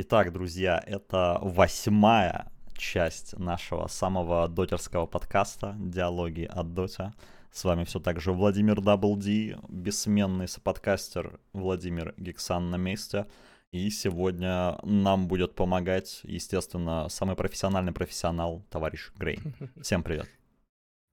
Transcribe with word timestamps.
Итак, 0.00 0.32
друзья, 0.32 0.80
это 0.86 1.40
восьмая 1.42 2.52
часть 2.76 3.36
нашего 3.36 3.88
самого 3.88 4.46
дотерского 4.46 5.06
подкаста 5.06 5.74
«Диалоги 5.76 6.44
от 6.44 6.72
Доте». 6.72 7.12
С 7.50 7.64
вами 7.64 7.82
все 7.82 7.98
так 7.98 8.20
же 8.20 8.30
Владимир 8.30 8.80
Даблди, 8.80 9.56
бессменный 9.68 10.46
соподкастер 10.46 11.40
Владимир 11.52 12.14
Гексан 12.16 12.70
на 12.70 12.76
месте. 12.76 13.26
И 13.72 13.90
сегодня 13.90 14.78
нам 14.84 15.26
будет 15.26 15.56
помогать, 15.56 16.20
естественно, 16.22 17.08
самый 17.08 17.34
профессиональный 17.34 17.92
профессионал, 17.92 18.64
товарищ 18.70 19.10
Грейн. 19.16 19.52
Всем 19.82 20.04
привет. 20.04 20.28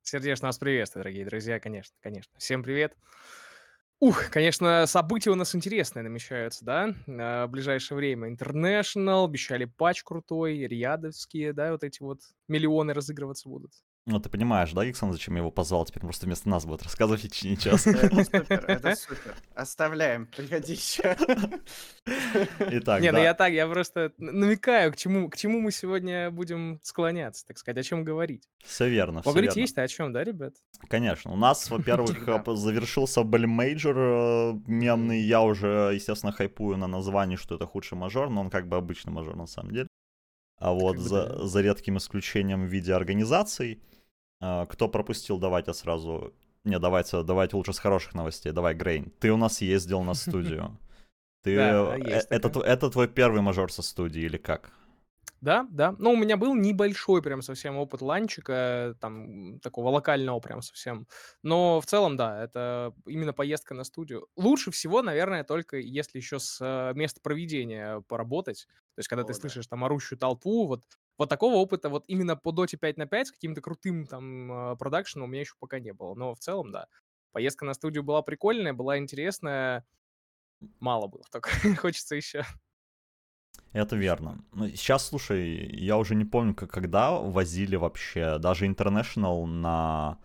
Сердечно 0.04 0.50
вас 0.50 0.60
приветствую, 0.60 1.02
дорогие 1.02 1.26
друзья, 1.26 1.60
конечно, 1.60 1.96
конечно. 2.04 2.32
Всем 2.38 2.62
привет. 2.62 2.96
Ух, 4.02 4.30
конечно, 4.30 4.86
события 4.88 5.32
у 5.32 5.36
нас 5.36 5.56
интересные 5.56 6.04
намечаются, 6.04 6.66
да, 6.66 6.94
а, 7.08 7.48
в 7.48 7.52
ближайшее 7.52 7.98
время. 7.98 8.30
International, 8.30 9.26
обещали 9.26 9.66
патч 9.66 10.04
крутой, 10.04 10.58
риадовские, 10.68 11.54
да, 11.54 11.72
вот 11.72 11.84
эти 11.84 12.02
вот 12.02 12.20
миллионы 12.48 12.94
разыгрываться 12.94 13.48
будут. 13.50 13.72
Ну, 14.08 14.20
ты 14.20 14.30
понимаешь, 14.30 14.72
да, 14.72 14.88
Иксон, 14.88 15.12
зачем 15.12 15.34
я 15.34 15.40
его 15.40 15.50
позвал? 15.50 15.84
Теперь 15.84 16.04
просто 16.04 16.28
вместо 16.28 16.48
нас 16.48 16.64
будет 16.64 16.84
рассказывать 16.84 17.22
в 17.22 17.28
течение 17.28 17.58
часа. 17.58 17.90
Это 17.90 18.24
супер, 18.24 18.66
это 18.68 18.96
супер. 18.96 19.36
Оставляем, 19.56 20.28
приходи 20.28 20.74
еще. 20.74 21.18
Итак, 22.60 23.02
Не, 23.02 23.12
ну 23.12 23.18
я 23.18 23.34
так, 23.34 23.52
я 23.52 23.68
просто 23.68 24.14
намекаю, 24.20 24.94
к 24.94 24.96
чему, 24.96 25.28
к 25.28 25.38
чему 25.38 25.60
мы 25.60 25.72
сегодня 25.72 26.30
будем 26.30 26.80
склоняться, 26.84 27.48
так 27.48 27.58
сказать, 27.58 27.80
о 27.80 27.84
чем 27.84 28.04
говорить. 28.04 28.48
Все 28.64 28.88
верно, 28.88 29.24
Поговорить 29.24 29.56
есть-то 29.56 29.82
о 29.82 29.88
чем, 29.88 30.14
да, 30.14 30.24
ребят? 30.24 30.54
Конечно. 30.88 31.32
У 31.32 31.36
нас, 31.36 31.68
во-первых, 31.72 32.10
завершился 32.58 33.24
Bali 33.24 33.48
Major 33.48 33.98
э, 33.98 34.54
мемный. 34.68 35.22
Я 35.22 35.42
уже, 35.42 35.94
естественно, 35.96 36.32
хайпую 36.32 36.78
на 36.78 36.86
названии, 36.86 37.38
что 37.38 37.56
это 37.56 37.66
худший 37.66 37.98
мажор, 37.98 38.30
но 38.30 38.42
он 38.42 38.52
как 38.52 38.68
бы 38.68 38.78
обычный 38.78 39.12
мажор 39.12 39.36
на 39.36 39.48
самом 39.48 39.72
деле. 39.72 39.88
А 40.60 40.74
вот 40.74 41.00
за, 41.00 41.48
за 41.48 41.62
редким 41.62 41.98
исключением 41.98 42.68
в 42.68 42.70
виде 42.70 42.94
организаций. 42.94 43.82
А, 44.40 44.66
кто 44.66 44.88
пропустил, 44.88 45.38
давайте 45.38 45.74
сразу... 45.74 46.34
Не, 46.64 46.80
давайте, 46.80 47.24
давайте 47.24 47.56
лучше 47.56 47.74
с 47.74 47.80
хороших 47.80 48.16
новостей. 48.16 48.52
Давай, 48.52 48.74
Грейн, 48.74 49.12
ты 49.20 49.32
у 49.32 49.38
нас 49.38 49.62
ездил 49.62 50.02
на 50.02 50.14
студию. 50.14 50.78
Ты, 51.44 51.58
да, 51.58 51.96
э, 51.96 52.24
это, 52.32 52.60
это 52.62 52.90
твой 52.90 53.08
первый 53.08 53.42
мажор 53.42 53.72
со 53.72 53.84
студии 53.84 54.24
или 54.24 54.38
как? 54.38 54.72
Да, 55.42 55.68
да. 55.70 55.94
Ну, 56.00 56.14
у 56.14 56.16
меня 56.16 56.38
был 56.38 56.56
небольшой 56.56 57.22
прям 57.22 57.44
совсем 57.44 57.78
опыт 57.78 58.02
ланчика, 58.02 58.96
там, 59.00 59.60
такого 59.60 59.90
локального 59.90 60.40
прям 60.40 60.64
совсем. 60.64 61.08
Но 61.44 61.80
в 61.82 61.86
целом, 61.86 62.18
да, 62.18 62.44
это 62.44 62.96
именно 63.06 63.32
поездка 63.32 63.76
на 63.76 63.84
студию. 63.84 64.28
Лучше 64.36 64.72
всего, 64.72 65.04
наверное, 65.04 65.44
только 65.44 65.78
если 65.78 66.18
еще 66.18 66.40
с 66.40 66.58
э, 66.60 66.94
места 66.96 67.22
проведения 67.22 68.02
поработать. 68.08 68.66
То 68.96 69.00
есть, 69.00 69.08
когда 69.08 69.22
О, 69.22 69.26
ты 69.28 69.34
да. 69.34 69.40
слышишь 69.40 69.68
там 69.68 69.84
орущую 69.84 70.18
толпу, 70.18 70.66
вот 70.66 70.82
вот 71.18 71.30
такого 71.30 71.56
опыта 71.56 71.90
вот 71.90 72.06
именно 72.08 72.36
по 72.36 72.52
доте 72.52 72.78
5 72.78 72.98
на 72.98 73.06
5 73.06 73.28
с 73.28 73.32
каким-то 73.32 73.62
крутым 73.62 74.06
там 74.06 74.52
а, 74.52 74.76
продакшеном 74.76 75.28
у 75.28 75.32
меня 75.32 75.42
еще 75.42 75.54
пока 75.60 75.80
не 75.80 75.94
было. 75.94 76.14
Но 76.16 76.36
в 76.36 76.40
целом, 76.40 76.72
да. 76.72 76.88
Поездка 77.32 77.66
на 77.66 77.74
студию 77.74 78.04
была 78.04 78.22
прикольная, 78.22 78.74
была 78.74 78.98
интересная. 78.98 79.86
Мало 80.80 81.08
было, 81.08 81.24
только 81.32 81.50
хочется 81.78 82.16
еще. 82.16 82.46
Это 83.72 83.96
верно. 83.96 84.44
Ну, 84.54 84.70
сейчас, 84.70 85.08
слушай, 85.08 85.70
я 85.76 85.98
уже 85.98 86.16
не 86.16 86.26
помню, 86.26 86.54
как, 86.56 86.72
когда 86.72 87.12
возили 87.12 87.76
вообще, 87.76 88.38
даже 88.40 88.68
International 88.68 89.46
на... 89.46 90.18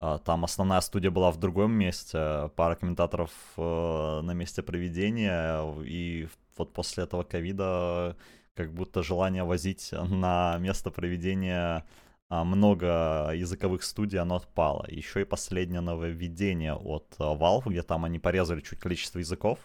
А, 0.00 0.18
там 0.18 0.44
основная 0.44 0.80
студия 0.80 1.10
была 1.10 1.30
в 1.30 1.38
другом 1.38 1.72
месте, 1.72 2.50
пара 2.56 2.74
комментаторов 2.74 3.30
э, 3.58 4.20
на 4.22 4.32
месте 4.32 4.62
проведения, 4.62 5.62
и 5.82 6.26
вот 6.56 6.72
после 6.72 7.04
этого 7.04 7.22
ковида 7.22 8.16
как 8.60 8.74
будто 8.74 9.02
желание 9.02 9.44
возить 9.44 9.90
на 9.92 10.58
место 10.58 10.90
проведения 10.90 11.86
а, 12.28 12.44
много 12.44 13.32
языковых 13.34 13.82
студий, 13.82 14.18
оно 14.18 14.36
отпало. 14.36 14.84
Еще 14.88 15.22
и 15.22 15.24
последнее 15.24 15.80
нововведение 15.80 16.74
от 16.74 17.14
а, 17.18 17.34
Valve, 17.34 17.70
где 17.70 17.82
там 17.82 18.04
они 18.04 18.18
порезали 18.18 18.60
чуть 18.60 18.78
количество 18.78 19.18
языков, 19.18 19.58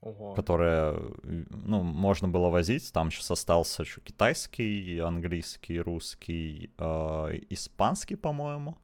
Ого. 0.00 0.34
которые, 0.34 0.98
ну, 1.22 1.82
можно 1.82 2.26
было 2.26 2.48
возить. 2.48 2.92
Там 2.92 3.12
сейчас 3.12 3.30
остался 3.30 3.82
еще 3.82 4.00
китайский, 4.00 4.98
английский, 4.98 5.80
русский, 5.80 6.72
э, 6.78 7.40
испанский, 7.50 8.16
по-моему. 8.16 8.76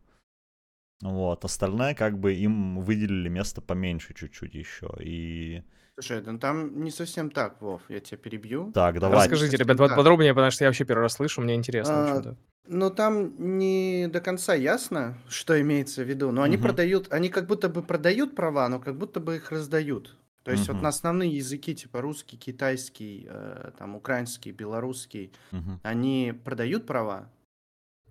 Вот, 1.02 1.44
остальное 1.44 1.94
как 1.94 2.18
бы 2.18 2.32
им 2.32 2.78
выделили 2.80 3.28
место 3.28 3.60
поменьше 3.60 4.14
чуть-чуть 4.14 4.54
еще. 4.54 4.88
И 5.00 5.64
Слушай, 5.94 6.22
ну 6.22 6.38
там 6.38 6.82
не 6.82 6.90
совсем 6.90 7.30
так, 7.30 7.62
Вов, 7.62 7.82
я 7.88 8.00
тебя 8.00 8.18
перебью. 8.18 8.72
Так, 8.72 8.98
давай. 8.98 9.18
Расскажите, 9.18 9.56
ребят, 9.56 9.76
так. 9.76 9.96
подробнее, 9.96 10.34
потому 10.34 10.50
что 10.50 10.64
я 10.64 10.68
вообще 10.68 10.84
первый 10.84 11.02
раз 11.02 11.14
слышу, 11.14 11.40
мне 11.40 11.54
интересно. 11.54 11.94
А, 11.94 12.36
ну, 12.66 12.90
там 12.90 13.34
не 13.58 14.08
до 14.08 14.20
конца 14.20 14.54
ясно, 14.54 15.16
что 15.28 15.60
имеется 15.60 16.02
в 16.02 16.08
виду. 16.08 16.32
Но 16.32 16.42
они 16.42 16.56
угу. 16.56 16.64
продают, 16.64 17.12
они 17.12 17.28
как 17.28 17.46
будто 17.46 17.68
бы 17.68 17.82
продают 17.82 18.34
права, 18.34 18.68
но 18.68 18.80
как 18.80 18.96
будто 18.96 19.20
бы 19.20 19.36
их 19.36 19.52
раздают. 19.52 20.16
То 20.42 20.50
есть 20.50 20.68
угу. 20.68 20.74
вот 20.74 20.82
на 20.82 20.88
основные 20.88 21.30
языки, 21.30 21.74
типа 21.74 22.00
русский, 22.00 22.36
китайский, 22.36 23.26
э, 23.30 23.70
там 23.78 23.94
украинский, 23.94 24.50
белорусский, 24.50 25.32
угу. 25.52 25.78
они 25.82 26.34
продают 26.44 26.86
права, 26.86 27.30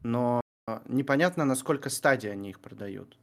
но 0.04 0.42
непонятно, 0.88 1.46
на 1.46 1.56
сколько 1.56 1.90
стадий 1.90 2.32
они 2.32 2.50
их 2.50 2.60
продают. 2.60 3.18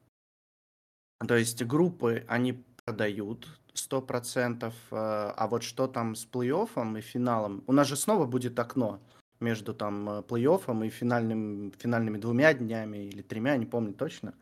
То 1.27 1.37
есть 1.37 1.63
группы 1.65 2.25
они 2.29 2.53
продают, 2.91 3.47
сто 3.75 4.03
процентов. 4.03 4.75
Э, 4.91 5.33
а 5.37 5.47
вот 5.47 5.63
что 5.63 5.87
там 5.87 6.15
с 6.15 6.27
плей-оффом 6.27 6.99
и 6.99 7.01
финалом? 7.01 7.63
У 7.67 7.73
нас 7.73 7.87
же 7.87 7.97
снова 7.97 8.27
будет 8.27 8.59
окно 8.59 9.01
между 9.39 9.75
там 9.75 10.09
э, 10.09 10.23
плей-оффом 10.23 10.85
и 10.85 10.91
финальным, 10.91 11.73
финальными 11.79 12.19
двумя 12.19 12.53
днями 12.53 13.09
или 13.09 13.23
тремя, 13.23 13.57
не 13.57 13.67
помню 13.67 13.95
точно. 13.95 14.35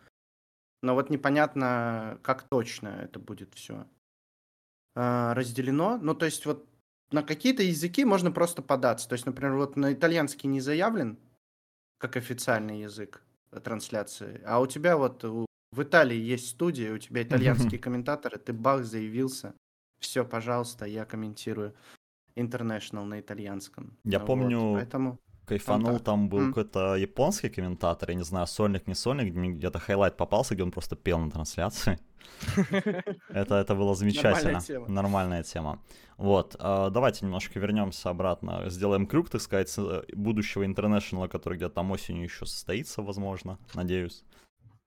Но 0.83 0.95
вот 0.95 1.11
непонятно, 1.11 2.19
как 2.23 2.49
точно 2.49 2.89
это 2.89 3.19
будет 3.19 3.55
все 3.55 3.87
э, 4.97 5.33
разделено. 5.35 5.99
Ну, 5.99 6.15
то 6.15 6.25
есть 6.25 6.47
вот 6.47 6.67
на 7.13 7.23
какие-то 7.23 7.63
языки 7.63 8.05
можно 8.07 8.33
просто 8.33 8.63
податься. 8.63 9.09
То 9.09 9.15
есть, 9.15 9.27
например, 9.27 9.57
вот 9.57 9.77
на 9.77 9.93
итальянский 9.93 10.49
не 10.49 10.61
заявлен 10.61 11.19
как 11.99 12.17
официальный 12.17 12.81
язык 12.81 13.23
трансляции, 13.63 14.41
а 14.47 14.61
у 14.61 14.67
тебя 14.67 14.97
вот 14.97 15.25
у 15.25 15.48
в 15.73 15.83
Италии 15.83 16.17
есть 16.17 16.49
студия, 16.49 16.93
у 16.93 16.99
тебя 16.99 17.23
итальянские 17.25 17.81
комментаторы, 17.81 18.39
ты 18.39 18.53
бах, 18.53 18.85
заявился. 18.85 19.55
Все, 20.01 20.25
пожалуйста, 20.25 20.85
я 20.85 21.05
комментирую 21.05 21.75
International 22.37 23.05
на 23.05 23.21
итальянском. 23.21 23.99
Я 24.05 24.19
вот, 24.21 24.27
помню, 24.27 24.75
поэтому... 24.75 25.19
кайфанул, 25.45 25.99
там, 25.99 26.05
там 26.05 26.29
был 26.29 26.41
мм 26.41 26.49
какой-то 26.49 26.95
японский 26.95 27.49
комментатор, 27.49 28.11
я 28.11 28.17
не 28.17 28.25
знаю, 28.25 28.47
сольник, 28.47 28.87
не 28.87 28.95
сольник, 28.95 29.35
где-то 29.35 29.81
highlight 29.81 30.17
попался, 30.17 30.55
где 30.55 30.63
он 30.63 30.71
просто 30.71 30.95
пел 30.95 31.19
на 31.19 31.31
трансляции. 31.31 31.99
Это, 33.31 33.55
это 33.55 33.75
было 33.75 33.95
замечательно. 33.95 34.61
Нормальная 34.61 34.61
тема. 34.61 34.89
Нормальная 34.89 35.43
тема. 35.43 35.83
Вот, 36.19 36.57
э, 36.59 36.91
давайте 36.91 37.25
немножко 37.25 37.59
вернемся 37.59 38.11
обратно. 38.11 38.69
Сделаем 38.69 39.07
крюк, 39.07 39.31
так 39.31 39.41
сказать, 39.41 39.75
будущего 40.13 40.65
интернешнала, 40.65 41.29
который 41.29 41.57
где-то 41.57 41.77
там 41.77 41.91
осенью 41.91 42.25
еще 42.25 42.45
состоится, 42.45 43.03
возможно, 43.03 43.59
надеюсь. 43.75 44.25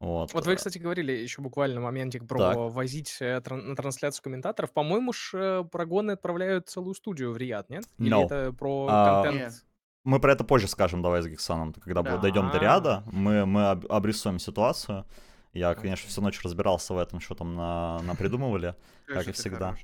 Вот. 0.01 0.33
вот 0.33 0.47
вы, 0.47 0.55
кстати, 0.55 0.79
говорили 0.79 1.11
еще 1.11 1.43
буквально 1.43 1.79
моментик 1.79 2.27
про 2.27 2.39
так. 2.39 2.57
возить 2.57 3.17
э, 3.19 3.39
тран- 3.39 3.61
на 3.61 3.75
трансляцию 3.75 4.23
комментаторов. 4.23 4.71
По-моему, 4.71 5.13
ж 5.13 5.31
э, 5.35 5.63
парагоны 5.63 6.11
отправляют 6.11 6.67
целую 6.69 6.95
студию 6.95 7.31
в 7.31 7.37
Риад, 7.37 7.69
нет? 7.69 7.83
Или 7.99 8.11
но 8.11 8.25
это 8.25 8.51
про 8.51 8.87
а, 8.89 9.23
контент? 9.23 9.63
Мы 10.03 10.19
про 10.19 10.31
это 10.31 10.43
позже 10.43 10.67
скажем, 10.67 11.03
давай 11.03 11.21
с 11.21 11.27
Гексаном, 11.27 11.73
когда 11.73 12.01
да. 12.01 12.17
дойдем 12.17 12.49
до 12.49 12.57
Рияда, 12.57 13.03
мы, 13.11 13.45
мы 13.45 13.69
обрисуем 13.69 14.39
ситуацию. 14.39 15.05
Я, 15.53 15.75
конечно, 15.75 16.09
всю 16.09 16.21
ночь 16.21 16.41
разбирался 16.43 16.95
в 16.95 16.97
этом, 16.97 17.19
что 17.19 17.35
там 17.35 17.53
на, 17.53 17.99
на 18.01 18.15
придумывали, 18.15 18.73
как 19.05 19.27
и 19.27 19.31
всегда. 19.33 19.75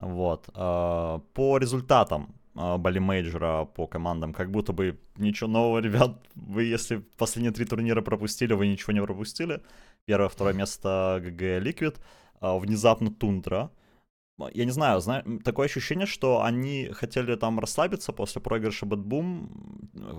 Вот. 0.00 0.48
А, 0.54 1.18
по 1.34 1.58
результатам 1.58 2.34
Bali 2.58 2.98
Major'а 2.98 3.64
по 3.64 3.86
командам, 3.86 4.32
как 4.32 4.50
будто 4.50 4.72
бы 4.72 4.98
ничего 5.16 5.48
нового, 5.48 5.78
ребят, 5.82 6.18
вы 6.34 6.64
если 6.64 6.96
последние 7.16 7.52
три 7.52 7.64
турнира 7.64 8.02
пропустили, 8.02 8.52
вы 8.52 8.66
ничего 8.66 8.92
не 8.92 9.02
пропустили. 9.02 9.62
Первое, 10.06 10.28
второе 10.28 10.54
место 10.54 11.20
GG, 11.22 11.42
Liquid, 11.62 11.96
а, 12.40 12.58
внезапно 12.58 13.10
Тундра, 13.10 13.70
я 14.52 14.64
не 14.64 14.70
знаю, 14.70 15.00
знаю, 15.00 15.40
такое 15.44 15.66
ощущение, 15.66 16.06
что 16.06 16.42
они 16.42 16.90
хотели 16.92 17.34
там 17.34 17.58
расслабиться 17.58 18.12
после 18.12 18.40
проигрыша 18.40 18.86
BetBoom, 18.86 19.50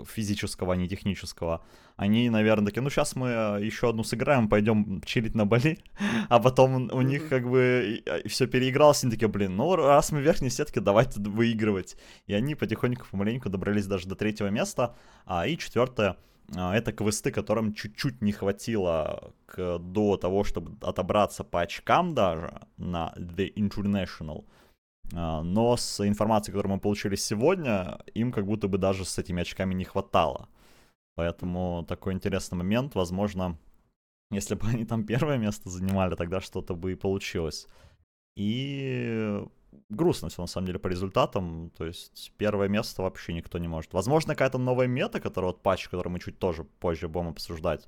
физического, 0.06 0.74
а 0.74 0.76
не 0.76 0.90
технического. 0.90 1.64
Они, 1.96 2.30
наверное, 2.30 2.68
такие, 2.68 2.82
ну 2.82 2.90
сейчас 2.90 3.16
мы 3.16 3.30
э, 3.30 3.66
еще 3.66 3.90
одну 3.90 4.04
сыграем, 4.04 4.50
пойдем 4.50 5.02
чилить 5.06 5.36
на 5.36 5.46
Бали, 5.46 5.80
а 6.30 6.40
потом 6.40 6.90
у 6.92 7.02
них 7.02 7.30
как 7.30 7.50
бы 7.50 8.04
все 8.26 8.48
переигралось, 8.48 9.04
они 9.04 9.12
такие, 9.12 9.30
блин, 9.30 9.56
ну 9.56 9.76
раз 9.76 10.12
мы 10.12 10.20
в 10.20 10.24
верхней 10.24 10.50
сетке, 10.50 10.82
давайте 10.82 11.22
выигрывать. 11.22 11.96
И 12.28 12.34
они 12.34 12.56
потихоньку, 12.56 13.06
помаленьку 13.10 13.50
добрались 13.50 13.88
даже 13.88 14.08
до 14.08 14.16
третьего 14.16 14.48
места, 14.48 14.96
а 15.26 15.48
и 15.48 15.58
четвертое— 15.58 16.18
это 16.56 16.92
квесты, 16.92 17.32
которым 17.32 17.74
чуть-чуть 17.74 18.22
не 18.22 18.32
хватило 18.32 19.34
к, 19.46 19.78
до 19.80 20.18
того, 20.18 20.44
чтобы 20.44 20.78
отобраться 20.82 21.44
по 21.44 21.62
очкам 21.62 22.14
даже 22.14 22.62
на 22.78 23.14
The 23.18 23.54
International. 23.54 24.46
А, 25.14 25.42
но 25.42 25.78
с 25.78 26.06
информацией, 26.08 26.54
которую 26.54 26.76
мы 26.76 26.82
получили 26.82 27.16
сегодня, 27.16 28.00
им 28.14 28.32
как 28.32 28.46
будто 28.46 28.68
бы 28.68 28.78
даже 28.78 29.06
с 29.06 29.18
этими 29.18 29.42
очками 29.42 29.74
не 29.74 29.84
хватало. 29.84 30.50
Поэтому 31.16 31.86
такой 31.88 32.14
интересный 32.14 32.58
момент, 32.58 32.96
возможно, 32.96 33.58
если 34.32 34.56
бы 34.56 34.68
они 34.68 34.86
там 34.86 35.04
первое 35.04 35.38
место 35.38 35.70
занимали, 35.70 36.16
тогда 36.16 36.42
что-то 36.42 36.76
бы 36.76 36.94
и 36.94 36.96
получилось. 36.96 37.68
И 38.36 39.44
грустно 39.90 40.30
все 40.30 40.42
на 40.42 40.48
самом 40.48 40.68
деле 40.68 40.80
по 40.80 40.88
результатам. 40.88 41.72
То 41.78 41.86
есть 41.86 42.34
первое 42.38 42.68
место 42.68 43.02
вообще 43.02 43.34
никто 43.34 43.58
не 43.58 43.68
может. 43.68 43.94
Возможно, 43.94 44.34
какая-то 44.34 44.58
новая 44.58 44.88
мета, 44.88 45.20
которая 45.20 45.52
вот 45.52 45.62
патч, 45.62 45.88
который 45.90 46.10
мы 46.10 46.20
чуть 46.20 46.40
тоже 46.40 46.64
позже 46.64 47.08
будем 47.08 47.30
обсуждать, 47.30 47.88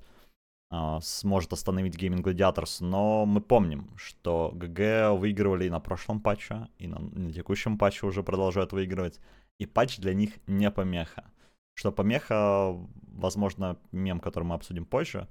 а, 0.70 1.00
сможет 1.00 1.52
остановить 1.52 1.96
Gaming 1.96 2.22
Gladiators, 2.22 2.82
но 2.82 3.26
мы 3.26 3.42
помним, 3.42 3.90
что 3.96 4.52
ГГ 4.54 5.18
выигрывали 5.18 5.66
и 5.66 5.70
на 5.70 5.80
прошлом 5.80 6.20
патче, 6.20 6.68
и 6.78 6.88
на, 6.88 6.98
на 6.98 7.30
текущем 7.30 7.76
патче 7.76 8.06
уже 8.06 8.22
продолжают 8.22 8.72
выигрывать, 8.72 9.20
и 9.58 9.66
патч 9.66 9.98
для 9.98 10.14
них 10.14 10.38
не 10.46 10.70
помеха. 10.70 11.30
Что 11.74 11.92
помеха, 11.92 12.74
возможно, 13.12 13.78
мем, 13.92 14.18
который 14.18 14.44
мы 14.44 14.54
обсудим 14.54 14.86
позже, 14.86 15.28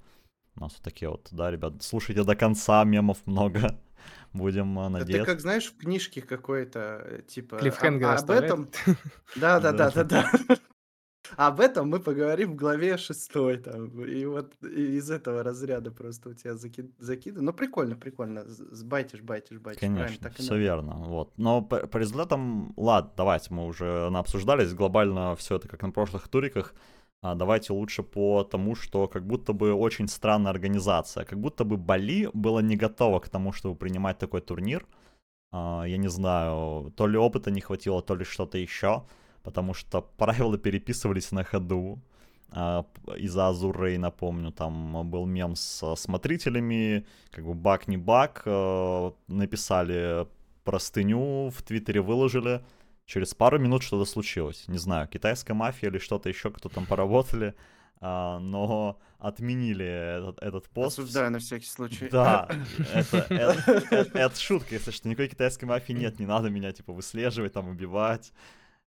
у 0.55 0.59
нас 0.61 0.73
вот 0.73 0.81
такие 0.81 1.09
вот, 1.09 1.27
да, 1.31 1.51
ребят, 1.51 1.81
слушайте 1.81 2.23
до 2.23 2.35
конца, 2.35 2.83
мемов 2.83 3.25
много. 3.25 3.79
Будем 4.33 4.73
надеяться. 4.73 5.17
Это 5.17 5.25
как, 5.25 5.41
знаешь, 5.41 5.71
в 5.71 5.77
книжке 5.77 6.21
какой-то, 6.21 7.01
э, 7.05 7.21
типа... 7.27 7.57
Клиффхенгер 7.57 8.09
об, 8.09 8.19
об 8.19 8.29
этом... 8.29 8.69
Да-да-да-да-да. 9.35 10.31
Об 11.37 11.59
этом 11.59 11.89
мы 11.89 11.99
поговорим 11.99 12.53
в 12.53 12.55
главе 12.55 12.97
шестой. 12.97 13.57
Там. 13.57 14.03
И 14.03 14.25
вот 14.25 14.53
из 14.63 15.09
этого 15.09 15.43
разряда 15.43 15.91
просто 15.91 16.29
у 16.29 16.33
тебя 16.33 16.55
заки... 16.55 16.91
закидываю. 16.99 17.45
Ну, 17.45 17.53
прикольно, 17.53 17.95
прикольно. 17.95 18.43
Сбайтишь, 18.47 19.21
байтишь, 19.21 19.59
байтишь. 19.59 19.79
Конечно, 19.79 20.17
так 20.19 20.35
все 20.35 20.57
верно. 20.57 20.95
Вот. 20.95 21.37
Но 21.37 21.61
по, 21.61 21.87
по 21.87 21.97
результатам, 21.97 22.73
ладно, 22.75 23.11
давайте, 23.15 23.53
мы 23.53 23.65
уже 23.65 24.07
обсуждались 24.07 24.73
глобально 24.73 25.35
все 25.35 25.55
это, 25.55 25.67
как 25.67 25.81
на 25.83 25.91
прошлых 25.91 26.27
туриках. 26.27 26.73
А 27.21 27.35
давайте 27.35 27.73
лучше 27.73 28.03
по 28.03 28.43
тому, 28.43 28.75
что 28.75 29.07
как 29.07 29.27
будто 29.27 29.53
бы 29.53 29.73
очень 29.73 30.07
странная 30.07 30.51
организация. 30.51 31.23
Как 31.25 31.39
будто 31.39 31.63
бы 31.63 31.77
Бали 31.77 32.29
было 32.33 32.59
не 32.59 32.75
готово 32.75 33.19
к 33.19 33.29
тому, 33.29 33.51
чтобы 33.51 33.75
принимать 33.75 34.17
такой 34.17 34.41
турнир. 34.41 34.85
А, 35.51 35.83
я 35.83 35.97
не 35.97 36.09
знаю, 36.09 36.91
то 36.95 37.07
ли 37.07 37.17
опыта 37.17 37.51
не 37.51 37.61
хватило, 37.61 38.01
то 38.01 38.15
ли 38.15 38.23
что-то 38.23 38.57
еще 38.57 39.03
потому 39.43 39.73
что 39.73 40.01
правила 40.17 40.57
переписывались 40.57 41.31
на 41.31 41.43
ходу. 41.43 41.99
Uh, 42.53 42.85
из-за 43.17 43.47
Азурей, 43.47 43.97
напомню, 43.97 44.51
там 44.51 45.09
был 45.09 45.25
мем 45.25 45.55
с 45.55 45.95
смотрителями, 45.95 47.05
как 47.29 47.45
бы 47.45 47.53
баг 47.53 47.87
не 47.87 47.95
баг, 47.95 48.43
uh, 48.45 49.13
написали 49.27 50.27
простыню, 50.65 51.49
в 51.49 51.63
Твиттере 51.63 52.01
выложили, 52.01 52.61
через 53.05 53.33
пару 53.33 53.59
минут 53.59 53.83
что-то 53.83 54.09
случилось. 54.09 54.67
Не 54.67 54.77
знаю, 54.77 55.07
китайская 55.07 55.53
мафия 55.53 55.89
или 55.89 55.97
что-то 55.97 56.29
еще, 56.29 56.51
кто 56.51 56.69
там 56.69 56.85
поработали, 56.85 57.55
uh, 57.99 58.39
но 58.39 58.99
отменили 59.19 59.85
этот, 59.85 60.41
этот 60.41 60.69
пост. 60.69 60.99
Осуждаю 60.99 61.31
на 61.31 61.39
всякий 61.39 61.67
случай. 61.67 62.09
Да, 62.09 62.49
это, 62.93 63.17
это, 63.29 63.85
это, 63.91 64.17
это 64.17 64.39
шутка, 64.39 64.75
если 64.75 64.91
что, 64.91 65.07
никакой 65.07 65.29
китайской 65.29 65.65
мафии 65.65 65.93
нет, 65.93 66.19
не 66.19 66.25
надо 66.25 66.49
меня, 66.49 66.71
типа, 66.71 66.91
выслеживать, 66.93 67.53
там, 67.53 67.69
убивать. 67.69 68.33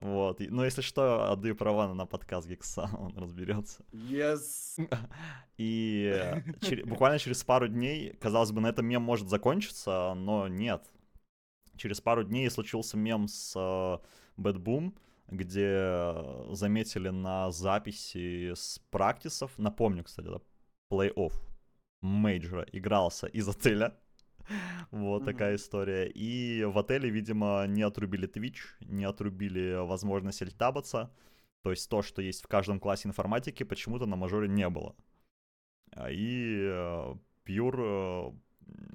Вот. 0.01 0.39
Но 0.39 0.65
если 0.65 0.81
что, 0.81 1.31
отдаю 1.31 1.55
права 1.55 1.93
на 1.93 2.05
подкаст 2.07 2.47
Гекса, 2.47 2.89
он 2.97 3.15
разберется. 3.17 3.83
Yes. 3.91 4.79
И 5.57 6.41
чер- 6.61 6.87
буквально 6.87 7.19
через 7.19 7.43
пару 7.43 7.67
дней, 7.67 8.13
казалось 8.19 8.51
бы, 8.51 8.61
на 8.61 8.67
этом 8.67 8.85
мем 8.87 9.03
может 9.03 9.29
закончиться, 9.29 10.13
но 10.15 10.47
нет. 10.47 10.83
Через 11.81 11.99
пару 11.99 12.23
дней 12.23 12.47
случился 12.51 12.95
мем 12.95 13.27
с 13.27 13.55
э, 13.55 13.99
BetBoom, 14.37 14.95
где 15.29 16.53
заметили 16.53 17.09
на 17.09 17.49
записи 17.49 18.53
с 18.53 18.77
практисов, 18.91 19.51
напомню, 19.57 20.03
кстати, 20.03 20.27
это 20.27 20.43
плей-офф 20.93 21.33
мейджора 22.01 22.67
игрался 22.71 23.25
из 23.25 23.49
отеля 23.49 23.97
вот 24.91 25.25
такая 25.25 25.55
история. 25.55 26.07
И 26.07 26.63
в 26.65 26.77
отеле, 26.77 27.09
видимо, 27.09 27.65
не 27.67 27.81
отрубили 27.81 28.29
Twitch, 28.29 28.59
не 28.81 29.05
отрубили 29.05 29.73
возможность 29.83 30.43
альтабаться. 30.43 31.11
То 31.63 31.71
есть 31.71 31.89
то, 31.89 32.03
что 32.03 32.21
есть 32.21 32.43
в 32.43 32.47
каждом 32.47 32.79
классе 32.79 33.07
информатики, 33.07 33.63
почему-то 33.63 34.05
на 34.05 34.17
мажоре 34.17 34.47
не 34.47 34.69
было. 34.69 34.95
А, 35.93 36.11
и 36.11 36.59
э, 36.61 37.15
э, 37.47 38.31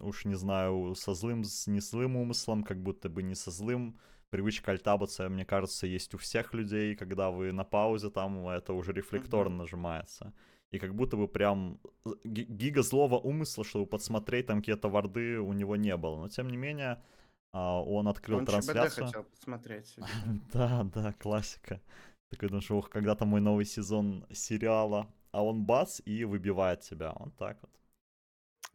уж 0.00 0.24
не 0.24 0.34
знаю, 0.34 0.94
со 0.94 1.14
злым, 1.14 1.44
с 1.44 1.66
не 1.66 1.80
злым 1.80 2.16
умыслом, 2.16 2.62
как 2.62 2.82
будто 2.82 3.08
бы 3.08 3.22
не 3.22 3.34
со 3.34 3.50
злым. 3.50 3.98
Привычка 4.30 4.72
альтабаться, 4.72 5.28
мне 5.28 5.44
кажется, 5.44 5.86
есть 5.86 6.14
у 6.14 6.18
всех 6.18 6.52
людей, 6.52 6.96
когда 6.96 7.30
вы 7.30 7.52
на 7.52 7.64
паузе, 7.64 8.10
там 8.10 8.48
это 8.48 8.72
уже 8.72 8.92
рефлекторно 8.92 9.58
нажимается 9.58 10.32
и 10.70 10.78
как 10.78 10.94
будто 10.94 11.16
бы 11.16 11.28
прям 11.28 11.78
э, 12.04 12.10
гига 12.24 12.82
злого 12.82 13.16
умысла, 13.18 13.64
чтобы 13.64 13.86
подсмотреть 13.86 14.46
там 14.46 14.58
какие-то 14.58 14.88
варды 14.88 15.38
у 15.38 15.52
него 15.52 15.76
не 15.76 15.96
было. 15.96 16.16
Но 16.16 16.28
тем 16.28 16.48
не 16.48 16.56
менее, 16.56 17.02
а, 17.52 17.80
он 17.82 18.08
открыл 18.08 18.38
он 18.38 18.46
трансляцию. 18.46 19.06
хотел 19.06 19.24
посмотреть. 19.24 19.96
да, 20.52 20.84
да, 20.84 21.12
классика. 21.12 21.80
Такой 22.30 22.48
думаешь, 22.48 22.70
ох, 22.70 22.90
когда-то 22.90 23.24
мой 23.24 23.40
новый 23.40 23.64
сезон 23.64 24.26
сериала, 24.32 25.06
а 25.30 25.44
он 25.44 25.64
бац 25.64 26.00
и 26.04 26.24
выбивает 26.24 26.80
тебя. 26.80 27.12
Он 27.12 27.30
так 27.30 27.58
вот. 27.62 27.70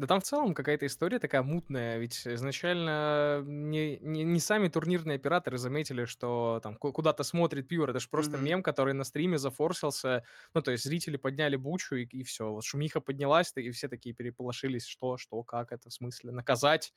Да 0.01 0.07
там 0.07 0.19
в 0.19 0.24
целом 0.24 0.56
какая-то 0.56 0.88
история 0.88 1.19
такая 1.19 1.44
мутная, 1.44 2.00
ведь 2.00 2.25
изначально 2.25 3.44
не, 3.45 4.00
не, 4.00 4.24
не 4.24 4.39
сами 4.39 4.68
турнирные 4.68 5.18
операторы 5.18 5.59
заметили, 5.59 6.06
что 6.06 6.59
там 6.63 6.75
куда-то 6.75 7.21
смотрит 7.24 7.68
Пьюр, 7.68 7.88
это 7.88 8.00
же 8.00 8.09
просто 8.09 8.38
mm-hmm. 8.38 8.42
мем, 8.42 8.63
который 8.63 8.95
на 8.95 9.03
стриме 9.03 9.38
зафорсился, 9.38 10.25
ну, 10.56 10.63
то 10.63 10.71
есть 10.71 10.86
зрители 10.86 11.18
подняли 11.18 11.56
бучу, 11.56 11.98
и, 11.98 12.06
и 12.06 12.24
все, 12.24 12.50
вот 12.51 12.63
шумиха 12.63 13.00
поднялась, 13.00 13.53
и 13.56 13.69
все 13.69 13.88
такие 13.89 14.15
переполошились, 14.15 14.88
что, 14.88 15.18
что, 15.18 15.44
как 15.44 15.71
это, 15.71 15.92
в 15.92 15.94
смысле, 15.94 16.31
наказать, 16.31 16.95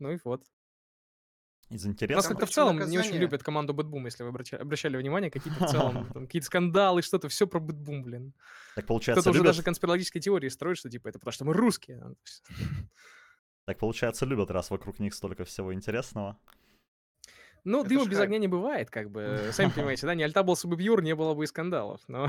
ну 0.00 0.10
и 0.10 0.18
вот. 0.24 0.42
Из 1.68 1.84
интересного. 1.84 2.22
Нас 2.22 2.28
как-то 2.28 2.46
в 2.46 2.50
целом 2.50 2.76
наказание. 2.76 3.00
не 3.02 3.08
очень 3.08 3.18
любят 3.18 3.42
команду 3.42 3.74
BetBoom, 3.74 4.06
если 4.06 4.22
вы 4.22 4.28
обращали, 4.28 4.62
обращали 4.62 4.96
внимание, 4.96 5.32
какие-то 5.32 5.64
в 5.64 5.68
целом, 5.68 6.12
какие-то 6.14 6.46
скандалы, 6.46 7.02
что-то, 7.02 7.28
все 7.28 7.48
про 7.48 7.58
Бэтбум, 7.58 8.04
блин. 8.04 8.34
Так 8.76 8.86
получается, 8.86 9.22
Кто-то 9.22 9.36
любят... 9.36 9.50
уже 9.50 9.58
даже 9.58 9.64
конспирологические 9.64 10.20
теории 10.20 10.48
строит, 10.48 10.78
что 10.78 10.88
типа 10.88 11.08
это 11.08 11.18
потому 11.18 11.32
что 11.32 11.44
мы 11.44 11.54
русские. 11.54 12.02
Так 13.66 13.78
получается, 13.78 14.26
любят, 14.26 14.52
раз 14.52 14.70
вокруг 14.70 15.00
них 15.00 15.12
столько 15.12 15.44
всего 15.44 15.74
интересного. 15.74 16.38
Ну, 17.64 17.80
это 17.80 17.88
дыма 17.88 18.06
без 18.06 18.20
огня 18.20 18.38
не 18.38 18.46
бывает, 18.46 18.90
как 18.90 19.10
бы. 19.10 19.48
Сами 19.52 19.70
понимаете, 19.70 20.06
да, 20.06 20.14
не 20.14 20.22
альтабился 20.22 20.68
бы 20.68 20.76
Бьюр, 20.76 21.02
не 21.02 21.16
было 21.16 21.34
бы 21.34 21.42
и 21.42 21.46
скандалов, 21.48 22.00
но 22.06 22.28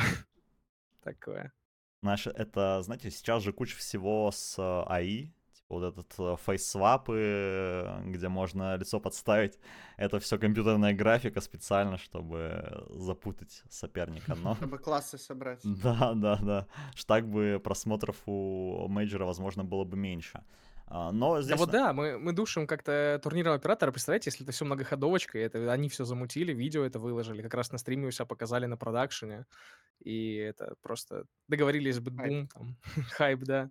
такое. 1.04 1.54
Знаешь, 2.02 2.26
это, 2.26 2.82
знаете, 2.82 3.12
сейчас 3.12 3.44
же 3.44 3.54
куча 3.54 3.78
всего 3.78 4.32
с 4.32 4.58
э, 4.58 4.84
АИ, 4.92 5.30
вот 5.70 5.84
этот 5.84 6.14
э, 6.20 6.36
фейс-свапы, 6.46 8.02
где 8.06 8.30
можно 8.30 8.76
лицо 8.78 9.00
подставить, 9.00 9.60
это 9.98 10.20
все 10.20 10.38
компьютерная 10.38 10.94
графика 10.94 11.42
специально, 11.42 11.98
чтобы 11.98 12.86
запутать 12.90 13.64
соперника. 13.70 14.36
Но... 14.36 14.56
Чтобы 14.56 14.78
классы 14.78 15.18
собрать. 15.18 15.62
Да, 15.84 16.14
да, 16.14 16.38
да. 16.38 16.68
Так 17.06 17.28
бы 17.28 17.62
просмотров 17.64 18.18
у 18.26 18.88
мейджора, 18.88 19.26
возможно, 19.26 19.64
было 19.64 19.84
бы 19.84 19.98
меньше. 19.98 20.44
А, 20.90 21.12
но 21.12 21.42
здесь... 21.42 21.52
Да 21.52 21.58
вот 21.58 21.72
да, 21.72 21.94
мы, 21.94 22.18
мы 22.18 22.32
душим 22.32 22.66
как-то 22.66 23.20
турнирного 23.22 23.58
оператора. 23.58 23.92
Представляете, 23.92 24.30
если 24.30 24.44
это 24.44 24.54
все 24.54 24.64
многоходовочка, 24.64 25.38
это 25.38 25.72
они 25.72 25.90
все 25.90 26.06
замутили, 26.06 26.54
видео 26.54 26.86
это 26.86 26.98
выложили, 26.98 27.42
как 27.42 27.54
раз 27.56 27.72
на 27.72 27.78
стриме 27.78 28.08
у 28.08 28.12
себя 28.12 28.26
показали 28.26 28.66
на 28.66 28.78
продакшене. 28.78 29.46
И 30.00 30.36
это 30.36 30.76
просто 30.82 31.26
договорились 31.48 31.96
с 31.96 32.00
BetBoom, 32.00 32.48
там, 32.48 32.78
хайп, 33.12 33.42
да. 33.42 33.70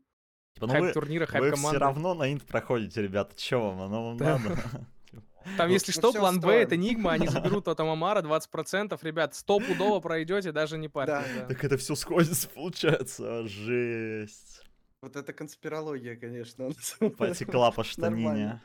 Типа, 0.57 0.69
ну 0.69 0.73
хайп 0.73 0.85
вы, 0.85 0.93
турнира, 0.93 1.27
хайп 1.27 1.45
вы 1.45 1.51
команды. 1.51 1.69
все 1.69 1.79
равно 1.79 2.15
на 2.15 2.33
инт 2.33 2.43
проходите, 2.47 3.03
ребята, 3.03 3.37
чё 3.37 3.61
вам, 3.61 3.83
оно 3.83 4.07
вам 4.07 4.17
да. 4.17 4.39
надо. 4.39 4.59
Там, 5.59 5.69
если 5.69 5.93
ну, 5.95 5.99
что, 6.01 6.19
план 6.19 6.41
Б— 6.41 6.51
это 6.63 6.79
Нигма, 6.79 7.13
они 7.13 7.29
заберут 7.29 7.69
от 7.69 7.79
Амамара 7.79 8.23
20%. 8.23 8.99
Ребят, 9.03 9.35
стопудово 9.35 10.01
пройдете, 10.01 10.51
даже 10.51 10.79
не 10.79 10.89
парьтесь. 10.89 11.31
Так 11.49 11.63
это 11.63 11.77
все 11.77 11.95
сходится, 11.95 12.49
получается. 12.49 13.47
Жесть. 13.47 14.65
Вот 15.03 15.15
это 15.15 15.35
конспирология, 15.35 16.17
конечно. 16.17 16.71
Потекла 17.19 17.71
по 17.71 17.85
штанине. 17.85 18.63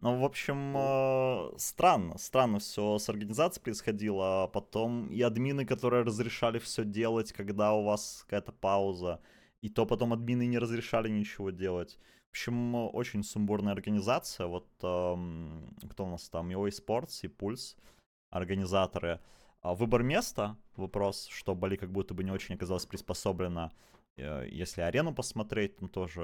Ну, 0.00 0.18
в 0.18 0.24
общем, 0.24 0.74
э, 0.74 1.58
странно, 1.58 2.16
странно 2.16 2.60
все 2.60 2.98
с 2.98 3.10
организацией 3.10 3.62
происходило, 3.62 4.44
а 4.44 4.46
потом 4.46 5.08
и 5.08 5.20
админы, 5.20 5.66
которые 5.66 6.02
разрешали 6.02 6.58
все 6.58 6.84
делать, 6.84 7.32
когда 7.34 7.74
у 7.74 7.84
вас 7.84 8.24
какая-то 8.24 8.52
пауза, 8.52 9.20
и 9.62 9.68
то 9.68 9.86
потом 9.86 10.12
админы 10.12 10.46
не 10.46 10.58
разрешали 10.58 11.08
ничего 11.08 11.50
делать. 11.50 11.98
В 12.28 12.30
общем, 12.30 12.74
очень 12.74 13.24
сумбурная 13.24 13.72
организация. 13.72 14.46
Вот 14.46 14.68
эм, 14.82 15.76
кто 15.90 16.04
у 16.04 16.10
нас 16.10 16.28
там? 16.28 16.50
EO 16.50 16.68
Sports 16.68 17.20
и 17.22 17.26
Pulse, 17.26 17.76
организаторы. 18.30 19.20
А 19.62 19.74
выбор 19.74 20.02
места, 20.02 20.56
вопрос, 20.76 21.26
что 21.26 21.54
Бали 21.54 21.76
как 21.76 21.90
будто 21.90 22.14
бы 22.14 22.24
не 22.24 22.30
очень 22.30 22.54
оказалось 22.54 22.86
приспособлено. 22.86 23.72
Э, 24.16 24.46
если 24.48 24.80
арену 24.80 25.14
посмотреть, 25.14 25.76
там 25.76 25.88
тоже 25.88 26.22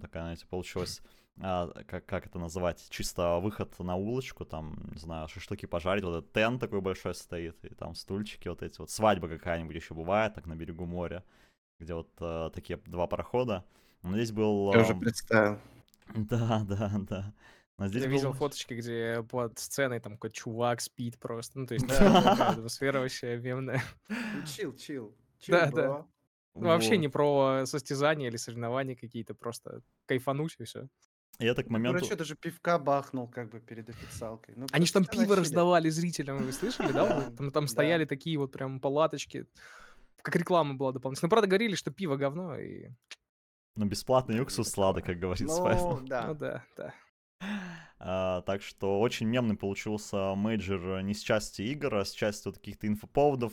такая, 0.00 0.24
знаете, 0.24 0.46
получилась 0.46 1.00
а, 1.40 1.68
как, 1.86 2.06
как 2.06 2.26
это 2.26 2.38
называть, 2.38 2.86
чисто 2.90 3.38
выход 3.38 3.78
на 3.78 3.96
улочку, 3.96 4.44
там, 4.44 4.90
не 4.92 4.98
знаю, 4.98 5.28
шашлыки 5.28 5.66
пожарить, 5.66 6.04
вот 6.04 6.18
этот 6.18 6.32
тент 6.32 6.60
такой 6.60 6.80
большой 6.80 7.14
стоит, 7.14 7.64
и 7.64 7.74
там 7.74 7.94
стульчики 7.94 8.48
вот 8.48 8.62
эти 8.62 8.78
вот, 8.78 8.90
свадьба 8.90 9.28
какая-нибудь 9.28 9.74
еще 9.74 9.94
бывает, 9.94 10.34
так 10.34 10.46
на 10.46 10.54
берегу 10.54 10.84
моря, 10.84 11.24
где 11.82 11.94
вот 11.94 12.10
а, 12.20 12.50
такие 12.50 12.78
два 12.86 13.06
парохода. 13.06 13.64
Но 14.02 14.14
здесь 14.14 14.32
был... 14.32 14.72
Я 14.72 14.80
уже 14.80 14.94
представил. 14.94 15.58
Да, 16.14 16.64
да, 16.68 16.92
да. 17.08 17.34
Но 17.78 17.88
здесь 17.88 18.02
Я 18.02 18.08
был... 18.08 18.14
видел 18.16 18.32
фоточки, 18.32 18.74
где 18.74 19.24
под 19.28 19.58
сценой 19.58 20.00
там 20.00 20.14
какой-то 20.14 20.36
чувак 20.36 20.80
спит 20.80 21.18
просто. 21.18 21.58
Ну, 21.58 21.66
то 21.66 21.74
есть 21.74 21.86
атмосфера 21.90 23.00
вообще 23.00 23.36
мемная. 23.38 23.82
Чил, 24.46 24.74
чил. 24.76 25.16
Да, 25.48 25.70
да. 25.70 26.06
Ну, 26.54 26.66
вообще 26.66 26.98
не 26.98 27.08
про 27.08 27.64
состязания 27.64 28.28
или 28.28 28.36
соревнования 28.36 28.94
какие-то, 28.94 29.34
просто 29.34 29.80
кайфануть 30.06 30.56
и 30.58 30.64
все. 30.64 30.88
Я 31.38 31.54
так 31.54 31.66
к 31.66 31.70
моменту... 31.70 31.98
Короче, 31.98 32.14
даже 32.14 32.36
пивка 32.36 32.78
бахнул 32.78 33.26
как 33.26 33.50
бы 33.50 33.58
перед 33.60 33.88
официалкой. 33.88 34.54
Ну, 34.56 34.66
Они 34.70 34.86
же 34.86 34.92
там 34.92 35.04
пиво 35.04 35.34
раздавали 35.34 35.88
зрителям, 35.88 36.38
вы 36.38 36.52
слышали, 36.52 36.92
да? 36.92 37.30
Там, 37.30 37.50
там 37.50 37.66
стояли 37.66 38.04
такие 38.04 38.38
вот 38.38 38.52
прям 38.52 38.80
палаточки. 38.80 39.46
Как 40.22 40.36
реклама 40.36 40.74
была 40.74 40.92
дополнительно. 40.92 41.26
Ну, 41.26 41.30
правда, 41.30 41.48
говорили, 41.48 41.74
что 41.74 41.90
пиво 41.90 42.16
говно 42.16 42.56
и... 42.56 42.88
Ну, 43.74 43.86
бесплатный 43.86 44.40
уксус 44.40 44.68
сладок, 44.68 45.04
как 45.04 45.18
говорит 45.18 45.48
ну, 45.48 45.54
Спайс. 45.54 45.82
Да. 46.02 46.26
Ну 46.26 46.34
да, 46.34 46.64
да. 46.76 46.94
А, 47.98 48.42
так 48.42 48.62
что 48.62 49.00
очень 49.00 49.26
мемный 49.26 49.56
получился 49.56 50.34
мейджор 50.34 51.02
не 51.02 51.14
с 51.14 51.20
части 51.20 51.62
игр, 51.62 51.94
а 51.94 52.04
с 52.04 52.12
части 52.12 52.48
вот 52.48 52.58
каких-то 52.58 52.86
инфоповодов, 52.86 53.52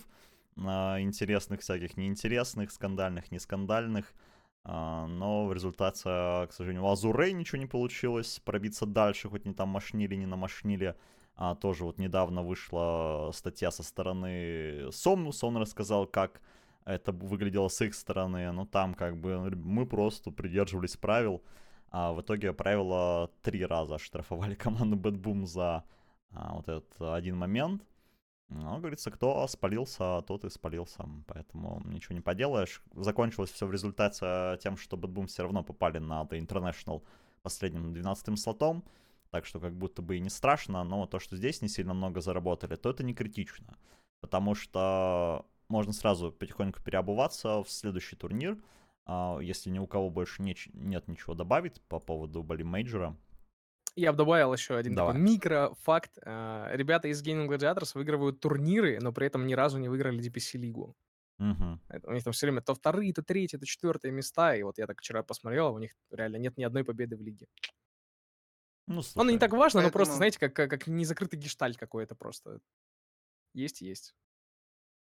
а, 0.58 1.00
интересных 1.00 1.62
всяких, 1.62 1.98
неинтересных, 1.98 2.72
скандальных, 2.72 3.32
не 3.32 3.40
скандальных. 3.40 4.14
А, 4.64 5.08
но 5.08 5.46
в 5.46 5.54
результате, 5.54 6.04
к 6.04 6.50
сожалению, 6.52 6.84
у 6.84 6.92
Azure 6.92 7.17
Ray 7.17 7.32
ничего 7.32 7.60
не 7.60 7.68
получилось 7.68 8.42
пробиться 8.44 8.86
дальше, 8.86 9.30
хоть 9.30 9.46
не 9.46 9.54
там 9.54 9.70
машнили, 9.70 10.16
не 10.16 10.26
намашнили. 10.26 10.96
А 11.36 11.56
тоже 11.56 11.86
вот 11.86 11.98
недавно 11.98 12.44
вышла 12.44 13.32
статья 13.34 13.72
со 13.72 13.82
стороны 13.82 14.92
Сомнуса, 14.92 15.48
он 15.48 15.58
рассказал, 15.58 16.06
как 16.06 16.42
это 16.86 17.12
выглядело 17.12 17.68
с 17.68 17.82
их 17.82 17.94
стороны. 17.94 18.52
Но 18.52 18.66
там 18.66 18.94
как 18.94 19.18
бы 19.18 19.40
мы 19.56 19.86
просто 19.86 20.32
придерживались 20.32 20.98
правил. 20.98 21.44
А 21.92 22.14
в 22.14 22.22
итоге 22.22 22.54
правила 22.54 23.32
три 23.42 23.66
раза 23.66 23.98
штрафовали 23.98 24.56
команду 24.56 24.96
Boom 24.98 25.46
за 25.46 25.84
а, 26.32 26.54
вот 26.54 26.68
этот 26.68 27.02
один 27.02 27.38
момент. 27.38 27.84
Ну, 28.50 28.78
говорится, 28.80 29.12
кто 29.12 29.46
спалился, 29.48 30.22
тот 30.24 30.44
и 30.44 30.50
спалился. 30.50 31.06
Поэтому 31.28 31.82
ничего 31.86 32.16
не 32.16 32.22
поделаешь. 32.22 32.82
Закончилось 32.94 33.52
все 33.52 33.68
в 33.68 33.72
результате 33.72 34.58
тем, 34.62 34.78
что 34.78 34.98
Boom 34.98 35.28
все 35.28 35.44
равно 35.44 35.64
попали 35.64 36.00
на 36.00 36.24
The 36.24 36.40
International 36.40 37.04
последним 37.42 37.94
12-м 37.94 38.38
слотом. 38.38 38.84
Так 39.30 39.46
что 39.46 39.60
как 39.60 39.76
будто 39.76 40.02
бы 40.02 40.18
и 40.18 40.20
не 40.20 40.30
страшно, 40.30 40.84
но 40.84 41.06
то, 41.06 41.20
что 41.20 41.36
здесь 41.36 41.62
не 41.62 41.68
сильно 41.68 41.94
много 41.94 42.22
заработали, 42.22 42.76
то 42.76 42.90
это 42.90 43.04
не 43.04 43.14
критично. 43.14 43.78
Потому 44.22 44.56
что 44.56 45.46
можно 45.70 45.94
сразу 45.94 46.32
потихоньку 46.32 46.82
переобуваться 46.82 47.64
в 47.64 47.70
следующий 47.70 48.16
турнир, 48.16 48.58
а, 49.06 49.40
если 49.40 49.70
ни 49.70 49.80
у 49.80 49.88
кого 49.88 50.10
больше 50.10 50.42
не, 50.42 50.56
нет 50.74 51.08
ничего 51.08 51.36
добавить 51.36 51.82
по 51.84 52.00
поводу 52.00 52.44
Бали 52.44 52.64
Мейджора. 52.64 53.16
Я 53.96 54.12
бы 54.12 54.18
добавил 54.18 54.54
еще 54.54 54.76
один 54.76 54.96
Давай. 54.96 55.14
такой 55.14 55.30
микрофакт. 55.30 56.18
А, 56.24 56.70
ребята 56.74 57.08
из 57.08 57.24
Gaming 57.24 57.48
Gladiators 57.48 57.92
выигрывают 57.94 58.40
турниры, 58.40 59.00
но 59.02 59.12
при 59.12 59.28
этом 59.28 59.46
ни 59.48 59.54
разу 59.54 59.78
не 59.78 59.90
выиграли 59.90 60.20
DPC-лигу. 60.20 60.96
Угу. 61.40 61.80
У 62.04 62.12
них 62.12 62.24
там 62.24 62.34
все 62.34 62.48
время 62.48 62.62
то 62.62 62.76
вторые, 62.76 63.14
то 63.14 63.24
третьи, 63.24 63.58
то 63.58 63.66
четвертые 63.66 64.12
места. 64.12 64.56
И 64.56 64.64
вот 64.64 64.78
я 64.78 64.88
так 64.88 65.00
вчера 65.00 65.24
посмотрел, 65.24 65.74
у 65.74 65.80
них 65.80 65.92
реально 66.12 66.38
нет 66.38 66.58
ни 66.58 66.64
одной 66.64 66.84
победы 66.84 67.16
в 67.16 67.22
лиге. 67.22 67.48
Ну, 68.88 69.02
слушай, 69.02 69.22
Оно 69.22 69.32
не 69.32 69.38
так 69.38 69.52
важно, 69.52 69.82
поэтому... 69.82 69.90
но 69.90 69.92
просто, 69.92 70.16
знаете, 70.16 70.40
как, 70.40 70.54
как, 70.54 70.70
как 70.70 70.88
незакрытый 70.88 71.40
гештальт 71.40 71.78
какой-то 71.78 72.16
просто. 72.16 72.60
Есть, 73.54 73.82
есть. 73.82 74.16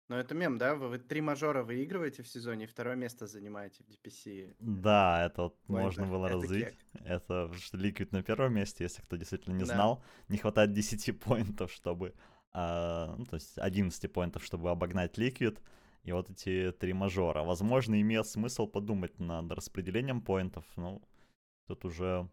Но 0.09 0.17
это 0.17 0.35
мем, 0.35 0.57
да? 0.57 0.75
Вы, 0.75 0.89
вы 0.89 0.99
три 0.99 1.21
мажора 1.21 1.63
выигрываете 1.63 2.23
в 2.23 2.27
сезоне, 2.27 2.65
и 2.65 2.67
второе 2.67 2.95
место 2.95 3.25
занимаете 3.25 3.83
в 3.83 3.87
DPC. 3.87 4.55
Да, 4.59 5.25
это 5.25 5.43
вот 5.43 5.57
Ой, 5.67 5.81
можно 5.81 6.05
было 6.05 6.27
это 6.27 6.35
развить. 6.35 6.65
Кек. 6.65 6.77
Это 7.05 7.51
Liquid 7.73 8.09
на 8.11 8.21
первом 8.21 8.53
месте, 8.53 8.83
если 8.83 9.01
кто 9.01 9.15
действительно 9.15 9.53
не 9.53 9.63
да. 9.63 9.73
знал. 9.73 10.03
Не 10.27 10.37
хватает 10.37 10.73
10 10.73 11.19
поинтов, 11.19 11.71
чтобы... 11.71 12.13
А, 12.51 13.15
ну, 13.17 13.25
то 13.25 13.35
есть 13.35 13.57
11 13.57 14.11
поинтов, 14.11 14.43
чтобы 14.43 14.69
обогнать 14.69 15.17
Liquid. 15.17 15.59
И 16.03 16.11
вот 16.11 16.29
эти 16.29 16.73
три 16.73 16.91
мажора. 16.91 17.43
Возможно, 17.43 17.99
имеет 17.99 18.27
смысл 18.27 18.67
подумать 18.67 19.17
над 19.19 19.51
распределением 19.53 20.21
поинтов. 20.21 20.65
Ну, 20.75 21.01
тут 21.67 21.85
уже 21.85 22.29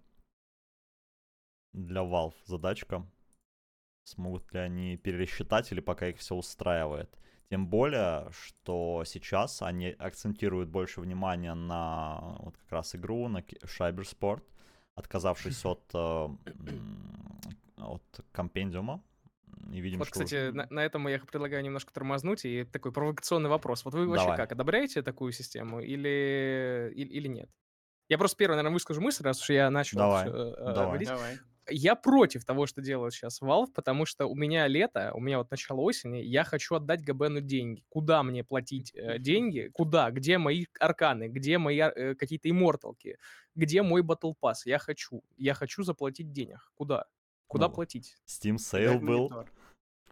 для 1.73 2.01
Valve 2.01 2.35
задачка. 2.47 3.07
Смогут 4.05 4.53
ли 4.53 4.59
они 4.59 4.97
пересчитать 4.97 5.71
или 5.71 5.81
пока 5.81 6.09
их 6.09 6.19
все 6.19 6.35
устраивает. 6.35 7.17
Тем 7.51 7.67
более, 7.67 8.29
что 8.31 9.03
сейчас 9.05 9.61
они 9.61 9.89
акцентируют 9.99 10.69
больше 10.69 11.01
внимания 11.01 11.53
на 11.55 12.37
вот 12.39 12.57
как 12.57 12.71
раз 12.71 12.95
игру, 12.95 13.27
на 13.27 13.45
Шайберспорт, 13.65 14.45
отказавшись 14.95 15.65
от, 15.65 15.83
э, 15.93 16.29
от 17.77 18.21
компендиума. 18.31 19.03
И 19.73 19.81
видим, 19.81 19.99
вот, 19.99 20.07
что 20.07 20.21
кстати, 20.21 20.51
на, 20.53 20.69
на 20.71 20.85
этом 20.85 21.09
я 21.09 21.19
предлагаю 21.19 21.65
немножко 21.65 21.93
тормознуть, 21.93 22.45
и 22.45 22.63
такой 22.63 22.93
провокационный 22.93 23.51
вопрос. 23.51 23.85
Вот 23.85 23.95
вы 23.95 24.07
вообще 24.07 24.27
Давай. 24.27 24.37
как, 24.37 24.53
одобряете 24.53 25.03
такую 25.03 25.33
систему 25.33 25.81
или, 25.81 26.93
или, 26.95 27.09
или 27.09 27.27
нет? 27.27 27.51
Я 28.09 28.17
просто 28.17 28.37
первый, 28.37 28.55
наверное, 28.55 28.75
выскажу 28.75 29.01
мысль, 29.01 29.25
раз 29.25 29.43
уж 29.43 29.51
я 29.51 29.71
начал 29.71 29.99
Давай. 29.99 30.29
Все, 30.29 30.37
э, 30.37 30.55
Давай. 30.73 30.87
говорить. 30.87 31.09
Давай 31.09 31.39
я 31.71 31.95
против 31.95 32.45
того, 32.45 32.67
что 32.67 32.83
делают 32.83 33.15
сейчас 33.15 33.41
Valve, 33.41 33.73
потому 33.75 34.07
что 34.07 34.27
у 34.27 34.35
меня 34.35 34.67
лето, 34.67 35.13
у 35.15 35.21
меня 35.21 35.39
вот 35.39 35.51
начало 35.51 35.81
осени, 35.81 36.19
я 36.19 36.45
хочу 36.45 36.75
отдать 36.75 37.03
ГБНу 37.03 37.41
деньги. 37.41 37.85
Куда 37.89 38.23
мне 38.23 38.45
платить 38.45 38.93
э, 38.95 39.19
деньги? 39.19 39.71
Куда? 39.73 40.11
Где 40.11 40.39
мои 40.39 40.67
арканы? 40.79 41.29
Где 41.29 41.59
мои 41.59 41.79
э, 41.79 42.15
какие-то 42.15 42.51
имморталки? 42.51 43.19
Где 43.55 43.83
мой 43.83 44.03
Battle 44.03 44.35
Pass? 44.41 44.63
Я 44.65 44.79
хочу. 44.79 45.23
Я 45.37 45.55
хочу 45.55 45.83
заплатить 45.83 46.33
денег. 46.33 46.71
Куда? 46.75 47.07
Куда 47.47 47.69
ну, 47.69 47.75
платить? 47.75 48.17
Steam 48.27 48.57
Sale 48.57 48.99
был. 48.99 49.31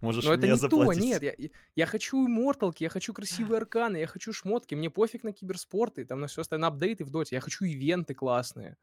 Можешь 0.00 0.24
Но 0.24 0.34
это 0.34 0.46
не 0.46 0.56
заплатить. 0.56 1.02
то, 1.02 1.06
нет. 1.06 1.22
Я, 1.22 1.50
я 1.74 1.86
хочу 1.86 2.24
имморталки, 2.24 2.84
я 2.84 2.88
хочу 2.88 3.12
красивые 3.12 3.58
арканы, 3.58 3.96
я 3.96 4.06
хочу 4.06 4.32
шмотки. 4.32 4.74
Мне 4.74 4.90
пофиг 4.90 5.24
на 5.24 5.32
киберспорты, 5.32 6.04
там 6.04 6.20
на 6.20 6.28
все 6.28 6.42
остальное, 6.42 6.70
на 6.70 6.74
апдейты 6.74 7.04
в 7.04 7.10
доте. 7.10 7.36
Я 7.36 7.40
хочу 7.40 7.64
ивенты 7.64 8.14
классные. 8.14 8.76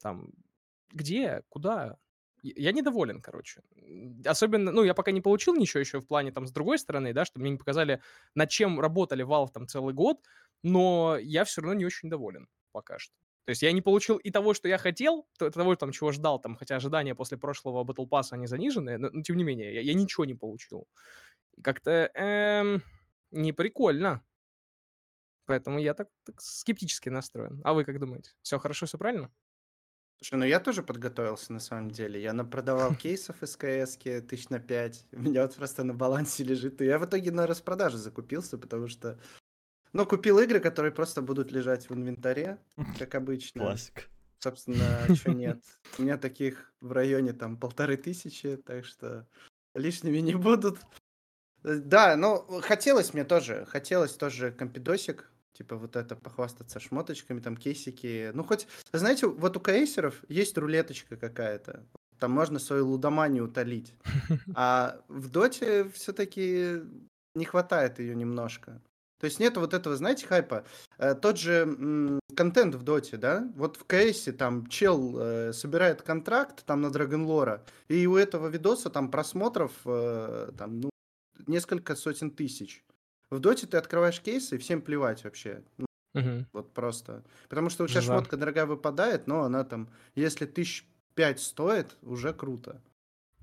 Там, 0.00 0.30
где? 0.92 1.42
Куда? 1.48 1.98
Я 2.42 2.72
недоволен, 2.72 3.20
короче. 3.20 3.62
Особенно, 4.24 4.72
ну, 4.72 4.84
я 4.84 4.94
пока 4.94 5.10
не 5.12 5.20
получил 5.20 5.54
ничего 5.56 5.80
еще 5.80 6.00
в 6.00 6.06
плане 6.06 6.32
там 6.32 6.46
с 6.46 6.52
другой 6.52 6.78
стороны, 6.78 7.12
да, 7.12 7.24
что 7.24 7.40
мне 7.40 7.50
не 7.50 7.58
показали, 7.58 8.00
над 8.34 8.50
чем 8.50 8.80
работали 8.80 9.24
Valve 9.24 9.48
там 9.52 9.66
целый 9.66 9.94
год, 9.94 10.18
но 10.62 11.16
я 11.18 11.44
все 11.44 11.60
равно 11.62 11.74
не 11.74 11.86
очень 11.86 12.10
доволен 12.10 12.48
пока 12.72 12.98
что. 12.98 13.14
То 13.46 13.50
есть 13.50 13.62
я 13.62 13.70
не 13.72 13.80
получил 13.80 14.16
и 14.16 14.30
того, 14.30 14.54
что 14.54 14.68
я 14.68 14.76
хотел, 14.76 15.28
того, 15.38 15.76
там, 15.76 15.92
чего 15.92 16.10
ждал, 16.10 16.40
там, 16.40 16.56
хотя 16.56 16.76
ожидания 16.76 17.14
после 17.14 17.38
прошлого 17.38 17.84
Battle 17.84 18.08
Pass, 18.08 18.28
они 18.32 18.46
занижены, 18.46 18.98
но, 18.98 19.08
но 19.10 19.22
тем 19.22 19.36
не 19.36 19.44
менее, 19.44 19.72
я, 19.72 19.80
я 19.82 19.94
ничего 19.94 20.24
не 20.24 20.34
получил. 20.34 20.88
Как-то 21.62 22.10
эм, 22.14 22.82
не 23.30 23.52
прикольно. 23.52 24.22
Поэтому 25.46 25.78
я 25.78 25.94
так, 25.94 26.08
так 26.24 26.40
скептически 26.40 27.08
настроен. 27.08 27.60
А 27.64 27.72
вы 27.72 27.84
как 27.84 28.00
думаете? 28.00 28.32
Все 28.42 28.58
хорошо, 28.58 28.86
все 28.86 28.98
правильно? 28.98 29.30
Слушай, 30.18 30.38
ну 30.38 30.44
я 30.46 30.60
тоже 30.60 30.82
подготовился 30.82 31.52
на 31.52 31.60
самом 31.60 31.90
деле. 31.90 32.20
Я 32.20 32.32
напродавал 32.32 32.94
кейсов 32.96 33.36
СКС 33.42 33.96
тысяч 33.96 34.48
на 34.48 34.58
5. 34.58 35.06
У 35.12 35.20
меня 35.20 35.42
вот 35.42 35.54
просто 35.54 35.84
на 35.84 35.94
балансе 35.94 36.44
лежит. 36.44 36.80
И 36.80 36.86
я 36.86 36.98
в 36.98 37.04
итоге 37.04 37.30
на 37.30 37.46
распродаже 37.46 37.98
закупился, 37.98 38.58
потому 38.58 38.88
что... 38.88 39.18
Ну, 39.92 40.04
купил 40.04 40.38
игры, 40.40 40.60
которые 40.60 40.92
просто 40.92 41.22
будут 41.22 41.52
лежать 41.52 41.88
в 41.88 41.94
инвентаре, 41.94 42.58
как 42.98 43.14
обычно. 43.14 43.62
Классик. 43.62 44.08
Собственно, 44.38 45.14
что 45.14 45.32
нет. 45.32 45.62
У 45.98 46.02
меня 46.02 46.18
таких 46.18 46.72
в 46.80 46.92
районе 46.92 47.32
там 47.32 47.56
полторы 47.56 47.96
тысячи, 47.96 48.56
так 48.56 48.84
что 48.84 49.26
лишними 49.74 50.18
не 50.18 50.34
будут. 50.34 50.78
Да, 51.62 52.16
ну, 52.16 52.60
хотелось 52.60 53.14
мне 53.14 53.24
тоже, 53.24 53.64
хотелось 53.66 54.12
тоже 54.12 54.52
компидосик 54.52 55.30
Типа 55.56 55.76
вот 55.76 55.96
это 55.96 56.16
похвастаться 56.16 56.78
шмоточками, 56.80 57.40
там 57.40 57.56
кейсики. 57.56 58.30
Ну 58.34 58.44
хоть, 58.44 58.68
знаете, 58.92 59.26
вот 59.26 59.56
у 59.56 59.60
кейсеров 59.60 60.14
есть 60.28 60.58
рулеточка 60.58 61.16
какая-то. 61.16 61.86
Там 62.18 62.32
можно 62.32 62.58
свою 62.58 62.86
лудоманию 62.88 63.44
утолить. 63.44 63.94
А 64.54 65.00
в 65.08 65.30
доте 65.30 65.88
все-таки 65.94 66.82
не 67.34 67.44
хватает 67.44 67.98
ее 67.98 68.14
немножко. 68.14 68.82
То 69.18 69.24
есть 69.24 69.40
нет 69.40 69.56
вот 69.56 69.72
этого, 69.72 69.96
знаете, 69.96 70.26
хайпа. 70.26 70.64
Э, 70.98 71.14
тот 71.14 71.38
же 71.38 71.52
м, 71.62 72.20
контент 72.36 72.74
в 72.74 72.82
доте, 72.82 73.16
да? 73.16 73.50
Вот 73.56 73.78
в 73.78 73.86
кейсе 73.86 74.32
там 74.32 74.66
чел 74.66 75.16
э, 75.18 75.52
собирает 75.54 76.02
контракт 76.02 76.64
там 76.66 76.82
на 76.82 76.90
Драгонлора, 76.90 77.64
и 77.88 78.06
у 78.06 78.16
этого 78.16 78.48
видоса 78.48 78.90
там 78.90 79.10
просмотров 79.10 79.72
э, 79.86 80.50
там, 80.58 80.80
ну, 80.80 80.90
несколько 81.46 81.96
сотен 81.96 82.30
тысяч. 82.30 82.84
В 83.30 83.40
доте 83.40 83.66
ты 83.66 83.76
открываешь 83.76 84.20
кейсы, 84.20 84.56
и 84.56 84.58
всем 84.58 84.80
плевать 84.80 85.24
вообще. 85.24 85.62
Мгм. 86.14 86.46
Вот 86.52 86.72
просто. 86.72 87.22
Потому 87.48 87.70
что 87.70 87.84
у 87.84 87.88
тебя 87.88 88.00
Жиза. 88.00 88.12
шмотка 88.14 88.36
дорогая 88.36 88.66
выпадает, 88.66 89.26
но 89.26 89.42
она 89.42 89.64
там, 89.64 89.88
если 90.14 90.46
тысяч 90.46 90.88
пять 91.14 91.40
стоит, 91.40 91.96
уже 92.02 92.32
круто. 92.32 92.80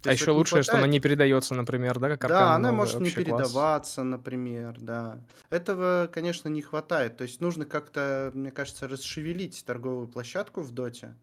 А 0.05 0.11
Если 0.11 0.23
еще 0.23 0.31
лучшее, 0.31 0.63
что 0.63 0.73
она 0.73 0.79
хватает, 0.81 0.91
не 0.91 0.99
передается, 0.99 1.55
например, 1.55 1.97
да, 1.99 2.09
как 2.17 2.29
да, 2.29 2.39
аркана 2.39 2.55
она 2.55 2.71
может 2.73 2.99
не 2.99 3.09
класс. 3.09 3.15
передаваться, 3.15 4.03
например, 4.03 4.77
да. 4.79 5.21
Этого, 5.49 6.09
конечно, 6.11 6.49
не 6.49 6.61
хватает. 6.61 7.15
То 7.15 7.23
есть 7.23 7.39
нужно 7.39 7.65
как-то, 7.65 8.31
мне 8.33 8.51
кажется, 8.51 8.87
расшевелить 8.87 9.63
торговую 9.65 10.07
площадку 10.07 10.61
в 10.61 10.71
доте. 10.71 11.15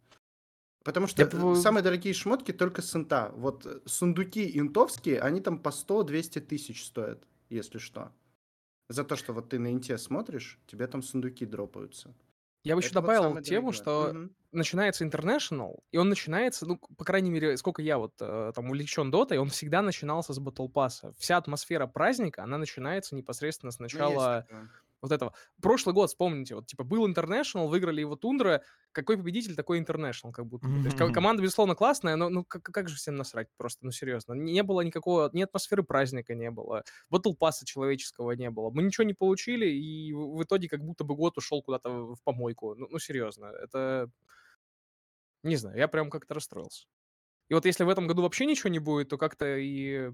Потому 0.82 1.08
что 1.08 1.22
Я 1.22 1.54
самые 1.56 1.82
дорогие 1.82 2.14
шмотки 2.14 2.52
только 2.52 2.80
с 2.80 2.96
инта. 2.96 3.32
Вот 3.36 3.82
сундуки 3.84 4.58
интовские, 4.58 5.20
они 5.20 5.42
там 5.42 5.58
по 5.58 5.68
100-200 5.68 6.40
тысяч 6.40 6.86
стоят, 6.86 7.22
если 7.50 7.78
что. 7.78 8.12
За 8.90 9.04
то, 9.04 9.16
что 9.16 9.32
вот 9.32 9.48
ты 9.50 9.58
на 9.58 9.72
инте 9.72 9.96
смотришь, 9.98 10.60
тебе 10.66 10.86
там 10.86 11.02
сундуки 11.02 11.46
дропаются. 11.46 12.14
Я 12.64 12.74
бы 12.74 12.82
еще 12.82 12.90
Это 12.90 13.00
вот 13.00 13.14
добавил 13.14 13.16
самое 13.16 13.42
тему, 13.42 13.72
дорогое. 13.72 13.88
что 13.88 14.12
Мгм. 14.12 14.36
начинается 14.52 15.04
International, 15.06 15.78
и 15.92 15.96
он 15.96 16.08
начинается, 16.10 16.66
ну, 16.66 16.78
по 16.98 17.04
крайней 17.04 17.30
мере, 17.30 17.56
сколько 17.56 17.80
я 17.82 17.98
вот 17.98 18.14
э, 18.20 18.52
там 18.54 18.66
увлечен 18.66 19.10
дотой, 19.10 19.38
он 19.38 19.48
всегда 19.48 19.80
начинался 19.80 20.34
с 20.34 20.40
Battle 20.40 20.70
Pass. 20.70 21.14
Вся 21.18 21.36
атмосфера 21.38 21.86
праздника, 21.86 22.42
она 22.42 22.58
начинается 22.58 23.14
непосредственно 23.14 23.70
с 23.72 23.78
Ну, 23.92 24.18
начала 24.18 24.44
такое. 24.46 24.70
Вот 25.02 25.12
этого. 25.12 25.34
Прошлый 25.62 25.94
год, 25.94 26.10
вспомните, 26.10 26.54
вот 26.54 26.66
типа 26.66 26.84
был 26.84 27.08
International, 27.08 27.68
выиграли 27.68 28.00
его 28.00 28.16
Тундра, 28.16 28.62
какой 28.92 29.16
победитель, 29.16 29.54
такой 29.56 29.80
International, 29.80 30.32
как 30.32 30.46
будто 30.46 30.68
бы. 30.68 30.78
То 30.80 30.86
есть 30.86 30.96
ко- 30.96 31.10
команда, 31.10 31.42
безусловно, 31.42 31.74
классная, 31.74 32.16
но 32.16 32.28
ну 32.28 32.44
как, 32.44 32.62
как 32.62 32.88
же 32.88 32.96
всем 32.96 33.16
насрать 33.16 33.48
просто, 33.56 33.84
ну 33.84 33.92
серьезно. 33.92 34.34
Не 34.34 34.62
было 34.62 34.82
никакого, 34.82 35.30
ни 35.32 35.42
атмосферы 35.42 35.82
праздника 35.82 36.34
не 36.34 36.50
было, 36.50 36.84
Pass 37.12 37.64
человеческого 37.64 38.32
не 38.32 38.50
было. 38.50 38.70
Мы 38.70 38.82
ничего 38.82 39.04
не 39.04 39.14
получили, 39.14 39.66
и 39.66 40.12
в 40.12 40.42
итоге 40.42 40.68
как 40.68 40.84
будто 40.84 41.04
бы 41.04 41.14
год 41.14 41.38
ушел 41.38 41.62
куда-то 41.62 41.90
в 41.90 42.10
в 42.20 42.22
помойку. 42.24 42.74
Ну, 42.74 42.86
ну 42.90 42.98
серьезно, 42.98 43.46
это... 43.46 44.10
Не 45.42 45.56
знаю, 45.56 45.76
я 45.78 45.88
прям 45.88 46.10
как-то 46.10 46.34
расстроился. 46.34 46.86
И 47.48 47.54
вот 47.54 47.66
если 47.66 47.84
в 47.84 47.88
этом 47.90 48.06
году 48.06 48.22
вообще 48.22 48.46
ничего 48.46 48.70
не 48.70 48.78
будет, 48.80 49.10
то 49.10 49.18
как-то 49.18 49.56
и, 49.58 50.12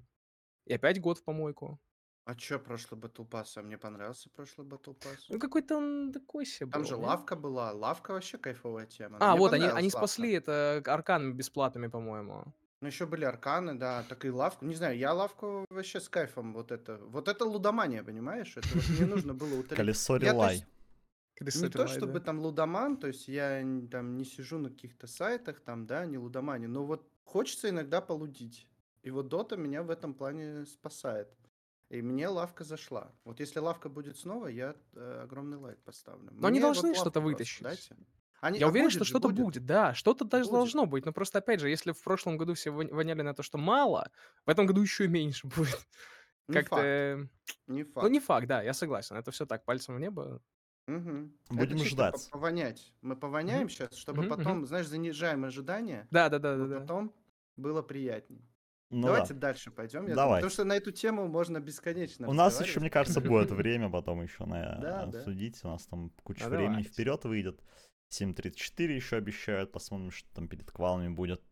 и 0.66 0.74
опять 0.74 1.00
год 1.00 1.18
в 1.18 1.24
помойку. 1.24 1.80
А 2.26 2.34
чё 2.34 2.58
прошлый 2.58 3.00
Battle 3.00 3.24
Pass? 3.28 3.52
А 3.56 3.62
мне 3.62 3.78
понравился 3.78 4.28
прошлый 4.30 4.66
Battle 4.66 4.96
Pass. 4.98 5.18
Ну 5.28 5.38
какой-то 5.38 5.76
он 5.76 6.12
такой 6.12 6.44
себе 6.44 6.68
Там 6.70 6.82
был, 6.82 6.88
же 6.88 6.96
не? 6.96 7.04
лавка 7.04 7.36
была. 7.36 7.70
Лавка 7.72 8.12
вообще 8.12 8.36
кайфовая 8.36 8.86
тема. 8.86 9.18
А, 9.20 9.30
Мне 9.30 9.38
вот, 9.38 9.52
они, 9.52 9.62
они 9.62 9.68
понравилась 9.70 9.94
лавка. 9.94 10.08
спасли 10.08 10.32
это 10.32 10.82
арканами 10.86 11.32
бесплатными, 11.32 11.86
по-моему. 11.86 12.44
Ну, 12.80 12.88
еще 12.88 13.06
были 13.06 13.24
арканы, 13.24 13.74
да, 13.74 14.02
так 14.08 14.24
и 14.24 14.30
лавку. 14.30 14.64
Не 14.66 14.74
знаю, 14.74 14.98
я 14.98 15.12
лавку 15.14 15.64
вообще 15.70 16.00
с 16.00 16.08
кайфом 16.08 16.52
вот 16.52 16.72
это. 16.72 16.96
Вот 16.96 17.28
это 17.28 17.44
лудомания, 17.44 18.02
понимаешь? 18.02 18.56
Это 18.56 18.68
вот 18.74 18.88
мне 18.90 19.06
нужно 19.06 19.32
было 19.32 19.54
утолить. 19.60 19.76
Колесо 19.76 20.14
Я, 20.14 20.18
то 20.20 20.26
релай. 20.26 20.54
есть, 21.40 21.62
не 21.62 21.68
то 21.68 21.86
чтобы 21.86 22.18
там 22.20 22.40
лудоман, 22.40 22.96
то 22.96 23.06
есть 23.06 23.28
я 23.28 23.60
н- 23.62 23.86
там 23.88 24.16
не 24.16 24.24
сижу 24.24 24.58
на 24.58 24.70
каких-то 24.70 25.06
сайтах, 25.06 25.60
там, 25.60 25.86
да, 25.86 26.04
не 26.06 26.18
лудомане, 26.18 26.66
но 26.66 26.84
вот 26.84 27.08
хочется 27.24 27.68
иногда 27.68 28.00
полудить. 28.00 28.66
И 29.04 29.10
вот 29.12 29.28
Дота 29.28 29.56
меня 29.56 29.82
в 29.84 29.90
этом 29.90 30.12
плане 30.12 30.66
спасает. 30.66 31.28
И 31.88 32.02
мне 32.02 32.26
лавка 32.28 32.64
зашла. 32.64 33.12
Вот 33.24 33.38
если 33.38 33.60
лавка 33.60 33.88
будет 33.88 34.16
снова, 34.18 34.48
я 34.48 34.74
э, 34.94 35.20
огромный 35.22 35.56
лайк 35.56 35.78
поставлю. 35.84 36.30
Но 36.32 36.48
они 36.48 36.58
Мне 36.58 36.66
вот 36.66 36.74
должны 36.74 36.88
лавку 36.88 37.00
что-то 37.00 37.20
вытащить. 37.20 37.62
дайте. 37.62 37.96
Они, 38.40 38.58
Я 38.58 38.66
а 38.66 38.70
уверен, 38.70 38.90
что 38.90 39.04
что-то 39.04 39.28
будет. 39.28 39.44
будет, 39.46 39.66
да, 39.66 39.94
что-то 39.94 40.24
даже 40.24 40.44
Будет. 40.44 40.52
должно 40.58 40.86
быть. 40.86 41.06
Но 41.06 41.12
просто, 41.12 41.38
опять 41.38 41.60
же, 41.60 41.70
если 41.70 41.92
в 41.92 42.02
прошлом 42.02 42.36
году 42.38 42.54
все 42.54 42.70
вон- 42.70 42.88
воняли 42.92 43.22
на 43.22 43.34
то, 43.34 43.42
что 43.42 43.56
мало, 43.58 44.10
в 44.44 44.50
этом 44.50 44.66
году 44.66 44.82
еще 44.82 45.06
меньше 45.08 45.46
будет. 45.56 45.86
Не 46.48 46.54
Как-то... 46.54 46.70
факт, 46.70 46.86
э, 46.86 47.26
не 47.68 47.84
Ну, 47.84 47.90
факт. 47.92 48.08
не 48.08 48.20
факт, 48.20 48.46
да, 48.48 48.62
я 48.62 48.74
согласен. 48.74 49.16
Это 49.16 49.30
все 49.30 49.46
так, 49.46 49.64
пальцем 49.64 49.96
в 49.96 50.00
небо. 50.00 50.42
Мгм. 50.86 51.36
Будем 51.50 51.78
Это 51.78 51.84
ждать. 51.84 52.30
повонять. 52.30 52.92
Мы 53.02 53.16
повоняем 53.16 53.62
Мгм. 53.62 53.68
сейчас, 53.68 53.94
чтобы 53.96 54.22
Мгм, 54.22 54.28
потом, 54.28 54.66
знаешь, 54.66 54.86
занижаем 54.88 55.44
ожидания, 55.44 56.08
Да, 56.10 56.28
да, 56.28 56.38
да, 56.38 56.56
да, 56.56 56.64
но 56.64 56.68
да. 56.68 56.80
потом 56.80 57.14
было 57.56 57.82
приятней. 57.82 58.44
Ну 58.90 59.06
Давайте 59.06 59.34
да. 59.34 59.40
дальше 59.40 59.70
пойдем. 59.70 60.02
Я 60.02 60.14
думаю, 60.14 60.16
Давай. 60.16 60.40
потому 60.40 60.50
что 60.50 60.64
на 60.64 60.76
эту 60.76 60.92
тему 60.92 61.26
можно 61.26 61.58
бесконечно 61.58 62.28
У 62.28 62.32
нас 62.32 62.60
еще, 62.60 62.78
мне 62.78 62.90
кажется, 62.90 63.20
будет 63.20 63.50
время 63.52 63.90
потом 63.90 64.22
еще 64.22 64.44
на 64.44 64.76
Да. 64.80 65.10
У 65.24 65.68
нас 65.68 65.86
там 65.86 66.10
куча 66.22 66.44
А 66.44 66.48
времени 66.48 66.68
давайте. 66.68 66.90
вперед 66.90 67.24
выйдет. 67.24 67.60
7.34 68.12 68.94
еще 68.94 69.16
обещают. 69.16 69.72
Посмотрим, 69.72 70.12
что 70.12 70.32
там 70.34 70.46
перед 70.46 70.70
квалами 70.70 71.08
будет. 71.08 71.42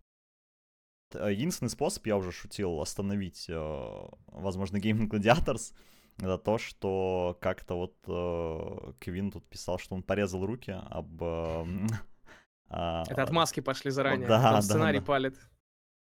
Э, 1.14 1.33
Единственный 1.33 1.68
способ, 1.68 2.07
я 2.07 2.16
уже 2.16 2.33
шутил, 2.33 2.81
остановить, 2.81 3.47
э, 3.49 4.09
возможно, 4.27 4.77
Gaimin 4.77 5.09
Gladiators, 5.09 5.75
это 6.18 6.38
то, 6.38 6.59
что 6.59 7.37
как-то 7.40 7.75
вот 7.75 7.97
э, 8.07 8.92
Кевин 9.01 9.33
тут 9.33 9.49
писал, 9.49 9.79
что 9.79 9.94
он 9.94 10.03
порезал 10.03 10.47
руки 10.47 10.70
об... 10.70 11.23
а, 12.68 13.03
Это 13.09 13.23
отмазки 13.23 13.61
пошли 13.61 13.90
заранее. 13.90 14.29
да, 14.29 14.53
да, 14.53 14.62
сценарий 14.62 15.01
да. 15.01 15.05
палит. 15.05 15.38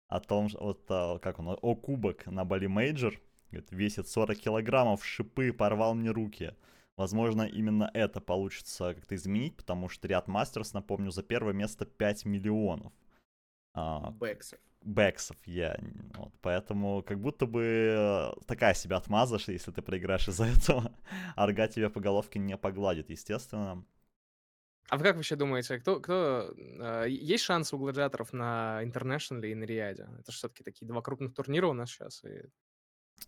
О 0.08 0.20
том, 0.20 0.48
вот 0.60 0.86
а, 0.90 1.20
как 1.20 1.40
он, 1.40 1.58
о 1.62 1.76
кубок 1.76 2.26
на 2.28 2.46
Bali 2.46 2.68
Major, 2.68 3.20
весит 3.52 4.08
40 4.08 4.38
килограммов, 4.38 5.06
шипы, 5.06 5.52
порвал 5.54 5.96
мне 5.96 6.12
руки. 6.12 6.54
Возможно, 6.96 7.44
именно 7.44 7.92
это 7.94 8.20
получится 8.20 8.96
как-то 8.96 9.16
изменить, 9.16 9.56
потому 9.56 9.88
что 9.88 10.08
Riyadh 10.08 10.28
Masters, 10.28 10.74
напомню, 10.74 11.12
за 11.12 11.22
первое 11.22 11.54
место 11.54 11.86
5 11.86 12.26
миллионов 12.26 12.92
а, 13.74 14.10
Бэксов. 14.12 14.60
бэксов. 14.82 15.38
Я, 15.46 15.80
вот, 16.16 16.34
поэтому 16.42 17.04
как 17.04 17.20
будто 17.20 17.46
бы 17.46 17.62
э, 17.64 18.32
такая 18.48 18.74
себе 18.74 18.96
отмаза, 18.96 19.38
что 19.38 19.52
если 19.52 19.72
ты 19.72 19.84
проиграешь 19.84 20.28
из-за 20.28 20.46
этого, 20.48 20.92
орга 21.36 21.68
тебя 21.68 21.90
по 21.92 22.00
головке 22.00 22.40
не 22.40 22.58
погладит, 22.58 23.12
естественно. 23.12 23.86
А 24.90 24.98
вы 24.98 25.04
как 25.04 25.16
вообще 25.18 25.36
думаете, 25.36 25.80
кто, 25.80 26.00
кто 26.00 26.54
э, 26.58 27.06
есть 27.10 27.44
шанс 27.44 27.74
у 27.74 27.78
гладиаторов 27.78 28.32
на 28.32 28.82
Интернешнале 28.84 29.52
и 29.52 29.56
на 29.56 29.66
Риаде? 29.66 30.08
Это 30.20 30.32
же 30.32 30.38
все-таки 30.38 30.64
такие 30.64 30.88
два 30.88 31.02
крупных 31.02 31.34
турнира 31.34 31.68
у 31.68 31.74
нас 31.74 31.90
сейчас. 31.90 32.24
И... 32.24 32.44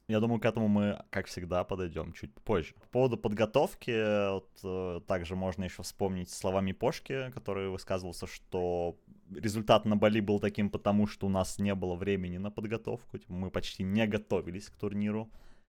Я 0.08 0.22
думаю, 0.22 0.40
к 0.40 0.46
этому 0.46 0.70
мы, 0.70 1.04
как 1.10 1.28
всегда, 1.28 1.66
подойдем 1.66 2.14
чуть 2.14 2.34
позже. 2.34 2.74
По 2.76 2.88
поводу 2.88 3.18
подготовки, 3.18 4.32
вот, 4.32 4.50
э, 4.64 5.02
также 5.06 5.36
можно 5.36 5.66
еще 5.66 5.84
вспомнить 5.84 6.30
слова 6.30 6.62
Мипошки, 6.62 7.30
который 7.32 7.70
высказывался, 7.70 8.26
что 8.26 8.98
результат 9.30 9.84
на 9.84 9.98
Бали 9.98 10.22
был 10.22 10.40
таким 10.40 10.70
потому, 10.70 11.08
что 11.08 11.28
у 11.28 11.30
нас 11.30 11.60
не 11.60 11.76
было 11.76 11.96
времени 11.96 12.38
на 12.38 12.52
подготовку, 12.52 13.18
типа, 13.18 13.34
мы 13.34 13.52
почти 13.52 13.84
не 13.84 14.08
готовились 14.08 14.70
к 14.70 14.78
турниру. 14.78 15.30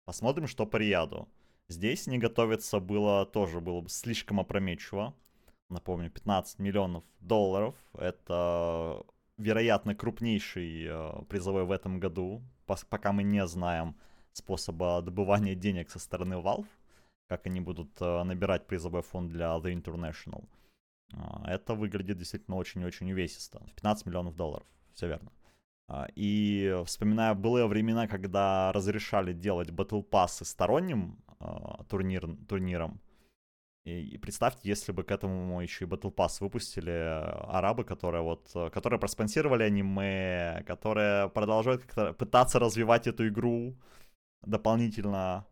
Посмотрим, 0.04 0.46
что 0.46 0.64
по 0.64 0.76
Риаду. 0.76 1.28
Здесь 1.68 2.06
не 2.06 2.18
готовиться 2.18 2.80
было 2.80 3.24
тоже 3.26 3.60
было 3.60 3.80
бы 3.80 3.88
слишком 3.88 4.40
опрометчиво. 4.40 5.14
Напомню, 5.72 6.10
15 6.10 6.58
миллионов 6.58 7.04
долларов. 7.20 7.74
Это, 7.94 9.02
вероятно, 9.38 9.94
крупнейший 9.94 10.86
э, 10.86 11.22
призовой 11.28 11.64
в 11.64 11.70
этом 11.70 11.98
году, 11.98 12.42
пока 12.90 13.12
мы 13.12 13.22
не 13.22 13.46
знаем 13.46 13.96
способа 14.32 15.00
добывания 15.02 15.54
денег 15.54 15.90
со 15.90 15.98
стороны 15.98 16.34
Valve, 16.34 16.68
как 17.28 17.46
они 17.46 17.60
будут 17.60 17.90
э, 18.00 18.22
набирать 18.22 18.66
призовой 18.66 19.02
фонд 19.02 19.32
для 19.32 19.56
The 19.56 19.72
International. 19.72 20.44
А, 21.14 21.42
Это 21.46 21.74
выглядит 21.74 22.18
действительно 22.18 22.58
очень-очень 22.58 23.10
увесисто. 23.10 23.62
15 23.76 24.06
миллионов 24.06 24.36
долларов, 24.36 24.66
все 24.94 25.08
верно. 25.08 25.32
И 26.14 26.82
вспоминая 26.86 27.34
былые 27.34 27.66
времена, 27.66 28.06
когда 28.06 28.72
разрешали 28.72 29.32
делать 29.32 29.68
Battle 29.68 30.08
Pass 30.08 30.44
сторонним 30.44 31.18
а, 31.38 31.84
турнир, 31.88 32.36
турнирам, 32.48 33.00
и, 33.84 34.16
представьте, 34.18 34.68
если 34.68 34.92
бы 34.92 35.02
к 35.02 35.10
этому 35.10 35.60
еще 35.60 35.84
и 35.84 35.88
Battle 35.88 36.14
Pass 36.14 36.38
выпустили 36.40 36.92
э, 36.92 37.20
арабы, 37.48 37.84
которые 37.84 38.22
вот, 38.22 38.48
э, 38.54 38.70
которые 38.70 39.00
проспонсировали 39.00 39.64
аниме, 39.64 40.62
которые 40.66 41.28
продолжают 41.30 41.82
как-то 41.82 42.12
пытаться 42.12 42.58
развивать 42.60 43.08
эту 43.08 43.26
игру 43.28 43.76
дополнительно. 44.42 45.46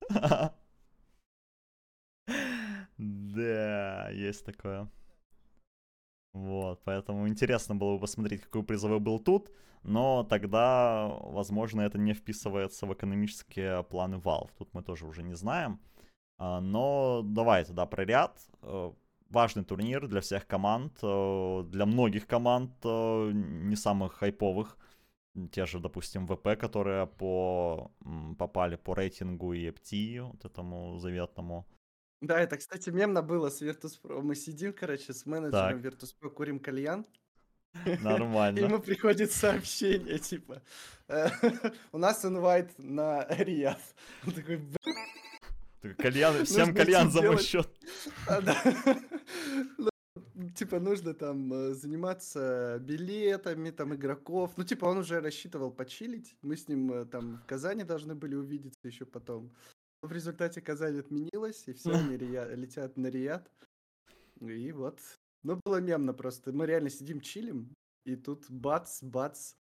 Да, 2.98 4.10
есть 4.10 4.44
такое. 4.44 4.88
Вот, 6.32 6.80
поэтому 6.84 7.28
интересно 7.28 7.74
было 7.74 7.94
бы 7.94 8.00
посмотреть, 8.00 8.42
какой 8.42 8.62
призовой 8.62 9.00
был 9.00 9.18
тут, 9.18 9.50
но 9.82 10.24
тогда, 10.24 11.08
возможно, 11.22 11.80
это 11.82 11.98
не 11.98 12.12
вписывается 12.14 12.86
в 12.86 12.92
экономические 12.92 13.82
планы 13.84 14.16
Valve. 14.16 14.50
Тут 14.58 14.74
мы 14.74 14.82
тоже 14.82 15.06
уже 15.06 15.22
не 15.22 15.34
знаем. 15.34 15.80
А, 16.38 16.60
Но 16.60 17.22
давайте, 17.24 17.72
да, 17.72 17.86
про 17.86 18.04
ряд. 18.04 18.38
Э, 18.62 18.92
Важный 19.30 19.62
турнир 19.64 20.08
для 20.08 20.20
всех 20.20 20.46
команд, 20.46 20.98
э, 21.02 21.62
для 21.66 21.84
многих 21.84 22.26
команд, 22.26 22.70
э, 22.82 23.30
не 23.34 23.76
самых 23.76 24.14
хайповых. 24.14 24.78
Те 25.52 25.66
же, 25.66 25.80
допустим, 25.80 26.26
ВП, 26.26 26.56
которые 26.58 27.06
по, 27.06 27.90
попали 28.38 28.76
по 28.76 28.94
рейтингу 28.94 29.52
и 29.52 29.68
EPT, 29.68 30.22
вот 30.22 30.44
этому 30.44 30.98
заветному. 30.98 31.66
Да, 32.20 32.40
это, 32.40 32.56
кстати, 32.56 32.90
мемно 32.90 33.22
было 33.22 33.48
с 33.48 33.62
Virtus.pro. 33.62 34.22
Мы 34.22 34.34
сидим, 34.34 34.72
короче, 34.72 35.12
с 35.12 35.26
менеджером. 35.26 35.80
Virtus.pro, 35.80 36.30
курим 36.30 36.58
кальян. 36.58 37.06
Нормально. 38.02 38.58
Ему 38.58 38.78
приходит 38.80 39.30
сообщение, 39.30 40.18
типа, 40.18 40.62
«Э, 41.08 41.28
у 41.92 41.98
нас 41.98 42.24
инвайт 42.24 42.70
на 42.78 43.26
Риад. 43.28 43.80
Он 44.26 44.32
такой, 44.32 44.60
Кальян, 45.96 46.34
всем 46.44 46.74
кальян 46.74 47.10
за 47.10 47.22
мой 47.22 47.38
счет. 47.38 47.68
А, 48.26 48.40
ну, 49.78 49.90
типа, 50.54 50.80
нужно 50.80 51.14
там 51.14 51.52
э, 51.52 51.74
заниматься 51.74 52.78
билетами, 52.80 53.70
там, 53.70 53.94
игроков. 53.94 54.52
Ну, 54.56 54.64
типа, 54.64 54.86
он 54.86 54.98
уже 54.98 55.20
рассчитывал 55.20 55.70
почилить. 55.70 56.36
Мы 56.42 56.56
с 56.56 56.68
ним 56.68 56.92
э, 56.92 57.04
там 57.06 57.36
в 57.36 57.46
Казани 57.46 57.84
должны 57.84 58.14
были 58.14 58.34
увидеться 58.34 58.80
еще 58.88 59.04
потом. 59.04 59.52
В 60.02 60.12
результате 60.12 60.60
Казань 60.60 60.98
отменилась, 60.98 61.66
и 61.66 61.72
все 61.72 61.92
они 61.92 62.16
летят 62.56 62.96
на 62.96 63.08
Риад. 63.08 63.50
И 64.40 64.72
вот. 64.72 65.00
Ну, 65.42 65.60
было 65.64 65.80
мемно 65.80 66.14
просто. 66.14 66.52
Мы 66.52 66.66
реально 66.66 66.90
сидим, 66.90 67.20
чилим, 67.20 67.74
и 68.04 68.16
тут 68.16 68.50
бац, 68.50 69.02
бац, 69.02 69.54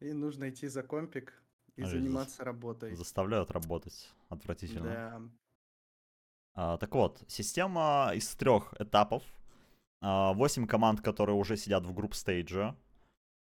и 0.00 0.12
нужно 0.12 0.50
идти 0.50 0.68
за 0.68 0.82
компик 0.82 1.42
и 1.76 1.82
а 1.82 1.86
заниматься 1.86 2.44
работой. 2.44 2.94
Заставляют 2.94 3.50
работать. 3.50 4.12
Отвратительно. 4.28 4.84
Да. 4.84 5.22
А, 6.54 6.78
так 6.78 6.94
вот, 6.94 7.22
система 7.28 8.12
из 8.14 8.34
трех 8.34 8.74
этапов. 8.80 9.22
А, 10.00 10.32
8 10.32 10.66
команд, 10.66 11.00
которые 11.00 11.36
уже 11.36 11.56
сидят 11.56 11.84
в 11.84 11.92
групп 11.92 12.14
стейдже. 12.14 12.76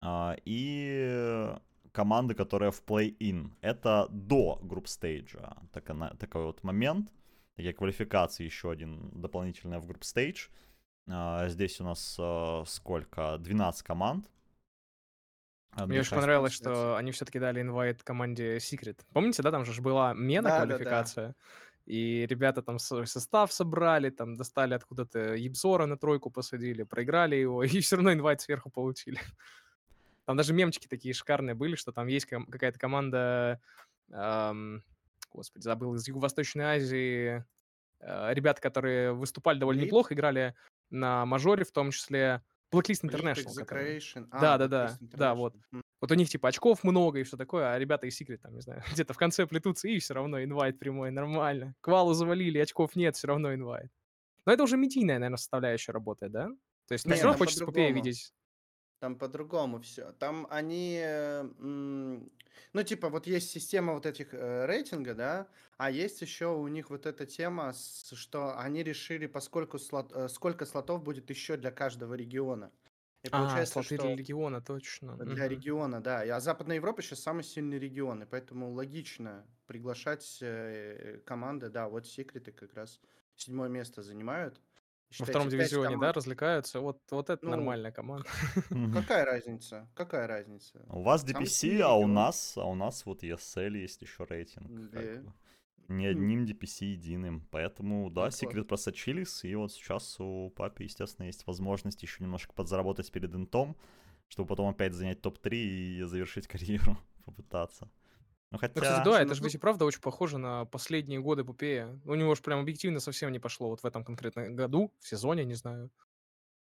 А, 0.01 0.35
и 0.45 1.55
команды, 1.93 2.33
которые 2.33 2.71
в 2.71 2.83
плей-ин. 2.83 3.51
Это 3.61 4.07
до 4.09 4.59
групп 4.61 4.87
стейджа. 4.87 5.55
Так, 5.71 5.85
такой 6.19 6.43
вот 6.43 6.63
момент. 6.63 7.09
Такие 7.55 7.73
квалификации 7.73 8.43
еще 8.43 8.71
один 8.71 9.09
дополнительный 9.13 9.79
в 9.79 9.85
групп 9.85 10.03
стейдж. 10.03 10.47
А, 11.07 11.47
здесь 11.47 11.79
у 11.79 11.83
нас 11.83 12.17
а, 12.19 12.63
сколько? 12.65 13.37
12 13.37 13.83
команд. 13.83 14.29
Мне 15.75 16.01
очень 16.01 16.15
понравилось, 16.15 16.53
что 16.53 16.97
они 16.97 17.11
все-таки 17.11 17.39
дали 17.39 17.61
инвайт 17.61 18.03
команде 18.03 18.57
Secret. 18.57 18.99
Помните, 19.13 19.41
да, 19.41 19.51
там 19.51 19.65
же 19.65 19.81
была 19.81 20.13
мена 20.13 20.49
да, 20.49 20.65
квалификация. 20.65 21.27
Да, 21.27 21.33
да. 21.33 21.35
И 21.85 22.25
ребята 22.27 22.61
там 22.61 22.79
свой 22.79 23.07
состав 23.07 23.51
собрали, 23.51 24.09
там 24.09 24.35
достали 24.35 24.73
откуда-то 24.73 25.35
Ебзора 25.35 25.85
на 25.85 25.97
тройку 25.97 26.29
посадили, 26.29 26.83
проиграли 26.83 27.35
его, 27.35 27.63
и 27.63 27.79
все 27.79 27.95
равно 27.95 28.13
инвайт 28.13 28.41
сверху 28.41 28.69
получили. 28.69 29.19
Там 30.25 30.37
даже 30.37 30.53
мемчики 30.53 30.87
такие 30.87 31.13
шикарные 31.13 31.55
были, 31.55 31.75
что 31.75 31.91
там 31.91 32.07
есть 32.07 32.25
какая-то 32.25 32.79
команда, 32.79 33.59
эм, 34.11 34.83
господи, 35.31 35.63
забыл, 35.63 35.95
из 35.95 36.07
Юго-Восточной 36.07 36.63
Азии, 36.65 37.45
э, 37.99 38.33
ребята, 38.33 38.61
которые 38.61 39.13
выступали 39.13 39.59
довольно 39.59 39.81
Elite? 39.81 39.85
неплохо, 39.85 40.13
играли 40.13 40.55
на 40.89 41.25
мажоре 41.25 41.65
в 41.65 41.71
том 41.71 41.91
числе, 41.91 42.41
Blacklist 42.73 43.03
International. 43.03 44.27
А, 44.31 44.41
да, 44.41 44.57
да, 44.57 44.67
да, 44.67 44.97
да, 45.01 45.35
вот. 45.35 45.55
Вот 46.01 46.11
у 46.11 46.15
них 46.15 46.27
типа 46.27 46.49
очков 46.49 46.83
много 46.83 47.19
и 47.19 47.23
все 47.23 47.37
такое, 47.37 47.71
а 47.71 47.79
ребята 47.79 48.07
из 48.07 48.19
Secret, 48.19 48.37
там, 48.37 48.53
не 48.53 48.61
знаю, 48.61 48.83
где-то 48.91 49.13
в 49.13 49.17
конце 49.17 49.45
плетутся, 49.45 49.87
и 49.87 49.99
все 49.99 50.13
равно 50.13 50.43
инвайт 50.43 50.79
прямой, 50.79 51.11
нормально. 51.11 51.75
Квалу 51.81 52.13
завалили, 52.13 52.57
очков 52.57 52.95
нет, 52.95 53.15
все 53.15 53.27
равно 53.27 53.53
инвайт. 53.53 53.91
Но 54.45 54.51
это 54.51 54.63
уже 54.63 54.75
медийная, 54.75 55.15
наверное, 55.15 55.37
составляющая 55.37 55.93
работает, 55.93 56.33
да? 56.33 56.49
То 56.87 56.93
есть, 56.93 57.05
не, 57.05 57.13
все 57.13 57.23
равно 57.23 57.37
хочется 57.37 57.65
Пупея 57.65 57.91
видеть. 57.91 58.33
Там 59.03 59.17
по-другому 59.17 59.81
все. 59.81 60.13
Там 60.13 60.47
они, 60.49 61.03
ну, 61.59 62.83
типа, 62.85 63.09
вот 63.09 63.27
есть 63.27 63.51
система 63.51 63.95
вот 63.95 64.05
этих 64.05 64.33
э, 64.33 64.65
рейтинга, 64.65 65.13
да, 65.13 65.47
а 65.75 65.91
есть 65.91 66.21
еще 66.21 66.55
у 66.55 66.65
них 66.69 66.89
вот 66.89 67.05
эта 67.05 67.25
тема, 67.25 67.73
что 68.13 68.57
они 68.57 68.81
решили, 68.81 69.27
поскольку 69.27 69.77
слот, 69.77 70.13
э, 70.15 70.29
сколько 70.29 70.65
слотов 70.65 71.03
будет 71.03 71.29
еще 71.29 71.57
для 71.57 71.69
каждого 71.69 72.13
региона. 72.13 72.71
И 73.23 73.27
а, 73.27 73.39
получается, 73.39 73.73
слоты 73.73 73.95
что... 73.95 74.05
для 74.05 74.15
региона, 74.15 74.61
точно. 74.61 75.17
Для 75.17 75.47
угу. 75.47 75.53
региона, 75.53 76.01
да. 76.01 76.21
А 76.21 76.39
Западная 76.39 76.77
Европа 76.77 77.01
сейчас 77.01 77.19
самый 77.19 77.43
сильный 77.43 77.79
регион, 77.79 78.23
и 78.23 78.25
поэтому 78.25 78.71
логично 78.71 79.45
приглашать 79.67 80.37
э, 80.41 81.19
команды. 81.25 81.69
Да, 81.69 81.89
вот 81.89 82.07
секреты 82.07 82.53
как 82.53 82.73
раз 82.73 83.01
седьмое 83.35 83.67
место 83.67 84.01
занимают. 84.01 84.61
Во 85.19 85.25
втором 85.25 85.49
дивизионе, 85.49 85.95
команд. 85.95 86.01
да, 86.01 86.13
развлекаются. 86.13 86.79
Вот, 86.79 87.01
вот 87.11 87.29
это 87.29 87.45
ну, 87.45 87.51
нормальная 87.51 87.91
команда. 87.91 88.27
Какая 88.93 89.25
разница? 89.25 89.89
Какая 89.93 90.27
разница? 90.27 90.85
У 90.89 91.01
вас 91.01 91.25
DPC, 91.25 91.79
а 91.81 91.93
у 91.93 92.07
нас, 92.07 92.53
а 92.57 92.65
у 92.65 92.75
нас 92.75 93.05
вот 93.05 93.23
ESL 93.23 93.77
есть 93.77 94.01
еще 94.01 94.25
рейтинг. 94.25 94.91
Да 94.91 95.33
не 95.87 96.07
одним 96.07 96.45
DPC 96.45 96.85
единым. 96.85 97.47
Поэтому, 97.51 98.09
да, 98.09 98.25
ну, 98.25 98.31
секрет 98.31 98.67
просочились, 98.67 99.43
и 99.43 99.55
вот 99.55 99.71
сейчас 99.71 100.19
у 100.19 100.49
папи, 100.49 100.83
естественно, 100.83 101.25
есть 101.25 101.45
возможность 101.47 102.01
еще 102.01 102.23
немножко 102.23 102.53
подзаработать 102.53 103.11
перед 103.11 103.33
интом, 103.33 103.75
чтобы 104.27 104.47
потом 104.47 104.69
опять 104.69 104.93
занять 104.93 105.21
топ-3 105.21 105.53
и 105.53 106.01
завершить 106.03 106.47
карьеру, 106.47 106.97
попытаться. 107.25 107.89
Ну, 108.53 108.59
хотя... 108.59 108.73
Ну, 108.75 108.81
кстати, 108.81 109.03
да, 109.03 109.19
это 109.19 109.33
же 109.33 109.43
ведь 109.43 109.55
и 109.55 109.57
правда 109.57 109.83
очень 109.85 109.99
похоже 109.99 110.37
на 110.37 110.65
последние 110.65 111.19
годы 111.19 111.43
Пупея. 111.43 111.99
У 112.05 112.13
него 112.13 112.35
же 112.35 112.43
прям 112.43 112.59
объективно 112.59 112.99
совсем 112.99 113.31
не 113.31 113.39
пошло 113.39 113.67
вот 113.67 113.81
в 113.81 113.85
этом 113.85 114.05
конкретном 114.05 114.55
году, 114.55 114.93
в 114.99 115.07
сезоне, 115.07 115.43
не 115.43 115.55
знаю. 115.55 115.89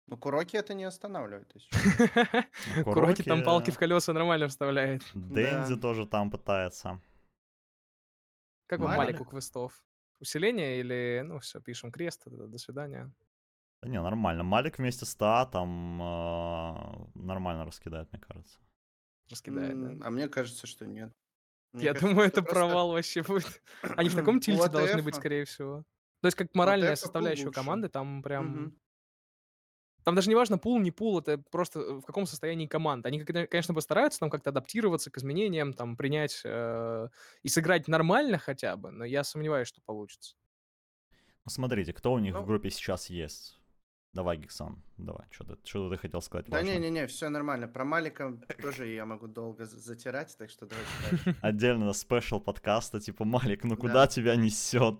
Ну, 0.07 0.17
Куроки 0.17 0.57
это 0.57 0.73
не 0.73 0.85
останавливает. 0.85 1.53
Куроки 2.83 3.21
там 3.21 3.43
палки 3.43 3.69
в 3.69 3.77
колеса 3.77 4.11
нормально 4.11 4.47
вставляет. 4.47 5.03
Дэнди 5.13 5.79
тоже 5.79 6.07
там 6.07 6.31
пытается. 6.31 6.99
Как 8.65 8.79
вам 8.79 8.97
Малик 8.97 9.21
у 9.21 9.25
квестов? 9.25 9.79
Усиление 10.19 10.79
или, 10.79 11.21
ну, 11.23 11.37
все, 11.37 11.61
пишем 11.61 11.91
крест, 11.91 12.23
до 12.25 12.57
свидания. 12.57 13.13
Да 13.83 13.89
не, 13.89 14.01
нормально. 14.01 14.41
Малик 14.41 14.79
вместе 14.79 15.05
с 15.05 15.15
ТА 15.15 15.45
там 15.45 16.01
э, 16.01 17.19
нормально 17.19 17.65
раскидает, 17.65 18.11
мне 18.11 18.19
кажется. 18.19 18.57
Раскидает, 19.29 19.79
да? 19.79 20.07
А 20.07 20.09
мне 20.09 20.27
кажется, 20.27 20.65
что 20.65 20.87
нет. 20.87 21.13
Мне 21.73 21.85
Я 21.85 21.93
кажется, 21.93 22.07
думаю, 22.09 22.27
это 22.27 22.41
просто... 22.41 22.59
провал 22.59 22.91
вообще 22.91 23.23
будет. 23.23 23.61
Они 23.97 24.09
в 24.09 24.15
таком 24.15 24.39
тильте 24.39 24.69
должны 24.69 25.01
быть, 25.01 25.15
скорее 25.15 25.45
всего. 25.45 25.83
То 26.21 26.27
есть, 26.27 26.37
как 26.37 26.53
моральная 26.55 26.95
составляющая 26.95 27.51
команды, 27.51 27.89
там 27.89 28.23
прям 28.23 28.73
там 30.07 30.15
даже 30.15 30.29
не 30.29 30.35
важно, 30.35 30.57
пул, 30.57 30.79
не 30.79 30.89
пул, 30.89 31.19
это 31.19 31.37
просто 31.37 31.81
э, 31.81 31.93
в 31.95 32.03
каком 32.03 32.25
состоянии 32.25 32.65
команда. 32.65 33.09
Они, 33.09 33.19
конечно, 33.19 33.73
постараются 33.73 34.21
там 34.21 34.29
как-то 34.29 34.51
адаптироваться 34.51 35.11
к 35.11 35.17
изменениям, 35.17 35.73
там, 35.73 35.97
принять 35.97 36.39
э, 36.45 37.09
и 37.43 37.49
сыграть 37.49 37.89
нормально 37.89 38.37
хотя 38.37 38.77
бы, 38.77 38.89
но 38.89 39.03
я 39.03 39.25
сомневаюсь, 39.25 39.67
что 39.67 39.81
получится. 39.81 40.37
Ну, 41.43 41.51
смотрите, 41.51 41.91
кто 41.91 42.13
у 42.13 42.19
них 42.19 42.35
ну... 42.35 42.41
в 42.41 42.45
группе 42.45 42.69
сейчас 42.69 43.09
есть? 43.09 43.56
Давай, 44.17 44.37
Гиксан, 44.37 44.81
давай, 44.97 45.27
что 45.29 45.43
ты, 45.43 45.57
что 45.63 45.91
ты 45.91 45.97
хотел 45.97 46.21
сказать? 46.21 46.49
Да 46.49 46.63
не-не-не, 46.63 47.05
все 47.05 47.29
нормально. 47.29 47.67
Про 47.67 47.85
Малика 47.85 48.35
тоже 48.59 48.87
я 48.87 49.05
могу 49.05 49.27
долго 49.27 49.65
затирать, 49.65 50.35
так 50.39 50.49
что 50.49 50.65
давайте 50.65 51.39
Отдельно 51.43 51.93
спешл 51.93 52.39
подкаста, 52.39 52.99
типа, 52.99 53.25
Малик, 53.25 53.63
ну 53.63 53.77
куда 53.77 54.07
тебя 54.07 54.35
несет? 54.35 54.99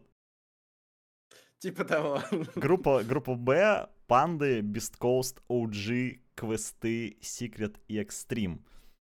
Типа 1.58 1.84
того. 1.84 2.21
Группа, 2.56 3.03
группа 3.03 3.34
Б, 3.34 3.89
Панды, 4.06 4.60
Beast 4.62 4.99
Coast, 4.99 5.41
OG, 5.49 6.19
Квесты, 6.36 7.17
Secret 7.19 7.75
и 7.88 7.99
Extreme. 7.99 8.60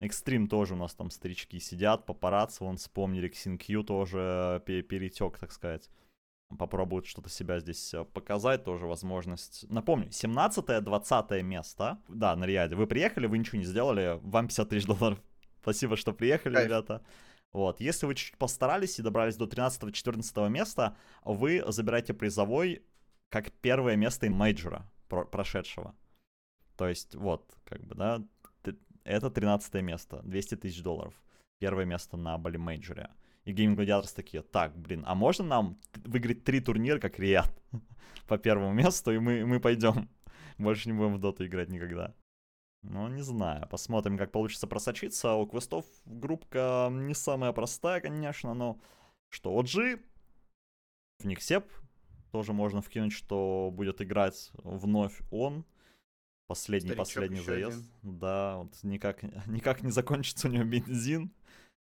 Extreme 0.03 0.49
тоже 0.49 0.73
у 0.73 0.79
нас 0.79 0.95
там 0.95 1.11
старички 1.11 1.61
сидят, 1.61 2.07
папарацци, 2.07 2.65
вон 2.65 2.79
вспомнили, 2.79 3.29
Ксинкью 3.29 3.85
тоже 3.85 4.63
перетек, 4.65 5.37
так 5.39 5.53
сказать. 5.53 5.91
Попробуют 6.57 7.07
что-то 7.07 7.29
себя 7.29 7.61
здесь 7.61 7.93
э, 7.93 8.05
показать, 8.05 8.65
тоже 8.65 8.87
возможность. 8.87 9.69
Напомню, 9.69 10.09
17-20 10.09 11.43
место, 11.43 11.99
да, 12.09 12.35
на 12.37 12.45
Риаде. 12.45 12.75
Вы 12.75 12.87
приехали, 12.87 13.27
вы 13.27 13.39
ничего 13.39 13.59
не 13.59 13.65
сделали, 13.65 14.19
вам 14.23 14.47
50 14.47 14.69
тысяч 14.69 14.87
долларов. 14.87 15.21
Спасибо, 15.63 15.97
что 15.97 16.13
приехали, 16.13 16.55
Кайф. 16.55 16.67
ребята. 16.67 17.03
Вот, 17.53 17.81
если 17.81 18.07
вы 18.07 18.15
чуть 18.15 18.37
постарались 18.39 18.99
и 18.99 19.03
добрались 19.03 19.37
до 19.37 19.47
13-14 19.47 20.49
места, 20.49 20.97
вы 21.25 21.63
забираете 21.69 22.15
призовой 22.15 22.83
как 23.29 23.53
первое 23.53 23.97
место 23.97 24.31
мейджора 24.31 24.91
про 25.09 25.25
прошедшего. 25.25 25.95
То 26.77 26.89
есть, 26.89 27.15
вот, 27.15 27.55
как 27.65 27.85
бы, 27.85 27.95
да, 27.95 28.23
это 29.05 29.31
13 29.31 29.75
место, 29.83 30.21
200 30.23 30.57
тысяч 30.57 30.83
долларов. 30.83 31.15
Первое 31.59 31.85
место 31.85 32.17
на 32.17 32.39
Бали 32.39 32.57
мейджоре. 32.57 33.11
И 33.49 33.53
Game 33.55 33.77
Gladiators 33.77 34.15
такие, 34.15 34.43
так, 34.43 34.77
блин, 34.77 35.05
а 35.07 35.15
можно 35.15 35.43
нам 35.43 35.81
выиграть 36.05 36.45
три 36.45 36.61
турнира, 36.61 36.99
как 36.99 37.19
Риад, 37.19 37.51
по 38.29 38.37
первому 38.37 38.75
месту, 38.75 39.11
и 39.11 39.19
мы, 39.19 39.47
мы 39.47 39.59
пойдем. 39.59 40.11
Больше 40.59 40.91
не 40.91 40.95
будем 40.95 41.15
в 41.15 41.19
доту 41.19 41.47
играть 41.47 41.71
никогда. 41.71 42.15
Ну, 42.83 43.09
не 43.09 43.23
знаю. 43.23 43.67
Посмотрим, 43.71 44.19
как 44.19 44.33
получится 44.33 44.67
просочиться. 44.67 45.33
У 45.33 45.47
квестов 45.47 45.87
группка 46.05 46.91
не 46.93 47.15
самая 47.15 47.53
простая, 47.53 48.03
конечно, 48.03 48.53
но 48.53 48.79
что, 49.31 49.59
OG, 49.59 49.99
в 51.21 51.25
них 51.25 51.41
сеп 51.43 51.65
тоже 52.33 52.53
можно 52.53 52.83
вкинуть, 52.83 53.15
что 53.15 53.71
будет 53.73 54.03
играть 54.03 54.51
вновь 54.63 55.23
он. 55.31 55.65
Последний, 56.49 56.91
Старичок 56.91 57.07
последний 57.07 57.41
заезд. 57.41 57.79
Один. 58.03 58.19
Да, 58.19 58.59
вот 58.59 58.75
никак, 58.83 59.23
никак 59.47 59.83
не 59.83 59.91
закончится 59.91 60.49
у 60.49 60.51
него 60.51 60.65
бензин. 60.65 61.33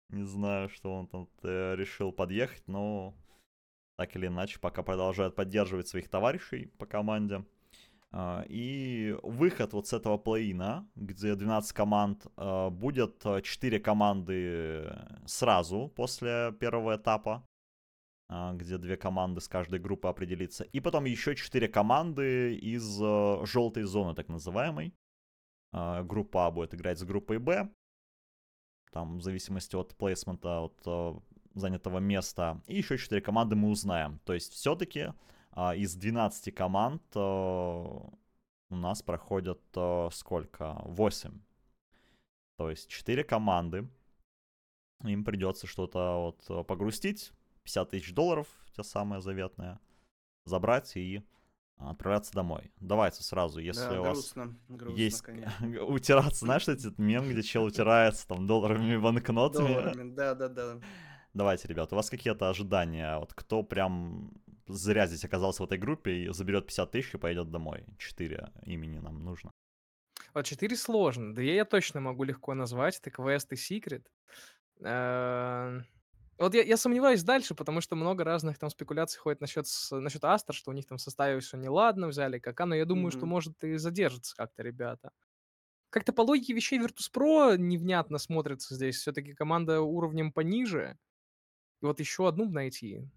Не 0.10 0.24
знаю, 0.24 0.70
что 0.70 0.94
он 0.94 1.08
там 1.08 1.28
э, 1.44 1.76
решил 1.76 2.12
подъехать, 2.12 2.68
но 2.68 3.14
так 3.98 4.16
или 4.16 4.28
иначе, 4.28 4.60
пока 4.60 4.84
продолжает 4.84 5.36
поддерживать 5.36 5.88
своих 5.88 6.08
товарищей 6.10 6.68
по 6.78 6.86
команде. 6.86 7.44
А, 8.12 8.46
и 8.48 9.18
выход 9.24 9.74
вот 9.74 9.88
с 9.88 9.94
этого 9.94 10.18
плей-ина, 10.18 10.88
где 10.96 11.36
12 11.36 11.74
команд, 11.74 12.26
а, 12.38 12.70
будет 12.70 13.24
4 13.44 13.80
команды 13.80 14.96
сразу 15.26 15.92
после 15.96 16.54
первого 16.60 16.96
этапа, 16.96 17.46
а, 18.30 18.54
где 18.54 18.78
две 18.78 18.98
команды 18.98 19.42
с 19.42 19.48
каждой 19.48 19.80
группы 19.80 20.08
определится. 20.08 20.64
И 20.64 20.80
потом 20.80 21.06
еще 21.06 21.36
4 21.36 21.68
команды 21.68 22.56
из 22.56 22.98
желтой 23.48 23.84
зоны, 23.84 24.16
так 24.16 24.30
называемой. 24.30 24.94
Группа 25.74 26.48
А 26.48 26.52
будет 26.52 26.74
играть 26.74 26.98
с 26.98 27.04
группой 27.04 27.40
Б. 27.40 27.70
Там 28.92 29.18
в 29.18 29.22
зависимости 29.22 29.76
от 29.76 29.96
плейсмента, 29.96 30.62
от 30.62 31.24
занятого 31.60 32.00
места. 32.00 32.62
И 32.68 32.78
еще 32.78 32.98
4 32.98 33.22
команды 33.22 33.56
мы 33.56 33.70
узнаем. 33.70 34.20
То 34.26 34.34
есть 34.34 34.54
все-таки 34.54 35.14
а, 35.52 35.76
из 35.76 35.96
12 35.96 36.54
команд 36.54 37.02
э, 37.16 37.20
у 37.20 38.76
нас 38.76 39.02
проходят 39.02 39.62
э, 39.76 40.10
сколько? 40.12 40.80
8. 40.86 41.42
То 42.58 42.70
есть 42.70 42.88
4 42.90 43.24
команды. 43.24 43.88
Им 45.04 45.24
придется 45.24 45.68
что-то 45.68 46.18
вот 46.18 46.46
э, 46.50 46.64
погрустить. 46.64 47.32
50 47.64 47.90
тысяч 47.90 48.14
долларов, 48.14 48.48
те 48.76 48.84
самые 48.84 49.22
заветные. 49.22 49.80
Забрать 50.46 50.96
и 50.96 51.24
отправляться 51.78 52.34
домой. 52.34 52.72
Давайте 52.80 53.24
сразу, 53.24 53.60
если 53.60 53.90
да, 53.90 54.02
у 54.02 54.04
вас 54.04 54.34
грустно, 54.34 54.56
есть 54.96 55.22
конечно. 55.22 55.84
утираться, 55.86 56.46
знаешь, 56.46 56.68
этот 56.68 56.98
мем, 56.98 57.30
где 57.30 57.44
чел 57.44 57.64
утирается 57.64 58.28
там 58.28 58.48
долларами 58.48 58.94
и 58.94 58.98
банкнотами. 58.98 59.68
Долларами, 59.68 60.16
да, 60.16 60.36
да, 60.36 60.50
да. 60.50 60.80
Давайте, 61.34 61.68
ребят, 61.68 61.94
у 61.94 61.96
вас 61.96 62.10
какие-то 62.10 62.50
ожидания, 62.50 63.18
вот 63.20 63.34
кто 63.34 63.62
прям 63.62 64.32
зря 64.68 65.08
здесь 65.08 65.24
оказался 65.24 65.64
в 65.64 65.66
этой 65.66 65.78
группе 65.78 66.12
и 66.12 66.34
заберет 66.34 66.66
50 66.66 66.92
тысяч 66.92 67.14
и 67.14 67.18
поедет 67.18 67.52
домой. 67.52 67.86
Четыре 67.98 68.52
имени 68.64 69.00
нам 69.00 69.24
нужно. 69.24 69.52
Вот 70.34 70.46
четыре 70.46 70.76
сложно. 70.76 71.34
Две 71.34 71.56
я 71.56 71.66
точно 71.66 72.02
могу 72.02 72.24
легко 72.24 72.54
назвать. 72.54 73.00
Это 73.00 73.12
квест 73.12 73.52
и 73.54 73.56
секрет. 73.56 74.06
Вот 76.38 76.54
я, 76.54 76.64
я 76.64 76.78
сомневаюсь 76.78 77.24
дальше, 77.24 77.56
потому 77.56 77.82
что 77.82 77.96
много 77.96 78.24
разных 78.24 78.60
там 78.60 78.70
спекуляций 78.70 79.20
ходит 79.20 79.42
насчет, 79.42 79.66
насчет 79.92 80.24
Астер, 80.24 80.54
что 80.54 80.72
у 80.72 80.74
них 80.74 80.86
там 80.86 80.98
в 80.98 81.02
составе 81.02 81.40
все 81.40 81.58
неладно, 81.58 82.08
взяли 82.08 82.38
кака, 82.40 82.66
но 82.66 82.76
я 82.76 82.86
думаю, 82.86 83.12
что 83.12 83.26
может 83.26 83.64
и 83.64 83.78
задержится 83.78 84.36
как-то 84.36 84.62
ребята. 84.64 85.12
Как-то 85.90 86.14
по 86.14 86.22
логике 86.22 86.54
вещей 86.54 86.80
Virtus.pro 86.80 87.58
невнятно 87.58 88.18
смотрится 88.18 88.76
здесь. 88.76 88.98
Все-таки 88.98 89.34
команда 89.34 89.82
уровнем 89.82 90.32
пониже. 90.32 90.98
И 91.82 91.86
вот 91.86 92.00
еще 92.00 92.28
одну 92.28 92.50
найти. 92.50 93.10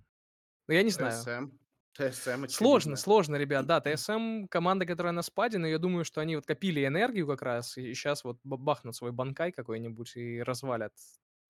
Ну, 0.69 0.75
я 0.75 0.83
не 0.83 0.91
знаю. 0.91 1.21
ТСМ. 1.23 1.51
ТСМ, 1.97 2.47
Сложно, 2.49 2.97
сложно, 2.97 3.37
ребят. 3.37 3.67
Да, 3.67 3.81
ТСМ 3.81 4.47
команда, 4.49 4.87
которая 4.87 5.13
на 5.13 5.23
спаде, 5.23 5.59
но 5.59 5.67
я 5.67 5.79
думаю, 5.79 6.05
что 6.05 6.21
они 6.21 6.37
вот 6.37 6.47
копили 6.47 6.87
энергию 6.87 7.27
как 7.27 7.43
раз, 7.43 7.77
и 7.77 7.95
сейчас 7.95 8.25
вот 8.25 8.39
бахнут 8.45 8.95
свой 8.95 9.13
банкай 9.13 9.53
какой-нибудь 9.53 10.17
и 10.17 10.43
развалят. 10.43 10.93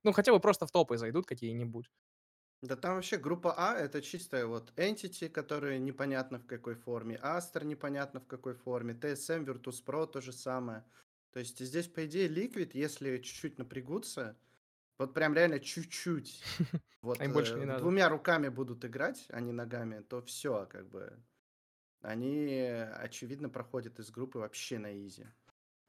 Ну, 0.05 0.13
хотя 0.13 0.33
бы 0.33 0.41
просто 0.41 0.67
в 0.67 0.71
топы 0.73 0.97
зайдут 0.99 1.27
какие-нибудь. 1.27 1.91
Да 2.63 2.77
там 2.77 2.97
вообще 2.97 3.17
группа 3.17 3.55
А 3.57 3.75
это 3.79 4.03
чистая 4.03 4.45
вот 4.47 4.73
Entity, 4.77 5.31
которые 5.31 5.79
непонятно 5.79 6.39
в 6.39 6.47
какой 6.47 6.75
форме, 6.75 7.17
Астер 7.23 7.65
непонятно 7.65 8.21
в 8.21 8.27
какой 8.27 8.55
форме, 8.55 8.93
TSM, 8.95 9.45
Virtus.pro 9.45 10.07
то 10.07 10.21
же 10.21 10.33
самое. 10.33 10.85
То 11.33 11.41
есть 11.41 11.59
здесь, 11.59 11.89
по 11.89 12.05
идее, 12.05 12.29
Liquid, 12.29 12.71
если 12.75 13.19
чуть-чуть 13.19 13.59
напрягутся, 13.59 14.37
вот 14.99 15.15
прям 15.15 15.35
реально 15.35 15.61
чуть-чуть. 15.61 16.43
Вот 17.03 17.19
Им 17.21 17.33
больше 17.33 17.59
не 17.59 17.65
э, 17.65 17.67
надо. 17.67 17.81
двумя 17.81 18.11
руками 18.11 18.49
будут 18.49 18.85
играть, 18.85 19.25
а 19.31 19.41
не 19.41 19.53
ногами, 19.53 20.01
то 20.01 20.21
все, 20.21 20.67
как 20.67 20.91
бы. 20.91 21.19
Они, 22.03 22.59
очевидно, 22.61 23.49
проходят 23.49 23.99
из 24.01 24.11
группы 24.11 24.39
вообще 24.39 24.79
на 24.79 25.07
изи. 25.07 25.29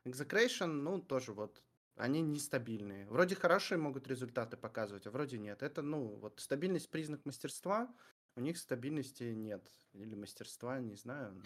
Execration, 0.06 0.67
ну, 0.67 1.02
тоже 1.02 1.34
вот, 1.34 1.63
они 1.95 2.21
нестабильные. 2.21 3.08
Вроде 3.08 3.36
хорошие 3.36 3.77
могут 3.77 4.08
результаты 4.08 4.58
показывать, 4.58 5.08
а 5.08 5.12
вроде 5.12 5.38
нет. 5.38 5.62
Это, 5.63 5.82
ну, 5.82 6.15
вот 6.15 6.39
стабильность 6.39 6.89
признак 6.89 7.25
мастерства, 7.25 7.93
у 8.36 8.41
них 8.41 8.58
стабильности 8.58 9.23
нет. 9.23 9.67
Или 9.93 10.15
мастерства, 10.15 10.80
не 10.80 10.95
знаю. 10.95 11.34
но 11.34 11.41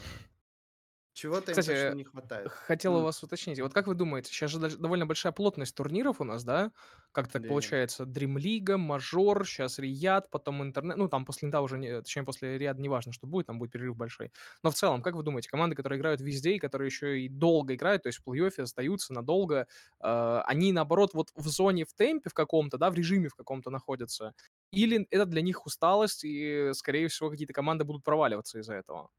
чего-то 1.15 1.51
им 1.51 1.63
точно 1.63 1.93
не 1.95 2.03
хватает. 2.03 2.53
хотел 2.67 2.95
у 2.95 3.01
вас 3.03 3.23
уточнить. 3.23 3.59
Вот 3.59 3.73
как 3.73 3.87
вы 3.87 3.95
думаете, 3.95 4.31
сейчас 4.31 4.51
же 4.51 4.59
довольно 4.59 5.05
большая 5.05 5.31
плотность 5.31 5.75
турниров 5.75 6.21
у 6.21 6.23
нас, 6.23 6.43
да? 6.43 6.71
Как 7.11 7.29
так 7.29 7.47
получается? 7.47 8.03
Dream 8.03 8.35
League, 8.35 8.75
Мажор, 8.75 9.45
сейчас 9.47 9.79
Риад, 9.79 10.29
потом 10.29 10.61
интернет. 10.63 10.97
Ну, 10.97 11.07
там 11.07 11.25
после 11.25 11.47
Инта 11.47 11.61
уже, 11.61 11.77
не, 11.77 12.01
точнее, 12.01 12.23
после 12.23 12.57
Риад 12.57 12.77
не 12.77 12.89
важно, 12.89 13.13
что 13.13 13.25
будет, 13.27 13.47
там 13.47 13.57
будет 13.57 13.71
перерыв 13.71 13.95
большой. 13.95 14.31
Но 14.63 14.71
в 14.71 14.75
целом, 14.75 15.01
как 15.01 15.15
вы 15.15 15.23
думаете, 15.23 15.49
команды, 15.49 15.75
которые 15.75 15.97
играют 15.99 16.19
везде 16.21 16.53
и 16.55 16.59
которые 16.59 16.87
еще 16.87 17.21
и 17.21 17.29
долго 17.29 17.75
играют, 17.75 18.03
то 18.03 18.07
есть 18.07 18.19
в 18.19 18.27
плей-оффе 18.29 18.63
остаются 18.63 19.13
надолго, 19.13 19.67
э, 20.01 20.41
они, 20.45 20.73
наоборот, 20.73 21.11
вот 21.13 21.29
в 21.35 21.47
зоне, 21.47 21.85
в 21.85 21.93
темпе 21.93 22.29
в 22.29 22.33
каком-то, 22.33 22.77
да, 22.77 22.89
в 22.91 22.95
режиме 22.95 23.29
в 23.29 23.35
каком-то 23.35 23.69
находятся? 23.69 24.33
Или 24.71 25.07
это 25.09 25.25
для 25.25 25.41
них 25.41 25.65
усталость, 25.65 26.25
и, 26.25 26.71
скорее 26.73 27.07
всего, 27.07 27.29
какие-то 27.29 27.53
команды 27.53 27.85
будут 27.85 28.03
проваливаться 28.03 28.59
из-за 28.59 28.73
этого? 28.75 29.09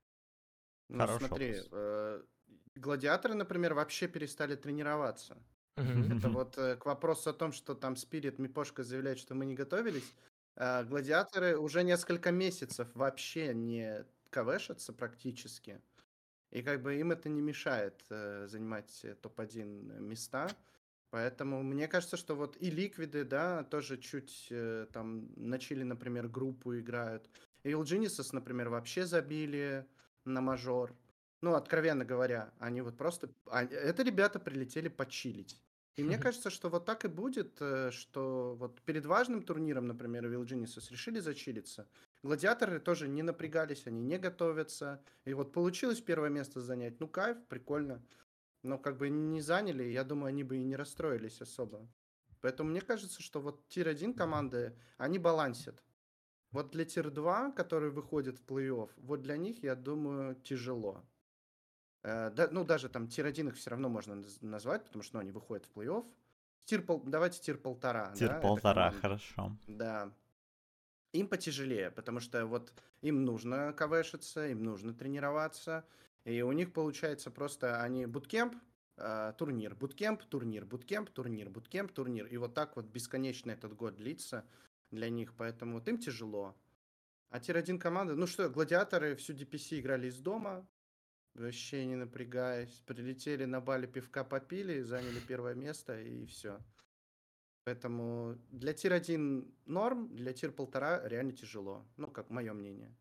Ну, 0.88 0.98
Хороший 0.98 1.26
смотри, 1.26 1.56
э, 1.72 2.22
гладиаторы, 2.76 3.34
например, 3.34 3.74
вообще 3.74 4.08
перестали 4.08 4.54
тренироваться. 4.56 5.36
Это 5.76 6.28
вот 6.28 6.56
э, 6.58 6.76
к 6.76 6.86
вопросу 6.86 7.30
о 7.30 7.32
том, 7.34 7.52
что 7.52 7.74
там 7.74 7.96
Спирит 7.96 8.38
Мипошка 8.38 8.82
заявляет, 8.82 9.18
что 9.18 9.34
мы 9.34 9.44
не 9.46 9.54
готовились. 9.54 10.14
Э, 10.56 10.84
гладиаторы 10.84 11.58
уже 11.58 11.82
несколько 11.82 12.30
месяцев 12.30 12.88
вообще 12.94 13.52
не 13.54 14.06
КВшатся 14.30 14.92
практически. 14.92 15.80
И 16.50 16.62
как 16.62 16.82
бы 16.82 16.96
им 16.96 17.12
это 17.12 17.28
не 17.28 17.42
мешает 17.42 18.04
э, 18.10 18.46
занимать 18.48 19.04
топ-1 19.20 20.00
места. 20.00 20.48
Поэтому 21.10 21.62
мне 21.62 21.88
кажется, 21.88 22.16
что 22.16 22.34
вот 22.34 22.56
и 22.60 22.70
ликвиды, 22.70 23.24
да, 23.24 23.64
тоже 23.64 23.96
чуть 23.98 24.48
э, 24.50 24.86
там 24.92 25.30
начали, 25.36 25.82
например, 25.82 26.28
группу 26.28 26.76
играют. 26.78 27.28
И 27.62 27.70
Genesis, 27.70 28.30
например, 28.32 28.68
вообще 28.68 29.04
забили 29.06 29.86
на 30.26 30.40
мажор. 30.40 30.94
Ну, 31.42 31.54
откровенно 31.54 32.04
говоря, 32.04 32.52
они 32.58 32.80
вот 32.80 32.96
просто... 32.96 33.30
А, 33.46 33.64
это 33.64 34.02
ребята 34.02 34.38
прилетели 34.38 34.88
почилить. 34.88 35.60
И 35.96 36.02
мне 36.02 36.18
кажется, 36.18 36.50
что 36.50 36.68
вот 36.68 36.84
так 36.84 37.06
и 37.06 37.08
будет, 37.08 37.56
э, 37.60 37.90
что 37.90 38.54
вот 38.58 38.82
перед 38.82 39.06
важным 39.06 39.42
турниром, 39.42 39.86
например, 39.86 40.26
Evil 40.26 40.44
Geniuses 40.44 40.90
решили 40.90 41.20
зачилиться. 41.20 41.88
Гладиаторы 42.22 42.80
тоже 42.80 43.08
не 43.08 43.22
напрягались, 43.22 43.86
они 43.86 44.02
не 44.02 44.18
готовятся. 44.18 45.02
И 45.24 45.32
вот 45.32 45.52
получилось 45.52 46.02
первое 46.02 46.28
место 46.28 46.60
занять. 46.60 47.00
Ну, 47.00 47.08
кайф, 47.08 47.38
прикольно. 47.48 48.02
Но 48.62 48.78
как 48.78 48.98
бы 48.98 49.08
не 49.08 49.40
заняли, 49.40 49.84
я 49.84 50.04
думаю, 50.04 50.28
они 50.28 50.44
бы 50.44 50.58
и 50.58 50.64
не 50.64 50.76
расстроились 50.76 51.40
особо. 51.40 51.88
Поэтому 52.42 52.70
мне 52.70 52.82
кажется, 52.82 53.22
что 53.22 53.40
вот 53.40 53.66
tier-1 53.68 54.14
команды, 54.14 54.76
они 54.98 55.18
балансят. 55.18 55.82
Вот 56.52 56.70
для 56.70 56.84
tier-2, 56.84 57.52
которые 57.52 57.90
выходят 57.90 58.38
в 58.38 58.44
плей-офф, 58.44 58.90
вот 58.96 59.22
для 59.22 59.36
них, 59.36 59.62
я 59.62 59.74
думаю, 59.74 60.36
тяжело. 60.36 61.02
Э, 62.02 62.30
да, 62.30 62.48
ну, 62.50 62.64
даже 62.64 62.88
там 62.88 63.08
tier-1 63.08 63.48
их 63.48 63.56
все 63.56 63.70
равно 63.70 63.88
можно 63.88 64.22
назвать, 64.40 64.84
потому 64.84 65.02
что 65.02 65.16
ну, 65.16 65.20
они 65.20 65.32
выходят 65.32 65.66
в 65.66 65.76
плей-офф. 65.76 66.06
Tier 66.64 66.82
пол... 66.82 67.02
Давайте 67.04 67.40
tier 67.40 67.58
полтора. 67.58 68.12
Tier 68.14 68.40
да, 68.92 69.00
хорошо. 69.00 69.56
Да. 69.66 70.12
Им 71.12 71.28
потяжелее, 71.28 71.90
потому 71.90 72.20
что 72.20 72.44
вот 72.46 72.72
им 73.00 73.24
нужно 73.24 73.72
КВшиться, 73.72 74.48
им 74.48 74.64
нужно 74.64 74.92
тренироваться. 74.92 75.84
И 76.24 76.42
у 76.42 76.52
них 76.52 76.72
получается 76.72 77.30
просто 77.30 77.82
они 77.82 78.06
буткемп, 78.06 78.56
э, 78.96 79.32
турнир, 79.38 79.74
буткемп, 79.74 80.24
турнир, 80.24 80.64
буткемп, 80.64 81.10
турнир, 81.10 81.48
буткемп, 81.50 81.92
турнир. 81.92 82.26
И 82.26 82.36
вот 82.36 82.54
так 82.54 82.76
вот 82.76 82.86
бесконечно 82.86 83.52
этот 83.52 83.74
год 83.74 83.96
длится 83.96 84.44
для 84.90 85.10
них, 85.10 85.34
поэтому 85.34 85.74
вот 85.74 85.88
им 85.88 85.98
тяжело. 85.98 86.54
А 87.30 87.40
tier-1 87.40 87.78
команды, 87.78 88.14
ну 88.14 88.26
что, 88.26 88.48
гладиаторы 88.48 89.16
всю 89.16 89.34
DPC 89.34 89.80
играли 89.80 90.08
из 90.08 90.18
дома, 90.18 90.66
вообще 91.34 91.84
не 91.84 91.96
напрягаясь, 91.96 92.82
прилетели 92.86 93.44
на 93.44 93.60
Бали 93.60 93.86
пивка 93.86 94.24
попили, 94.24 94.82
заняли 94.82 95.20
первое 95.20 95.54
место 95.54 96.00
и 96.00 96.24
все. 96.26 96.60
Поэтому 97.64 98.38
для 98.50 98.72
tier-1 98.72 99.52
норм, 99.66 100.14
для 100.14 100.32
tier-1,5 100.32 101.08
реально 101.08 101.32
тяжело. 101.32 101.84
Ну, 101.96 102.06
как 102.06 102.30
мое 102.30 102.52
мнение. 102.52 102.94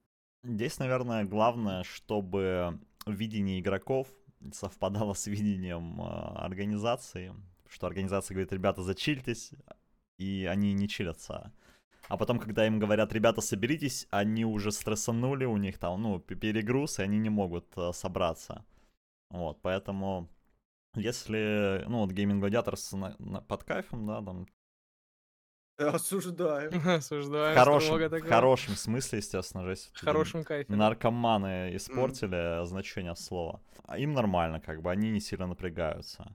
Здесь, 0.44 0.80
наверное, 0.80 1.24
главное, 1.24 1.84
чтобы 1.84 2.80
видение 3.06 3.60
игроков 3.60 4.08
совпадало 4.54 5.14
с 5.14 5.28
видением 5.28 6.02
э, 6.02 6.06
организации. 6.06 7.34
Что 7.68 7.88
организация 7.88 8.36
говорит, 8.36 8.54
ребята, 8.54 8.82
зачильтесь, 8.82 9.52
и 10.18 10.48
они 10.50 10.74
не 10.74 10.88
чилятся. 10.88 11.52
А 12.08 12.18
потом, 12.18 12.40
когда 12.40 12.68
им 12.68 12.80
говорят, 12.80 13.14
ребята, 13.14 13.42
соберитесь, 13.42 14.08
они 14.12 14.46
уже 14.46 14.72
стрессанули, 14.72 15.46
у 15.46 15.58
них 15.58 15.78
там, 15.78 16.02
ну, 16.02 16.20
перегруз, 16.20 17.00
и 17.00 17.04
они 17.04 17.18
не 17.18 17.30
могут 17.30 17.66
uh, 17.76 17.94
собраться. 17.94 18.64
Вот, 19.30 19.60
поэтому, 19.62 20.30
если, 20.96 21.84
ну, 21.88 22.00
вот 22.00 22.12
Gaming 22.12 22.40
Gladiators 22.40 22.96
на, 22.96 23.16
на, 23.20 23.42
под 23.42 23.64
кайфом, 23.64 24.06
да, 24.06 24.22
там, 24.22 24.48
Осуждаю. 25.78 26.72
Осуждаю. 26.86 27.54
В 27.54 27.58
хорошем, 27.58 27.98
в 27.98 28.22
хорошем 28.22 28.76
смысле, 28.76 29.20
естественно, 29.20 29.66
жесть. 29.66 29.92
В 29.94 30.06
хорошем 30.06 30.44
кайфе. 30.44 30.74
Наркоманы 30.74 31.76
испортили 31.76 32.62
mm. 32.62 32.66
значение 32.66 33.16
слова. 33.16 33.62
А 33.86 33.98
им 33.98 34.14
нормально, 34.14 34.62
как 34.62 34.82
бы, 34.82 34.90
они 34.90 35.12
не 35.12 35.20
сильно 35.20 35.48
напрягаются. 35.48 36.34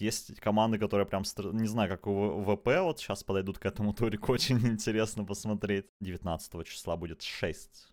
Есть 0.00 0.40
команды, 0.40 0.78
которые 0.78 1.06
прям, 1.06 1.22
не 1.52 1.66
знаю, 1.66 1.88
как 1.90 2.06
у 2.06 2.42
ВП 2.42 2.66
вот 2.80 2.98
сейчас 2.98 3.22
подойдут 3.22 3.58
к 3.58 3.66
этому 3.66 3.92
турику, 3.92 4.32
очень 4.32 4.58
интересно 4.66 5.24
посмотреть. 5.24 5.86
19 6.00 6.66
числа 6.66 6.96
будет 6.96 7.22
6 7.22 7.92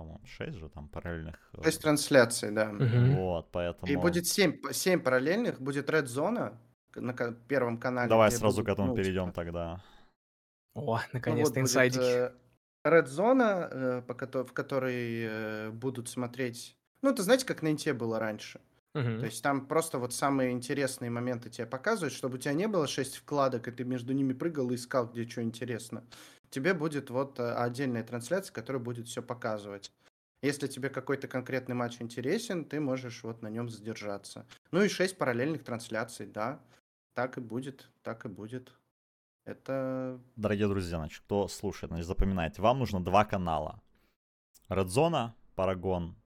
по-моему, 0.00 0.20
6 0.24 0.58
же 0.58 0.68
там 0.68 0.88
параллельных. 0.88 1.36
6 1.62 1.78
э, 1.78 1.82
трансляций, 1.82 2.50
да. 2.50 2.70
Угу. 2.70 3.20
Вот, 3.20 3.50
поэтому... 3.52 3.92
И 3.92 3.96
будет 3.96 4.26
7, 4.26 4.72
7 4.72 5.00
параллельных, 5.00 5.60
будет 5.60 5.90
Red 5.90 6.04
Zone 6.04 6.56
на 6.94 7.12
первом 7.48 7.78
канале. 7.78 8.08
Давай 8.08 8.30
сразу 8.30 8.56
будут, 8.56 8.66
к 8.66 8.72
этому 8.72 8.88
ну, 8.88 8.94
перейдем 8.94 9.26
типа... 9.26 9.34
тогда. 9.34 9.84
О, 10.74 11.00
наконец-то 11.12 11.54
ну, 11.54 11.60
вот 11.60 11.68
инсайдики. 11.68 11.98
Будет, 11.98 12.08
э, 12.08 12.32
Red 12.88 13.06
Zone, 13.06 14.02
э, 14.02 14.42
в 14.44 14.52
которой 14.52 15.22
э, 15.22 15.70
будут 15.70 16.08
смотреть... 16.08 16.76
Ну, 17.02 17.10
это 17.10 17.22
знаете, 17.22 17.44
как 17.44 17.62
на 17.62 17.70
Инте 17.70 17.92
было 17.92 18.18
раньше. 18.18 18.60
То 18.92 19.24
есть 19.24 19.42
там 19.42 19.66
просто 19.66 19.98
вот 19.98 20.12
самые 20.12 20.50
интересные 20.50 21.10
моменты 21.10 21.48
тебе 21.48 21.66
показывают, 21.66 22.12
чтобы 22.12 22.36
у 22.36 22.38
тебя 22.38 22.54
не 22.54 22.66
было 22.66 22.88
6 22.88 23.16
вкладок, 23.16 23.68
и 23.68 23.70
ты 23.70 23.84
между 23.84 24.12
ними 24.12 24.32
прыгал 24.32 24.70
и 24.70 24.74
искал, 24.74 25.06
где 25.06 25.28
что 25.28 25.42
интересно. 25.42 26.04
Тебе 26.50 26.74
будет 26.74 27.10
вот 27.10 27.38
э, 27.38 27.52
отдельная 27.52 28.02
трансляция, 28.02 28.52
которая 28.52 28.82
будет 28.82 29.06
все 29.06 29.22
показывать. 29.22 29.92
Если 30.42 30.66
тебе 30.66 30.88
какой-то 30.88 31.28
конкретный 31.28 31.76
матч 31.76 32.00
интересен, 32.00 32.64
ты 32.64 32.80
можешь 32.80 33.22
вот 33.22 33.42
на 33.42 33.48
нем 33.48 33.68
задержаться. 33.68 34.46
Ну 34.72 34.82
и 34.82 34.88
6 34.88 35.16
параллельных 35.16 35.62
трансляций, 35.62 36.26
да. 36.26 36.60
Так 37.14 37.38
и 37.38 37.40
будет, 37.40 37.88
так 38.02 38.24
и 38.24 38.28
будет. 38.28 38.72
Это... 39.44 40.20
Дорогие 40.34 40.66
друзья, 40.66 40.98
значит, 40.98 41.22
кто 41.24 41.46
слушает, 41.46 41.90
значит, 41.90 42.06
запоминайте, 42.06 42.60
вам 42.60 42.80
нужно 42.80 43.04
два 43.04 43.24
канала. 43.24 43.80
Редзона, 44.68 45.36
Парагон 45.54 46.16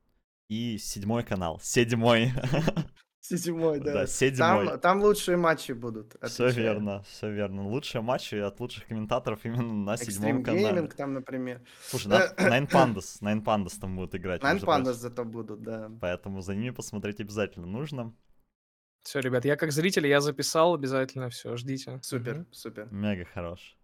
и 0.49 0.79
седьмой 0.79 1.25
канал. 1.25 1.61
Седьмой. 1.63 2.33
Седьмой, 3.21 3.81
да. 3.81 3.95
Да, 3.95 4.07
седьмой. 4.07 4.67
Там, 4.67 4.81
там 4.81 5.01
лучшие 5.01 5.39
матчи 5.39 5.73
будут. 5.73 6.15
Все 6.25 6.51
верно, 6.51 7.03
все 7.05 7.31
верно. 7.31 7.67
Лучшие 7.67 8.03
матчи 8.03 8.35
от 8.35 8.61
лучших 8.61 8.87
комментаторов 8.87 9.47
именно 9.47 9.73
на 9.73 9.95
Extreme 9.95 10.11
седьмом 10.11 10.45
канале. 10.45 10.83
Gaming 10.83 10.95
там, 10.95 11.15
например. 11.15 11.63
Слушай, 11.87 12.09
Nine 12.37 12.71
Pandas, 12.71 13.23
Nine 13.23 13.43
Pandas 13.43 13.81
там 13.81 13.97
будут 13.97 14.15
играть. 14.15 14.43
Nine 14.43 14.61
Pandas 14.61 14.93
зато 14.93 15.25
будут, 15.25 15.63
да. 15.63 15.91
Поэтому 16.03 16.43
за 16.43 16.55
ними 16.55 16.69
посмотреть 16.69 17.19
обязательно 17.21 17.67
нужно. 17.67 18.15
Все, 19.05 19.21
ребят, 19.21 19.47
я 19.47 19.57
как 19.57 19.73
зритель, 19.73 20.07
я 20.07 20.21
записал 20.21 20.75
обязательно, 20.75 21.31
все, 21.31 21.57
ждите. 21.57 22.01
Супер, 22.03 22.41
угу. 22.41 22.47
супер. 22.53 22.89
Мега 22.91 23.25
хорош. 23.25 23.79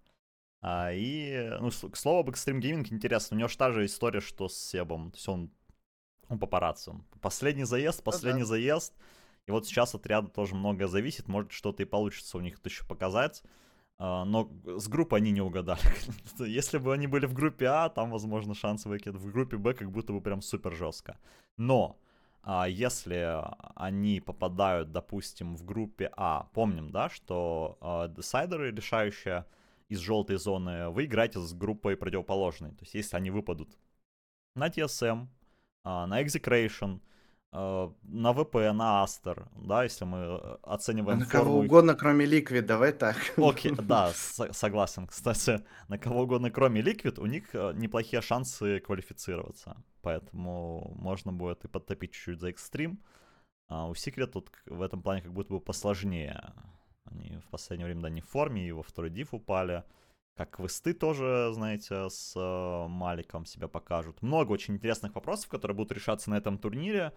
А, 0.62 0.92
и, 0.92 1.48
ну, 1.60 1.70
к 1.70 1.96
слову 1.96 2.20
об 2.20 2.30
Extreme 2.30 2.60
Gaming 2.60 2.86
интересно, 2.90 3.36
у 3.36 3.38
него 3.38 3.48
же 3.48 3.56
та 3.56 3.72
же 3.72 3.86
история, 3.86 4.20
что 4.20 4.48
с 4.48 4.56
Себом. 4.56 5.10
То 5.12 5.16
есть 5.16 5.28
он, 5.28 5.50
он 6.30 6.38
папарацци. 6.38 6.92
Последний 7.20 7.64
заезд, 7.64 8.02
последний 8.02 8.42
ну, 8.42 8.46
да. 8.46 8.50
заезд. 8.50 8.94
И 9.46 9.50
вот 9.50 9.66
сейчас 9.66 9.94
от 9.94 10.06
ряда 10.06 10.28
тоже 10.28 10.54
многое 10.54 10.86
зависит, 10.86 11.28
может 11.28 11.52
что-то 11.52 11.82
и 11.82 11.86
получится 11.86 12.38
у 12.38 12.40
них 12.40 12.58
еще 12.64 12.84
показать. 12.86 13.42
А, 13.98 14.24
но 14.24 14.50
с 14.64 14.88
группы 14.88 15.16
они 15.16 15.32
не 15.32 15.40
угадали. 15.40 15.80
Если 16.38 16.78
бы 16.78 16.94
они 16.94 17.06
были 17.06 17.26
в 17.26 17.34
группе 17.34 17.66
А, 17.66 17.88
там, 17.88 18.10
возможно, 18.10 18.54
шансы 18.54 18.88
выкид. 18.88 19.14
В 19.16 19.30
группе 19.30 19.56
Б 19.56 19.74
как 19.74 19.90
будто 19.90 20.12
бы 20.12 20.20
прям 20.20 20.40
супер 20.40 20.74
жестко. 20.74 21.18
Но 21.58 21.98
а 22.42 22.66
если 22.66 23.44
они 23.74 24.20
попадают, 24.20 24.92
допустим, 24.92 25.56
в 25.56 25.64
группе 25.64 26.10
А, 26.16 26.48
помним, 26.54 26.90
да, 26.90 27.10
что 27.10 28.08
десайдеры, 28.16 28.70
решающие 28.70 29.44
из 29.90 29.98
желтой 29.98 30.36
зоны, 30.36 30.88
вы 30.88 31.04
играете 31.04 31.38
с 31.38 31.52
группой 31.52 31.96
противоположной. 31.96 32.70
То 32.70 32.82
есть, 32.82 32.94
если 32.94 33.16
они 33.16 33.30
выпадут 33.30 33.76
на 34.54 34.68
TSM, 34.68 35.28
на 35.84 36.22
Execration, 36.22 37.00
э, 37.52 37.90
на 38.02 38.32
ВП, 38.32 38.54
на 38.72 39.02
Астер, 39.02 39.48
да, 39.56 39.84
если 39.84 40.04
мы 40.04 40.18
э, 40.18 40.56
оцениваем 40.62 41.18
На 41.20 41.26
кого 41.26 41.58
угодно, 41.60 41.94
кроме 41.94 42.26
Liquid, 42.26 42.62
давай 42.62 42.92
так. 42.92 43.16
Окей, 43.36 43.72
да, 43.82 44.12
согласен. 44.14 45.06
Кстати, 45.06 45.64
на 45.88 45.98
кого 45.98 46.22
угодно, 46.22 46.50
кроме 46.50 46.80
Liquid, 46.80 47.20
у 47.20 47.26
них 47.26 47.54
э, 47.54 47.72
неплохие 47.74 48.22
шансы 48.22 48.80
квалифицироваться 48.80 49.76
поэтому 50.02 50.92
можно 50.96 51.32
будет 51.32 51.64
и 51.64 51.68
подтопить 51.68 52.12
чуть-чуть 52.12 52.40
за 52.40 52.48
экстрим. 52.50 53.02
А 53.68 53.86
у 53.88 53.92
Secret 53.92 54.26
тут 54.28 54.50
в 54.66 54.82
этом 54.82 55.02
плане 55.02 55.22
как 55.22 55.32
будто 55.32 55.52
бы 55.52 55.60
посложнее. 55.60 56.52
Они 57.04 57.38
в 57.38 57.48
последнее 57.50 57.86
время, 57.86 58.02
да, 58.02 58.10
не 58.10 58.20
в 58.20 58.28
форме, 58.28 58.66
и 58.66 58.72
во 58.72 58.82
второй 58.82 59.10
диф 59.10 59.32
упали. 59.34 59.84
Как 60.40 60.56
квесты 60.56 60.94
тоже, 60.94 61.50
знаете, 61.52 62.08
с 62.08 62.32
э, 62.34 62.88
Маликом 62.88 63.44
себя 63.44 63.68
покажут. 63.68 64.22
Много 64.22 64.52
очень 64.52 64.72
интересных 64.72 65.14
вопросов, 65.14 65.50
которые 65.50 65.76
будут 65.76 65.92
решаться 65.92 66.30
на 66.30 66.38
этом 66.38 66.56
турнире. 66.56 67.12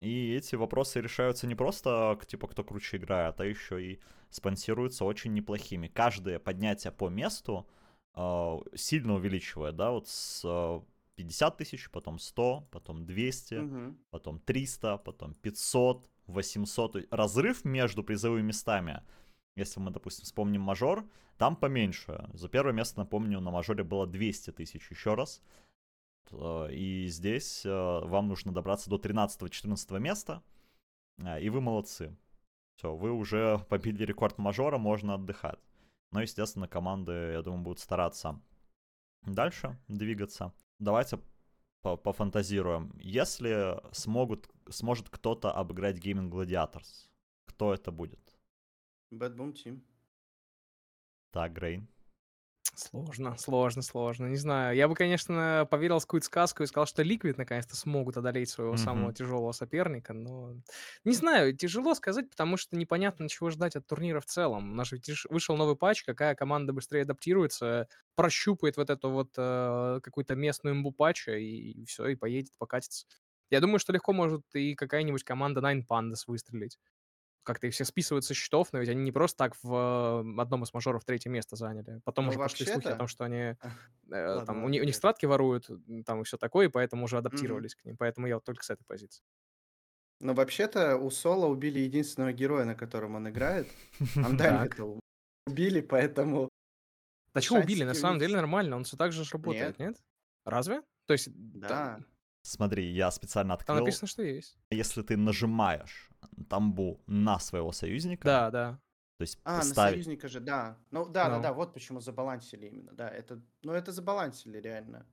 И 0.00 0.32
эти 0.32 0.54
вопросы 0.54 1.02
решаются 1.02 1.46
не 1.46 1.54
просто, 1.54 2.18
типа, 2.26 2.48
кто 2.48 2.64
круче 2.64 2.96
играет, 2.96 3.38
а 3.38 3.44
еще 3.44 3.84
и 3.84 4.00
спонсируются 4.30 5.04
очень 5.04 5.34
неплохими. 5.34 5.88
Каждое 5.88 6.38
поднятие 6.38 6.90
по 6.90 7.10
месту 7.10 7.68
э, 8.14 8.56
сильно 8.74 9.16
увеличивает, 9.16 9.76
да, 9.76 9.90
вот 9.90 10.08
с 10.08 10.40
э, 10.42 10.80
50 11.16 11.58
тысяч, 11.58 11.90
потом 11.90 12.18
100, 12.18 12.68
потом 12.70 13.04
200, 13.04 13.54
угу. 13.56 13.96
потом 14.08 14.38
300, 14.40 14.96
потом 14.96 15.34
500, 15.34 16.08
800. 16.26 17.08
Разрыв 17.10 17.66
между 17.66 18.02
призовыми 18.02 18.46
местами, 18.46 19.02
если 19.58 19.80
мы, 19.80 19.90
допустим, 19.90 20.24
вспомним 20.24 20.62
мажор, 20.62 21.04
там 21.36 21.56
поменьше. 21.56 22.28
За 22.32 22.48
первое 22.48 22.72
место, 22.72 23.00
напомню, 23.00 23.40
на 23.40 23.50
мажоре 23.50 23.84
было 23.84 24.06
200 24.06 24.52
тысяч 24.52 24.90
еще 24.90 25.14
раз. 25.14 25.42
Э, 26.30 26.68
и 26.72 27.06
здесь 27.08 27.64
э, 27.66 27.70
вам 27.70 28.28
нужно 28.28 28.52
добраться 28.52 28.90
до 28.90 28.96
13-14 28.96 29.98
места, 29.98 30.42
э, 31.18 31.40
и 31.40 31.50
вы 31.50 31.60
молодцы. 31.60 32.16
Все, 32.76 32.94
вы 32.94 33.12
уже 33.12 33.58
побили 33.68 34.04
рекорд 34.04 34.38
мажора, 34.38 34.78
можно 34.78 35.14
отдыхать. 35.14 35.60
Но, 36.12 36.22
естественно, 36.22 36.68
команды, 36.68 37.12
я 37.12 37.42
думаю, 37.42 37.62
будут 37.62 37.80
стараться 37.80 38.40
дальше 39.26 39.76
двигаться 39.88 40.52
давайте 40.78 41.18
пофантазируем. 41.82 42.92
Если 42.98 43.80
смогут, 43.92 44.48
сможет 44.68 45.08
кто-то 45.08 45.52
обыграть 45.52 45.98
Gaming 45.98 46.30
Gladiators, 46.30 47.08
кто 47.46 47.74
это 47.74 47.90
будет? 47.90 48.20
Bad 49.12 49.36
Boom 49.36 49.52
Team. 49.52 49.80
Так, 51.30 51.52
Грейн. 51.52 51.88
Сложно, 52.78 53.36
сложно, 53.36 53.82
сложно. 53.82 54.26
Не 54.26 54.36
знаю. 54.36 54.76
Я 54.76 54.86
бы, 54.86 54.94
конечно, 54.94 55.66
поверил 55.68 55.98
в 55.98 56.02
какую-то 56.02 56.26
сказку 56.26 56.62
и 56.62 56.66
сказал, 56.66 56.86
что 56.86 57.02
Ликвид 57.02 57.36
наконец-то 57.36 57.74
смогут 57.74 58.16
одолеть 58.16 58.50
своего 58.50 58.74
mm-hmm. 58.74 58.76
самого 58.76 59.12
тяжелого 59.12 59.50
соперника, 59.50 60.12
но 60.12 60.54
не 61.02 61.12
знаю, 61.12 61.56
тяжело 61.56 61.94
сказать, 61.94 62.30
потому 62.30 62.56
что 62.56 62.76
непонятно, 62.76 63.28
чего 63.28 63.50
ждать 63.50 63.74
от 63.74 63.86
турнира 63.88 64.20
в 64.20 64.26
целом. 64.26 64.70
У 64.70 64.74
нас 64.76 64.92
ведь 64.92 65.10
вышел 65.28 65.56
новый 65.56 65.74
патч, 65.74 66.04
какая 66.04 66.36
команда 66.36 66.72
быстрее 66.72 67.02
адаптируется, 67.02 67.88
прощупает 68.14 68.76
вот 68.76 68.90
эту 68.90 69.10
вот 69.10 69.30
э, 69.36 70.00
какую-то 70.00 70.36
местную 70.36 70.76
имбу 70.76 70.92
патча 70.92 71.32
и, 71.32 71.82
и 71.82 71.84
все, 71.84 72.06
и 72.06 72.14
поедет, 72.14 72.56
покатится. 72.58 73.06
Я 73.50 73.60
думаю, 73.60 73.80
что 73.80 73.92
легко 73.92 74.12
может 74.12 74.42
и 74.54 74.76
какая-нибудь 74.76 75.24
команда 75.24 75.60
Nine 75.60 75.82
Pandas 75.84 76.24
выстрелить 76.28 76.78
как-то 77.48 77.66
их 77.66 77.72
все 77.72 77.86
списывают 77.86 78.26
со 78.26 78.34
счетов, 78.34 78.68
но 78.72 78.78
ведь 78.78 78.90
они 78.90 79.02
не 79.02 79.10
просто 79.10 79.38
так 79.38 79.56
в 79.62 80.22
одном 80.38 80.64
из 80.64 80.74
мажоров 80.74 81.02
третье 81.06 81.30
место 81.30 81.56
заняли. 81.56 82.02
Потом 82.04 82.26
ну, 82.26 82.30
уже 82.30 82.38
пошли 82.38 82.66
слухи 82.66 82.88
о 82.88 82.96
том, 82.96 83.08
что 83.08 83.24
они 83.24 83.56
э, 84.10 84.44
там, 84.44 84.64
у, 84.64 84.68
них, 84.68 84.82
у 84.82 84.84
них 84.84 84.94
стратки 84.94 85.24
воруют, 85.24 85.70
там 86.04 86.20
и 86.20 86.24
все 86.24 86.36
такое, 86.36 86.66
и 86.66 86.68
поэтому 86.68 87.04
уже 87.04 87.16
адаптировались 87.16 87.72
mm-hmm. 87.72 87.80
к 87.80 87.84
ним. 87.86 87.96
Поэтому 87.96 88.26
я 88.26 88.34
вот 88.34 88.44
только 88.44 88.62
с 88.62 88.68
этой 88.68 88.84
позиции. 88.84 89.24
Но 90.20 90.34
вообще-то 90.34 90.98
у 90.98 91.10
Соло 91.10 91.46
убили 91.46 91.78
единственного 91.78 92.34
героя, 92.34 92.66
на 92.66 92.74
котором 92.74 93.14
он 93.14 93.30
играет. 93.30 93.66
Андами 94.16 94.68
убили, 95.46 95.80
поэтому... 95.80 96.50
Да 97.32 97.40
чего 97.40 97.60
убили? 97.60 97.84
На 97.84 97.94
самом 97.94 98.18
деле 98.18 98.36
нормально, 98.36 98.76
он 98.76 98.84
все 98.84 98.98
так 98.98 99.12
же 99.12 99.24
работает, 99.32 99.78
нет? 99.78 99.96
Разве? 100.44 100.82
То 101.06 101.14
есть... 101.14 101.30
Да. 101.34 102.00
Смотри, 102.48 102.90
я 102.90 103.10
специально 103.10 103.54
открыл. 103.54 103.76
Там 103.76 103.84
написано, 103.84 104.08
что 104.08 104.22
есть. 104.22 104.56
Если 104.70 105.02
ты 105.02 105.16
нажимаешь 105.16 106.10
тамбу 106.48 107.00
на 107.06 107.38
своего 107.38 107.72
союзника. 107.72 108.24
Да, 108.24 108.50
да. 108.50 108.80
То 109.18 109.22
есть 109.22 109.38
а, 109.44 109.58
поставить... 109.58 109.76
на 109.76 109.92
союзника 109.92 110.28
же, 110.28 110.40
да. 110.40 110.78
Ну, 110.90 111.04
да, 111.04 111.26
no. 111.26 111.30
да, 111.30 111.36
ну. 111.36 111.42
да, 111.42 111.52
вот 111.52 111.74
почему 111.74 112.00
забалансили 112.00 112.66
именно, 112.66 112.92
да. 112.92 113.08
Это, 113.08 113.42
ну, 113.62 113.72
это 113.72 113.92
забалансили 113.92 114.58
реально. 114.58 115.06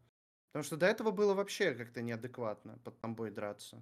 Потому 0.52 0.63
что 0.63 0.78
до 0.78 0.86
этого 0.86 1.12
было 1.12 1.34
вообще 1.34 1.74
как-то 1.74 2.02
неадекватно 2.02 2.79
под 2.83 3.00
тамбой 3.02 3.31
драться. 3.31 3.77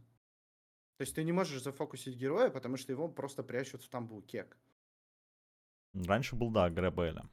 То 0.97 1.01
есть 1.01 1.13
ты 1.13 1.23
не 1.23 1.31
можешь 1.31 1.61
зафокусить 1.61 2.15
героя, 2.15 2.49
потому 2.49 2.77
что 2.77 2.91
его 2.91 3.07
просто 3.09 3.43
прячут 3.43 3.83
в 3.83 3.89
тамбу, 3.89 4.21
кек. 4.21 4.57
Раньше 5.93 6.35
был, 6.35 6.49
да, 6.49 6.69
Гребеля. 6.69 7.29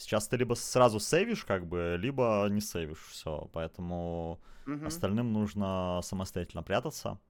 Сейчас 0.00 0.28
ты 0.28 0.38
либо 0.38 0.54
сразу 0.54 0.98
сейвишь, 0.98 1.44
как 1.44 1.66
бы, 1.66 1.98
либо 2.00 2.46
не 2.50 2.62
сейвишь 2.62 3.06
все. 3.10 3.50
Поэтому 3.52 4.40
угу. 4.66 4.86
остальным 4.86 5.30
нужно 5.34 6.00
самостоятельно 6.02 6.62
прятаться. 6.62 7.20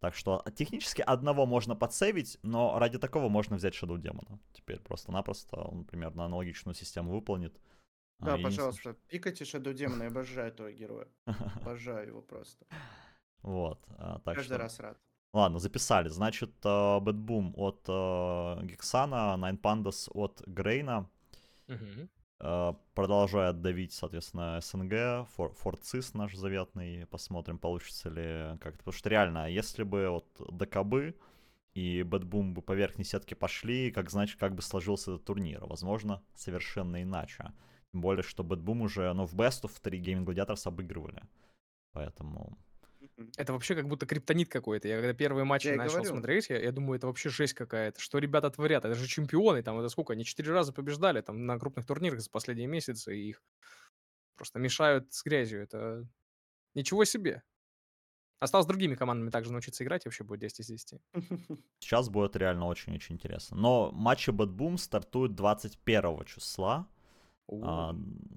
Так 0.00 0.14
что 0.14 0.42
технически 0.56 1.02
одного 1.02 1.46
можно 1.46 1.76
подсейвить, 1.76 2.38
но 2.42 2.76
ради 2.80 2.98
такого 2.98 3.28
можно 3.28 3.56
взять 3.56 3.74
Shadow 3.80 3.96
Демона. 3.96 4.40
Теперь 4.52 4.80
просто-напросто 4.80 5.56
он 5.56 5.84
примерно 5.84 6.24
аналогичную 6.24 6.74
систему 6.74 7.12
выполнит. 7.12 7.56
А, 8.18 8.24
да, 8.24 8.34
а, 8.34 8.38
пожалуйста, 8.38 8.96
пикайте 9.08 9.44
Shadow 9.44 9.72
Демона, 9.72 10.02
я 10.02 10.08
обожаю 10.08 10.48
этого 10.48 10.72
героя. 10.72 11.06
Обожаю 11.62 12.08
его 12.08 12.22
просто. 12.22 12.66
Вот. 13.42 13.84
А, 13.98 14.18
так 14.18 14.34
Каждый 14.34 14.54
что... 14.54 14.58
раз 14.58 14.80
рад. 14.80 14.98
Ладно, 15.32 15.60
записали. 15.60 16.08
Значит, 16.08 16.56
Boom 16.64 17.52
от 17.54 18.64
Гексана, 18.64 19.36
Nine 19.38 19.60
Pandas 19.60 20.10
от 20.12 20.42
Грейна. 20.44 21.08
Угу. 21.74 22.08
Э, 22.42 22.74
продолжает 22.94 23.60
давить, 23.60 23.92
соответственно, 23.92 24.60
СНГ, 24.62 25.28
For, 25.34 25.52
Forces 25.52 26.14
наш 26.14 26.34
заветный, 26.34 27.06
посмотрим, 27.06 27.58
получится 27.58 28.08
ли 28.08 28.58
как-то. 28.60 28.78
Потому 28.78 28.92
что 28.94 29.10
реально, 29.10 29.50
если 29.50 29.82
бы 29.82 30.08
вот 30.08 30.26
ДКБ 30.50 31.14
и 31.74 32.02
BetBoom 32.02 32.54
бы 32.54 32.62
по 32.62 32.72
верхней 32.72 33.04
сетке 33.04 33.34
пошли, 33.34 33.90
как 33.90 34.10
значит, 34.10 34.40
как 34.40 34.54
бы 34.54 34.62
сложился 34.62 35.12
этот 35.12 35.26
турнир? 35.26 35.64
Возможно, 35.66 36.22
совершенно 36.34 37.02
иначе. 37.02 37.52
Тем 37.92 38.00
более, 38.00 38.22
что 38.22 38.42
BetBoom 38.42 38.82
уже, 38.82 39.12
ну, 39.12 39.26
в 39.26 39.34
Best 39.34 39.64
of 39.64 39.72
3 39.82 40.00
Gaimin 40.00 40.24
Gladiators 40.24 40.66
обыгрывали. 40.66 41.22
Поэтому 41.92 42.56
это 43.36 43.52
вообще 43.52 43.74
как 43.74 43.88
будто 43.88 44.06
криптонит 44.06 44.48
какой-то. 44.48 44.88
Я 44.88 44.96
когда 44.96 45.12
первые 45.14 45.44
матчи 45.44 45.68
я 45.68 45.76
начал 45.76 45.96
говорю. 45.96 46.10
смотреть, 46.10 46.50
я, 46.50 46.60
я 46.60 46.72
думаю, 46.72 46.96
это 46.96 47.06
вообще 47.06 47.28
жесть 47.28 47.54
какая-то. 47.54 48.00
Что 48.00 48.18
ребята 48.18 48.50
творят? 48.50 48.84
Это 48.84 48.94
же 48.94 49.06
чемпионы, 49.06 49.62
там 49.62 49.78
это 49.78 49.88
сколько? 49.88 50.12
Они 50.12 50.24
четыре 50.24 50.52
раза 50.52 50.72
побеждали 50.72 51.20
там 51.20 51.46
на 51.46 51.58
крупных 51.58 51.86
турнирах 51.86 52.20
за 52.20 52.30
последние 52.30 52.66
месяцы, 52.66 53.16
и 53.16 53.30
их 53.30 53.42
просто 54.36 54.58
мешают 54.58 55.12
с 55.12 55.22
грязью. 55.24 55.62
Это 55.62 56.08
ничего 56.74 57.04
себе. 57.04 57.42
Осталось 58.38 58.64
с 58.64 58.68
другими 58.68 58.94
командами 58.94 59.28
также 59.28 59.52
научиться 59.52 59.84
играть, 59.84 60.06
и 60.06 60.08
вообще 60.08 60.24
будет 60.24 60.40
10 60.40 60.60
из 60.60 60.66
10. 60.66 61.00
Сейчас 61.78 62.08
будет 62.08 62.36
реально 62.36 62.66
очень-очень 62.66 63.16
интересно. 63.16 63.56
Но 63.56 63.92
матчи 63.92 64.30
Bad 64.30 64.56
Boom 64.56 64.78
стартуют 64.78 65.34
21 65.34 66.24
числа. 66.24 66.88
А, 67.62 67.96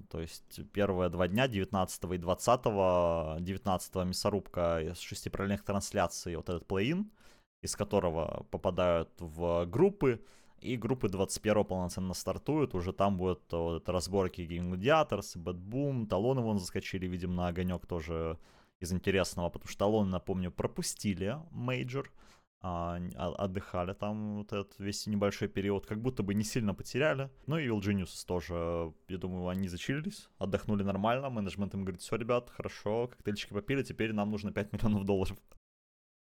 то 0.09 0.19
есть 0.19 0.59
первые 0.71 1.09
два 1.09 1.27
дня, 1.27 1.47
19 1.47 2.03
и 2.11 2.17
20, 2.17 2.61
19 3.43 3.95
мясорубка 3.95 4.81
из 4.81 4.99
шести 4.99 5.29
параллельных 5.29 5.63
трансляций, 5.63 6.35
вот 6.35 6.49
этот 6.49 6.67
плей-ин, 6.67 7.11
из 7.61 7.75
которого 7.75 8.45
попадают 8.49 9.09
в 9.19 9.65
группы, 9.65 10.23
и 10.59 10.77
группы 10.77 11.09
21 11.09 11.65
полноценно 11.65 12.13
стартуют, 12.13 12.73
уже 12.73 12.93
там 12.93 13.17
будут 13.17 13.43
вот, 13.51 13.87
разборки 13.89 14.41
Game 14.41 14.71
Gladiators, 14.71 15.35
Bad 15.35 15.59
Boom, 15.59 16.07
талоны 16.07 16.41
вон 16.41 16.57
заскочили, 16.57 17.05
видим, 17.05 17.35
на 17.35 17.49
огонек 17.49 17.85
тоже 17.85 18.39
из 18.79 18.93
интересного, 18.93 19.49
потому 19.49 19.69
что 19.69 19.79
талоны, 19.79 20.09
напомню, 20.09 20.51
пропустили 20.51 21.37
мейджор, 21.51 22.09
а, 22.65 22.95
отдыхали 23.15 23.93
там 23.93 24.37
вот 24.37 24.53
этот 24.53 24.79
весь 24.79 25.05
небольшой 25.05 25.49
период, 25.49 25.85
как 25.85 26.01
будто 26.01 26.23
бы 26.23 26.33
не 26.33 26.45
сильно 26.45 26.73
потеряли. 26.73 27.29
Ну 27.45 27.57
и 27.57 27.67
Geniuses 27.67 28.25
тоже, 28.25 28.93
я 29.09 29.17
думаю, 29.17 29.49
они 29.49 29.67
зачилились, 29.67 30.29
отдохнули 30.37 30.81
нормально, 30.83 31.29
менеджмент 31.29 31.73
им 31.73 31.83
говорит, 31.83 32.01
все, 32.01 32.15
ребят, 32.15 32.49
хорошо, 32.49 33.09
коктейльчики 33.09 33.51
попили, 33.51 33.83
теперь 33.83 34.13
нам 34.13 34.31
нужно 34.31 34.53
5 34.53 34.71
миллионов 34.71 35.03
долларов. 35.03 35.37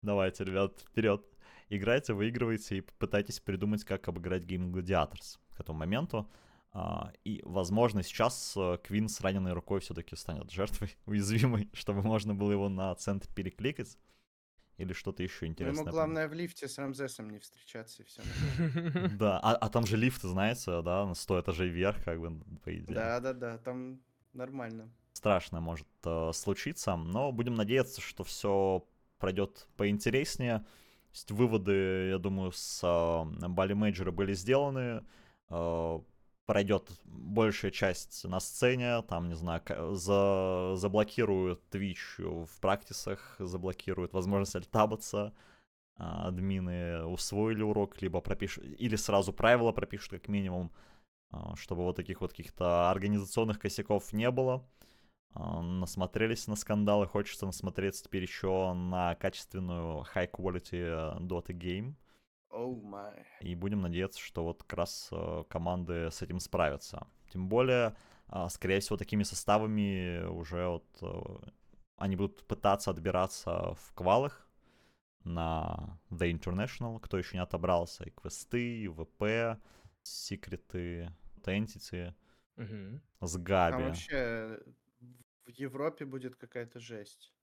Давайте, 0.03 0.43
ребят, 0.43 0.79
вперед. 0.87 1.25
Играйте, 1.69 2.13
выигрывайте 2.13 2.77
и 2.77 2.81
пытайтесь 2.81 3.39
придумать, 3.39 3.83
как 3.83 4.07
обыграть 4.07 4.43
Gaimin 4.43 4.71
Gladiators 4.71 5.39
к 5.55 5.59
этому 5.59 5.79
моменту. 5.79 6.29
Э, 6.73 7.11
и, 7.23 7.41
возможно, 7.45 8.03
сейчас 8.03 8.55
Квин 8.83 9.09
с 9.09 9.21
раненой 9.21 9.53
рукой 9.53 9.79
все-таки 9.79 10.15
станет 10.15 10.51
жертвой 10.51 10.95
уязвимой, 11.07 11.71
чтобы 11.73 12.03
можно 12.03 12.35
было 12.35 12.51
его 12.51 12.69
на 12.69 12.93
центр 12.93 13.27
перекликать. 13.33 13.97
Или 14.77 14.93
что-то 14.93 15.23
еще 15.23 15.47
интересное? 15.47 15.81
Ему 15.81 15.91
главное 15.91 16.27
в 16.27 16.33
лифте 16.33 16.67
с 16.67 16.77
Рамзесом 16.77 17.29
не 17.31 17.39
встречаться 17.39 18.03
и 18.03 18.05
все. 18.05 18.21
Да, 19.17 19.39
а, 19.39 19.55
а 19.55 19.69
там 19.69 19.85
же 19.87 19.97
лифт, 19.97 20.21
знаете, 20.21 20.81
да, 20.83 21.05
на 21.05 21.15
100 21.15 21.41
этажей 21.41 21.69
вверх, 21.69 22.03
как 22.03 22.19
бы, 22.19 22.39
по 22.63 22.75
идее. 22.75 22.93
Да-да-да, 22.93 23.57
там 23.57 23.99
нормально. 24.33 24.91
Страшно 25.13 25.59
может 25.61 25.87
э, 26.03 26.31
случиться, 26.33 26.95
но 26.95 27.31
будем 27.31 27.55
надеяться, 27.55 28.01
что 28.01 28.23
все 28.23 28.87
пройдет 29.17 29.67
поинтереснее. 29.77 30.59
То 30.59 31.13
есть 31.13 31.31
выводы, 31.31 32.09
я 32.09 32.19
думаю, 32.19 32.51
с 32.51 32.81
э, 32.83 33.47
Бали 33.47 33.73
Мейджора 33.73 34.11
были 34.11 34.33
сделаны. 34.33 35.03
Э, 35.49 35.99
пройдет 36.47 36.89
большая 37.03 37.71
часть 37.71 38.23
на 38.23 38.39
сцене, 38.39 39.01
там, 39.03 39.27
не 39.27 39.35
знаю, 39.35 39.61
за, 39.95 40.75
заблокируют 40.75 41.61
Twitch 41.69 42.45
в 42.45 42.59
практисах, 42.61 43.35
заблокируют 43.37 44.13
возможность 44.13 44.55
альтабаться, 44.55 45.33
а, 45.97 46.29
админы 46.29 47.03
усвоили 47.05 47.61
урок, 47.61 48.01
либо 48.01 48.21
пропишут, 48.21 48.63
или 48.63 48.95
сразу 48.95 49.33
правила 49.33 49.73
пропишут 49.73 50.11
как 50.11 50.29
минимум, 50.29 50.71
а, 51.31 51.55
чтобы 51.57 51.83
вот 51.83 51.97
таких 51.97 52.21
вот 52.21 52.31
каких-то 52.31 52.89
организационных 52.89 53.59
косяков 53.59 54.13
не 54.13 54.31
было. 54.31 54.65
А, 55.33 55.61
насмотрелись 55.61 56.47
на 56.47 56.55
скандалы, 56.55 57.07
хочется 57.07 57.45
насмотреться 57.45 58.05
теперь 58.05 58.23
еще 58.23 58.73
на 58.73 59.15
качественную 59.15 60.05
high 60.15 60.31
quality 60.31 61.19
Dota 61.19 61.51
game— 61.51 61.95
Oh 62.49 62.81
my. 62.81 63.25
И 63.41 63.55
будем 63.55 63.81
надеяться, 63.81 64.19
что 64.19 64.43
вот 64.43 64.63
как 64.63 64.77
раз 64.79 65.09
э, 65.11 65.43
команды 65.49 66.09
с 66.11 66.21
этим 66.21 66.39
справятся. 66.39 67.07
Тем 67.29 67.49
более, 67.49 67.95
э, 68.29 68.47
скорее 68.49 68.79
всего, 68.79 68.97
такими 68.97 69.23
составами 69.23 70.25
уже 70.25 70.67
вот 70.67 70.87
э, 71.01 71.49
они 71.97 72.15
будут 72.15 72.45
пытаться 72.47 72.91
отбираться 72.91 73.73
в 73.73 73.93
квалах 73.93 74.47
на 75.23 75.99
The 76.09 76.31
International, 76.31 76.99
кто 76.99 77.17
еще 77.17 77.37
не 77.37 77.43
отобрался, 77.43 78.05
и 78.05 78.11
квесты, 78.11 78.79
и 78.79 78.87
ВП, 78.87 79.59
секреты, 80.03 81.13
Entity, 81.43 82.13
угу. 82.57 83.01
с 83.21 83.37
Габи. 83.37 83.77
Там 83.77 83.83
вообще 83.87 84.59
в 85.45 85.49
Европе 85.49 86.05
будет 86.05 86.35
какая-то 86.35 86.79
жесть. 86.79 87.33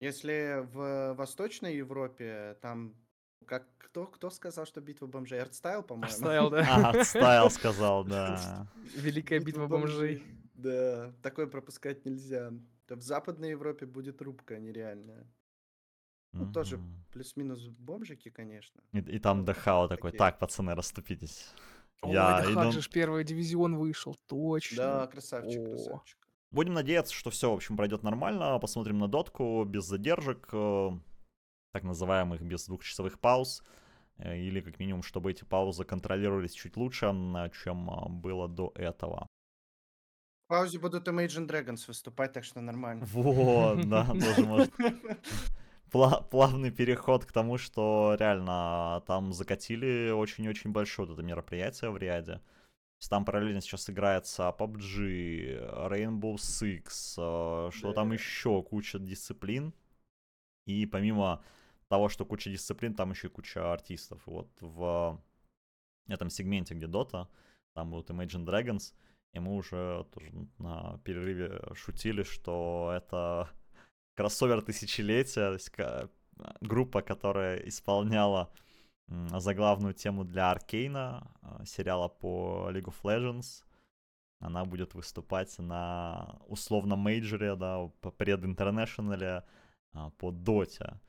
Если 0.00 0.64
в 0.72 1.14
Восточной 1.14 1.76
Европе 1.76 2.56
там 2.62 2.94
как 3.46 3.66
кто, 3.78 4.06
кто 4.06 4.30
сказал, 4.30 4.66
что 4.66 4.80
битва 4.80 5.06
бомжей? 5.06 5.40
Артстайл, 5.40 5.82
по-моему. 5.82 6.06
Артстайл, 6.06 6.50
да. 6.50 6.66
А, 6.68 6.90
Артстайл 6.90 7.50
сказал, 7.50 8.04
да. 8.04 8.66
Великая 8.94 9.40
битва 9.40 9.66
бомжей. 9.66 10.22
Да, 10.54 11.12
такое 11.22 11.46
пропускать 11.46 12.04
нельзя. 12.04 12.52
В 12.88 13.00
Западной 13.00 13.50
Европе 13.50 13.86
будет 13.86 14.20
рубка 14.22 14.58
нереальная. 14.58 15.26
Ну, 16.32 16.52
тоже 16.52 16.80
плюс-минус 17.12 17.66
бомжики, 17.68 18.28
конечно. 18.28 18.82
И, 18.92 18.98
и 18.98 19.18
там 19.18 19.44
Дахао 19.44 19.88
такой, 19.88 20.12
так, 20.12 20.38
пацаны, 20.38 20.74
расступитесь. 20.74 21.48
Ой, 22.02 22.12
Я 22.12 22.42
Дахак 22.42 22.72
иду... 22.72 22.80
же 22.80 22.90
первый 22.90 23.24
дивизион 23.24 23.76
вышел, 23.76 24.14
точно. 24.26 24.76
Да, 24.76 25.06
красавчик, 25.06 25.60
О. 25.60 25.70
красавчик. 25.70 26.18
Будем 26.50 26.74
надеяться, 26.74 27.12
что 27.12 27.30
все, 27.30 27.50
в 27.50 27.54
общем, 27.54 27.76
пройдет 27.76 28.02
нормально. 28.02 28.58
Посмотрим 28.58 28.98
на 28.98 29.08
дотку 29.08 29.64
без 29.64 29.84
задержек 29.84 30.48
так 31.72 31.84
называемых 31.84 32.42
без 32.42 32.66
двухчасовых 32.66 33.18
пауз, 33.18 33.62
э, 34.18 34.38
или 34.38 34.60
как 34.60 34.78
минимум, 34.78 35.02
чтобы 35.02 35.30
эти 35.30 35.44
паузы 35.44 35.84
контролировались 35.84 36.52
чуть 36.52 36.76
лучше, 36.76 37.06
чем 37.62 37.90
а, 37.90 38.08
было 38.08 38.48
до 38.48 38.72
этого. 38.74 39.26
В 40.46 40.48
паузе 40.48 40.78
будут 40.78 41.08
Imagine 41.08 41.46
Dragons 41.46 41.84
выступать, 41.86 42.32
так 42.32 42.44
что 42.44 42.60
нормально. 42.60 43.04
Вот, 43.06 43.88
да, 43.88 44.04
тоже 44.12 44.46
может. 44.46 44.72
Плавный 46.30 46.70
переход 46.70 47.24
к 47.24 47.32
тому, 47.32 47.58
что 47.58 48.16
реально 48.18 49.02
там 49.06 49.32
закатили 49.32 50.10
очень-очень 50.10 50.70
большое 50.70 51.10
это 51.10 51.22
мероприятие 51.22 51.90
в 51.90 51.96
ряде. 51.96 52.40
Там 53.08 53.24
параллельно 53.24 53.60
сейчас 53.60 53.88
играется 53.88 54.54
PUBG, 54.58 55.88
Rainbow 55.88 56.34
Six, 56.34 57.14
э, 57.16 57.70
что 57.72 57.92
там 57.92 58.12
еще, 58.12 58.62
куча 58.62 58.98
дисциплин. 58.98 59.72
И 60.68 60.86
помимо 60.86 61.42
того, 61.88 62.08
что 62.08 62.26
куча 62.26 62.50
дисциплин, 62.50 62.94
там 62.94 63.10
еще 63.10 63.28
и 63.28 63.30
куча 63.30 63.72
артистов. 63.72 64.20
Вот 64.26 64.50
в 64.60 65.18
этом 66.08 66.30
сегменте, 66.30 66.74
где 66.74 66.86
Dota, 66.86 67.26
там 67.74 67.90
будут 67.90 68.10
Imagine 68.10 68.44
Dragons, 68.44 68.94
и 69.32 69.40
мы 69.40 69.56
уже 69.56 70.06
тоже 70.12 70.30
на 70.58 70.98
перерыве 71.04 71.60
шутили, 71.74 72.22
что 72.22 72.92
это 72.94 73.48
кроссовер 74.16 74.62
тысячелетия, 74.62 75.46
то 75.46 75.52
есть 75.54 75.72
группа, 76.60 77.00
которая 77.00 77.56
исполняла 77.68 78.52
заглавную 79.08 79.94
тему 79.94 80.24
для 80.24 80.50
Аркейна, 80.50 81.30
а, 81.40 81.64
сериала 81.64 82.08
по 82.08 82.68
League 82.70 82.92
of 82.92 82.96
Legends. 83.04 83.64
Она 84.38 84.66
будет 84.66 84.94
выступать 84.94 85.58
на 85.58 86.38
условном 86.46 86.98
мейджоре, 87.00 87.56
да, 87.56 87.90
по 88.02 88.10
прединтернешнале 88.10 89.44
по 90.18 90.30
Доте. 90.30 91.00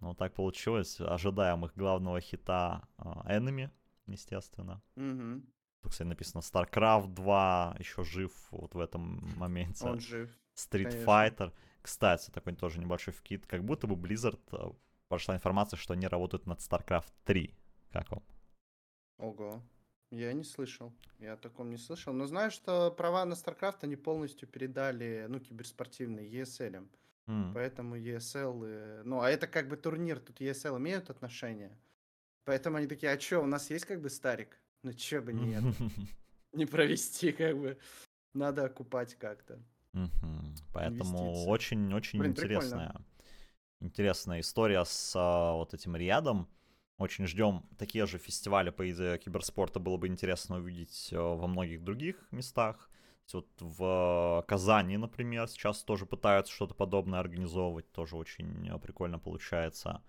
Но 0.00 0.14
так 0.14 0.34
получилось. 0.34 1.00
Ожидаем 1.00 1.64
их 1.64 1.74
главного 1.74 2.20
хита 2.20 2.86
Enemy, 2.98 3.70
естественно. 4.06 4.82
Угу. 4.96 5.42
Тут, 5.82 5.92
кстати, 5.92 6.08
написано 6.08 6.40
StarCraft 6.40 7.14
2 7.14 7.76
еще 7.78 8.04
жив 8.04 8.32
вот 8.50 8.74
в 8.74 8.80
этом 8.80 9.22
моменте. 9.36 9.84
Он 9.86 10.00
жив. 10.00 10.30
Street 10.56 10.90
Конечно. 10.90 11.04
Fighter. 11.04 11.52
Кстати, 11.82 12.30
такой 12.30 12.54
тоже 12.56 12.80
небольшой 12.80 13.14
вкид. 13.14 13.46
Как 13.46 13.64
будто 13.64 13.86
бы 13.86 13.94
Blizzard 13.94 14.40
э, 14.52 14.72
прошла 15.08 15.36
информация, 15.36 15.76
что 15.76 15.92
они 15.92 16.08
работают 16.08 16.46
над 16.46 16.58
StarCraft 16.58 17.12
3. 17.24 17.54
Как 17.92 18.10
вам? 18.10 18.22
Ого. 19.18 19.62
Я 20.10 20.32
не 20.32 20.44
слышал. 20.44 20.92
Я 21.18 21.34
о 21.34 21.36
таком 21.36 21.70
не 21.70 21.78
слышал. 21.78 22.12
Но 22.12 22.26
знаю, 22.26 22.50
что 22.50 22.90
права 22.90 23.24
на 23.24 23.34
StarCraft 23.34 23.78
они 23.82 23.96
полностью 23.96 24.48
передали, 24.48 25.26
ну, 25.28 25.40
киберспортивные, 25.40 26.28
ESL. 26.28 26.88
М. 27.28 27.52
Поэтому 27.54 27.96
ESL... 27.96 28.62
э, 28.64 29.02
Ну, 29.04 29.20
а 29.20 29.30
это 29.30 29.46
как 29.46 29.68
бы 29.68 29.76
турнир, 29.76 30.20
тут 30.20 30.40
ESL 30.40 30.78
имеют 30.78 31.10
отношение. 31.10 31.76
Поэтому 32.44 32.76
они 32.76 32.86
такие, 32.86 33.12
а 33.12 33.16
чё, 33.16 33.42
у 33.42 33.46
нас 33.46 33.70
есть 33.70 33.84
как 33.86 34.00
бы 34.00 34.08
Старик? 34.10 34.60
Ну, 34.82 34.92
чё 34.92 35.20
бы 35.20 35.32
нет, 35.32 35.62
не 36.52 36.66
провести 36.66 37.32
как 37.32 37.58
бы. 37.58 37.78
Надо 38.34 38.64
окупать 38.66 39.14
как-то. 39.16 39.58
Мгм. 39.92 40.54
Поэтому 40.72 41.18
Инвестиции. 41.18 41.48
очень-очень 41.50 42.18
Блин, 42.20 42.34
прикольно. 42.34 42.58
интересная, 42.58 42.94
интересная 43.80 44.40
история 44.40 44.84
с 44.84 45.12
а, 45.16 45.54
вот 45.54 45.74
этим 45.74 45.96
рядом. 45.96 46.48
Очень 46.98 47.26
ждем 47.26 47.62
такие 47.78 48.06
же 48.06 48.18
фестивали 48.18 48.70
по 48.70 48.88
идее 48.90 49.18
киберспорта. 49.18 49.80
Было 49.80 49.96
бы 49.96 50.06
интересно 50.06 50.56
увидеть 50.56 51.08
э, 51.12 51.18
во 51.18 51.46
многих 51.46 51.82
других 51.82 52.26
местах. 52.30 52.90
Вот 53.32 53.48
в 53.60 54.44
Казани, 54.46 54.96
например, 54.96 55.48
сейчас 55.48 55.82
тоже 55.82 56.06
пытаются 56.06 56.52
что-то 56.52 56.74
подобное 56.74 57.18
организовывать. 57.20 57.90
Тоже 57.92 58.16
очень 58.16 58.68
э, 58.68 58.78
прикольно 58.78 59.18
получается. 59.18 60.02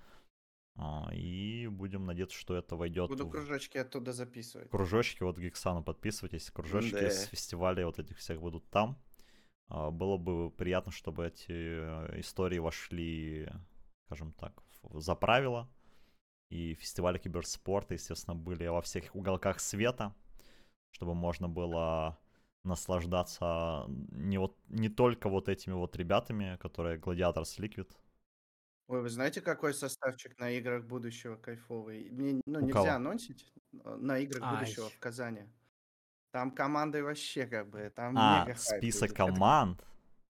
А, 0.75 1.09
И 1.13 1.67
будем 1.67 2.05
надеяться, 2.05 2.37
что 2.37 2.55
это 2.55 2.75
войдет 2.75 3.09
Буду 3.09 3.25
в 3.25 3.29
кружочки 3.31 3.77
оттуда 3.79 4.13
записывать. 4.13 4.69
кружочки, 4.69 5.23
вот 5.23 5.37
Гексану 5.39 5.83
подписывайтесь, 5.83 6.51
кружочки 6.51 6.91
Да. 6.91 7.09
с 7.09 7.25
фестивалей 7.25 7.83
вот 7.83 7.97
этих 7.99 8.17
всех 8.17 8.39
будут 8.39 8.69
там. 8.69 8.97
А, 9.69 9.89
Было 9.89 10.17
бы 10.17 10.51
приятно, 10.51 10.91
чтобы 10.91 11.25
эти 11.27 11.47
э, 11.49 12.19
истории 12.19 12.59
вошли, 12.59 13.49
скажем 14.05 14.33
так, 14.33 14.61
за 14.93 15.15
правила. 15.15 15.67
И 16.49 16.75
фестивали 16.75 17.17
киберспорта, 17.17 17.95
естественно, 17.95 18.35
были 18.35 18.67
во 18.67 18.81
всех 18.81 19.13
уголках 19.15 19.59
света, 19.59 20.15
чтобы 20.91 21.13
можно 21.15 21.49
было 21.49 22.17
наслаждаться 22.67 23.85
не, 24.11 24.37
вот, 24.37 24.55
не 24.69 24.89
только 24.89 25.29
вот 25.29 25.49
этими 25.49 25.73
вот 25.73 25.95
ребятами, 25.95 26.57
которые 26.57 26.97
Gladiators 26.99 27.57
Liquid. 27.59 27.89
Ой, 28.87 29.01
вы 29.01 29.09
знаете, 29.09 29.41
какой 29.41 29.73
составчик 29.73 30.39
на 30.39 30.49
играх 30.51 30.85
будущего 30.85 31.35
кайфовый? 31.35 32.09
Мне, 32.11 32.41
ну, 32.45 32.59
У 32.59 32.61
нельзя 32.61 32.73
кого? 32.73 32.89
анонсить 32.95 33.51
э, 33.83 33.95
на 33.99 34.17
играх 34.19 34.43
Ай. 34.43 34.59
будущего 34.59 34.89
в 34.89 34.97
Казани. 34.99 35.41
Там 36.31 36.51
команды 36.51 37.03
вообще 37.03 37.45
как 37.47 37.69
бы, 37.69 37.91
там 37.95 38.13
А, 38.17 38.41
мега 38.45 38.53
хайп 38.53 38.79
список 38.79 39.09
будет. 39.09 39.19
Это- 39.19 39.25
команд. 39.33 39.83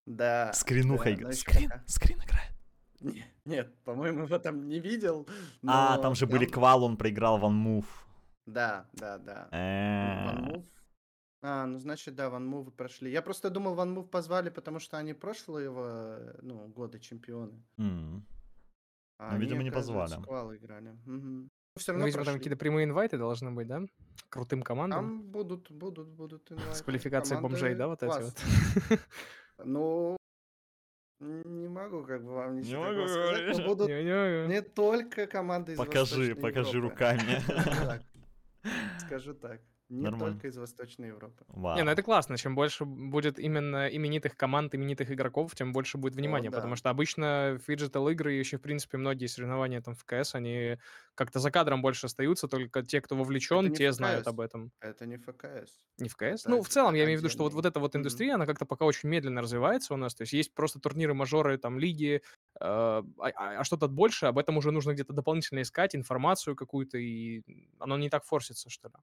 Да. 0.05 0.53
Скринуха 0.53 1.03
да, 1.05 1.11
играет. 1.13 1.21
но 1.23 1.29
ещё 1.29 1.41
Скрин, 1.41 1.69
пока- 1.69 1.83
скрин 1.87 2.17
играет. 2.19 2.51
Не- 3.01 3.25
Нет, 3.45 3.75
по-моему, 3.83 4.23
его 4.23 4.39
там 4.39 4.67
не 4.67 4.79
видел. 4.79 5.27
А, 5.67 5.95
но 5.97 6.01
там 6.01 6.15
же 6.15 6.25
были 6.25 6.45
квал, 6.45 6.83
он 6.83 6.97
проиграл 6.97 7.37
Ван 7.37 7.53
Мув. 7.53 7.85
Да, 8.47 8.89
да, 8.93 9.17
да. 9.19 9.49
Э, 9.51 10.25
Ван 10.25 10.43
Мув. 10.45 10.65
А, 11.43 11.65
ну 11.67 11.77
значит, 11.79 12.15
да, 12.15 12.29
Ван 12.29 12.47
Мувы 12.47 12.71
прошли. 12.71 13.11
Я 13.11 13.21
просто 13.21 13.49
думал, 13.49 13.75
Ван 13.75 13.91
Мув 13.91 14.09
позвали, 14.09 14.49
потому 14.49 14.79
что 14.79 14.97
они 14.97 15.13
прошлого, 15.13 16.17
э, 16.19 16.39
ну, 16.41 16.67
года 16.67 16.99
чемпионы. 16.99 17.63
м. 17.77 18.25
А 19.19 19.31
Ну, 19.33 19.39
видимо, 19.39 19.55
они, 19.59 19.63
не 19.65 19.69
оказывается, 19.69 20.17
позвали. 20.17 20.27
Квалы 20.27 20.57
играли. 20.57 20.97
Мгм. 21.05 21.49
Все 21.77 21.91
Ну, 21.91 21.95
равно 21.97 22.05
видимо, 22.07 22.23
там 22.23 22.33
прошли. 22.33 22.39
какие-то 22.39 22.57
прямые 22.59 22.85
инвайты 22.85 23.17
должны 23.17 23.51
быть, 23.51 23.67
да? 23.67 23.81
Крутым 24.29 24.61
командам. 24.63 24.99
Там 24.99 25.21
будут, 25.31 25.71
будут, 25.71 26.07
будут 26.09 26.47
С 26.47 26.51
инвайты. 26.51 26.83
квалификацией 26.83 27.41
бомжей, 27.41 27.75
да, 27.75 27.87
вот 27.87 28.01
эти 28.03 28.21
вот? 28.21 28.33
Ну, 29.65 30.17
не 31.19 31.67
могу 31.67 32.03
как 32.03 32.23
бы 32.23 32.31
вам 32.33 32.55
ничего 32.57 32.81
могу 32.83 32.91
такого 32.93 33.07
сказать, 33.07 33.37
но 33.39 33.53
говорить. 33.53 33.65
будут 33.65 33.87
Не-не. 33.89 34.47
не 34.47 34.61
только 34.61 35.25
команды 35.27 35.71
из 35.73 35.77
Покажи, 35.77 35.99
Восточной 36.15 36.35
покажи 36.35 36.77
Европы. 36.77 36.93
руками. 36.93 37.41
Скажу 37.47 37.83
так. 37.85 38.01
Скажу 38.99 39.33
так. 39.33 39.61
Не 39.89 40.03
Нормально. 40.03 40.33
только 40.33 40.47
из 40.47 40.57
Восточной 40.57 41.07
Европы. 41.07 41.45
Не, 41.47 41.83
ну 41.83 41.91
это 41.91 42.03
классно. 42.03 42.37
Чем 42.37 42.55
больше 42.55 42.83
будет 42.85 43.39
именно 43.39 43.87
именитых 43.87 44.35
команд, 44.35 44.75
именитых 44.75 45.11
игроков, 45.11 45.55
тем 45.55 45.71
больше 45.71 45.97
будет 45.97 46.15
внимания. 46.15 46.49
да. 46.49 46.57
Потому 46.57 46.75
что 46.75 46.89
обычно 46.89 47.57
phygital 47.65 48.09
игры 48.09 48.35
и 48.35 48.39
еще, 48.39 48.57
в 48.57 48.61
принципе, 48.61 48.97
многие 48.97 49.27
соревнования 49.27 49.81
там 49.81 49.95
в 49.95 50.03
КС, 50.03 50.35
они 50.35 50.77
как-то 51.15 51.39
за 51.39 51.51
кадром 51.51 51.81
больше 51.81 52.05
остаются. 52.07 52.47
Только 52.47 52.83
те, 52.83 52.99
кто 53.01 53.15
вовлечен, 53.15 53.69
не 53.69 53.75
те 53.75 53.91
знают 53.93 54.21
ФКС. 54.23 54.27
об 54.27 54.39
этом. 54.41 54.71
Это 54.81 55.05
не 55.05 55.17
ФКС. 55.17 55.85
Не 55.99 56.09
в 56.09 56.15
КС? 56.15 56.41
Это 56.45 56.49
Ну, 56.49 56.61
в 56.61 56.69
целом, 56.69 56.93
я 56.93 57.05
имею 57.05 57.17
в 57.17 57.21
виду, 57.21 57.29
что 57.29 57.43
вот, 57.43 57.53
вот 57.53 57.65
эта 57.65 57.79
вот 57.79 57.95
индустрия, 57.95 58.35
она 58.35 58.45
как-то 58.45 58.65
пока 58.65 58.85
очень 58.85 59.09
медленно 59.09 59.41
развивается 59.41 59.93
у 59.93 59.97
нас. 59.97 60.13
То 60.15 60.23
есть 60.23 60.33
есть 60.33 60.53
просто 60.53 60.79
турниры, 60.79 61.13
мажоры, 61.13 61.57
там, 61.57 61.79
лиги, 61.79 62.15
э, 62.15 62.19
а, 62.59 63.03
а- 63.19 63.59
а 63.59 63.63
что-то 63.63 63.87
больше, 63.87 64.25
об 64.27 64.37
этом 64.37 64.57
уже 64.57 64.71
нужно 64.71 64.93
где-то 64.93 65.13
дополнительно 65.13 65.61
искать, 65.61 65.95
информацию 65.95 66.55
какую-то, 66.55 66.97
и 66.97 67.41
оно 67.79 67.97
не 67.97 68.09
так 68.09 68.25
форсится, 68.25 68.69
что 68.69 68.89
ли. 68.89 68.93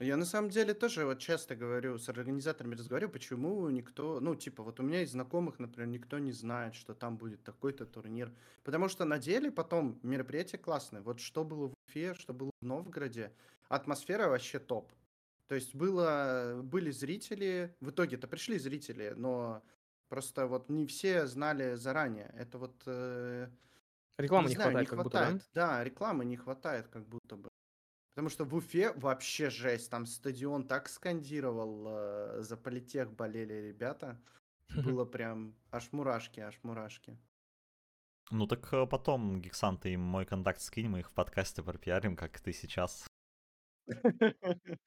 Я 0.00 0.16
на 0.16 0.24
самом 0.24 0.48
деле 0.48 0.72
тоже 0.72 1.04
вот 1.04 1.18
часто 1.18 1.54
говорю, 1.54 1.98
с 1.98 2.08
организаторами 2.08 2.74
разговариваю, 2.74 3.12
почему 3.12 3.68
никто, 3.68 4.18
ну, 4.20 4.34
типа, 4.34 4.62
вот 4.62 4.80
у 4.80 4.82
меня 4.82 5.02
из 5.02 5.10
знакомых, 5.10 5.58
например, 5.58 5.88
никто 5.88 6.18
не 6.18 6.32
знает, 6.32 6.74
что 6.74 6.94
там 6.94 7.18
будет 7.18 7.44
такой-то 7.44 7.84
турнир. 7.84 8.32
Потому 8.64 8.88
что 8.88 9.04
на 9.04 9.18
деле 9.18 9.50
потом 9.50 10.00
мероприятие 10.02 10.58
классное. 10.58 11.02
Вот 11.02 11.20
что 11.20 11.44
было 11.44 11.68
в 11.68 11.74
Уфе, 11.86 12.14
что 12.14 12.32
было 12.32 12.50
в 12.62 12.64
Новгороде, 12.64 13.34
атмосфера 13.68 14.28
вообще 14.28 14.58
топ. 14.58 14.90
То 15.48 15.54
есть 15.54 15.74
было, 15.74 16.60
были 16.62 16.90
зрители, 16.92 17.76
в 17.80 17.90
итоге-то 17.90 18.26
пришли 18.26 18.58
зрители, 18.58 19.12
но 19.16 19.62
просто 20.08 20.46
вот 20.46 20.70
не 20.70 20.86
все 20.86 21.26
знали 21.26 21.74
заранее. 21.74 22.32
Это 22.38 22.56
вот... 22.56 22.82
э, 22.86 23.50
Рекламы 24.16 24.48
не 24.48 24.50
не, 24.50 24.54
знаю, 24.54 24.70
хватает, 24.70 24.88
как 24.88 25.02
будто, 25.02 25.18
хватает. 25.18 25.42
Да, 25.52 25.84
рекламы 25.84 26.24
не 26.24 26.36
хватает, 26.38 26.88
как 26.88 27.06
будто 27.06 27.36
бы. 27.36 27.49
Потому 28.14 28.28
что 28.28 28.44
в 28.44 28.54
Уфе 28.54 28.92
вообще 28.92 29.50
жесть. 29.50 29.90
Там 29.90 30.06
стадион 30.06 30.66
так 30.66 30.88
скандировал, 30.88 31.86
э, 31.88 32.42
за 32.42 32.56
политех 32.56 33.12
болели 33.12 33.54
ребята. 33.68 34.20
Было 34.84 35.04
прям 35.04 35.54
аж 35.70 35.92
мурашки, 35.92 36.40
аж 36.40 36.58
мурашки. 36.62 37.16
Ну 38.30 38.46
так 38.46 38.72
э, 38.72 38.86
потом, 38.86 39.40
Гексан, 39.40 39.76
ты 39.78 39.92
им 39.94 40.00
мой 40.00 40.24
контакт 40.24 40.60
скинь, 40.60 40.88
мы 40.88 41.00
их 41.00 41.10
в 41.10 41.14
подкасте 41.14 41.62
пропиарим, 41.62 42.16
как 42.16 42.40
ты 42.40 42.52
сейчас. 42.52 43.06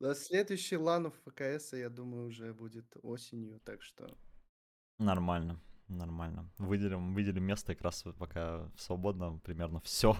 Да, 0.00 0.14
следующий 0.14 0.76
лан 0.76 1.10
в 1.10 1.14
ФКС, 1.24 1.72
я 1.72 1.88
думаю, 1.88 2.26
уже 2.26 2.52
будет 2.52 2.96
осенью, 3.02 3.60
так 3.60 3.80
что... 3.80 4.06
Нормально, 4.98 5.60
нормально. 5.88 6.50
Выделим, 6.58 7.14
выделим 7.14 7.44
место 7.44 7.74
как 7.74 7.84
раз 7.84 8.04
пока 8.18 8.70
свободно 8.76 9.38
примерно 9.38 9.80
все. 9.80 10.16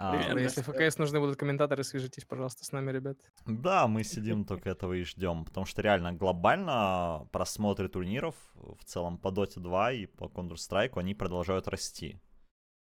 Да, 0.00 0.40
Если 0.40 0.62
ФКС 0.62 0.96
нужны 0.96 1.20
будут 1.20 1.36
комментаторы, 1.36 1.84
свяжитесь, 1.84 2.24
пожалуйста, 2.24 2.64
с 2.64 2.72
нами, 2.72 2.90
ребят. 2.90 3.18
Да, 3.46 3.86
мы 3.86 4.02
сидим 4.02 4.46
только 4.46 4.70
этого 4.70 4.94
и 4.94 5.04
ждем, 5.04 5.44
потому 5.44 5.66
что 5.66 5.82
реально 5.82 6.12
глобально 6.12 7.28
просмотры 7.32 7.88
турниров 7.88 8.34
в 8.54 8.82
целом 8.84 9.18
по 9.18 9.28
Dota 9.28 9.60
2 9.60 9.92
и 9.92 10.06
по 10.06 10.24
Counter-Strike, 10.24 10.98
они 10.98 11.14
продолжают 11.14 11.68
расти. 11.68 12.18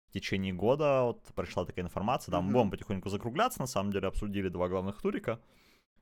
В 0.09 0.13
течение 0.13 0.53
года 0.53 1.03
вот 1.03 1.23
пришла 1.35 1.65
такая 1.65 1.85
информация, 1.85 2.31
да, 2.31 2.41
мы 2.41 2.51
будем 2.51 2.71
потихоньку 2.71 3.09
закругляться, 3.09 3.59
на 3.59 3.67
самом 3.67 3.91
деле 3.91 4.07
обсудили 4.07 4.49
два 4.49 4.67
главных 4.67 4.99
турика 4.99 5.39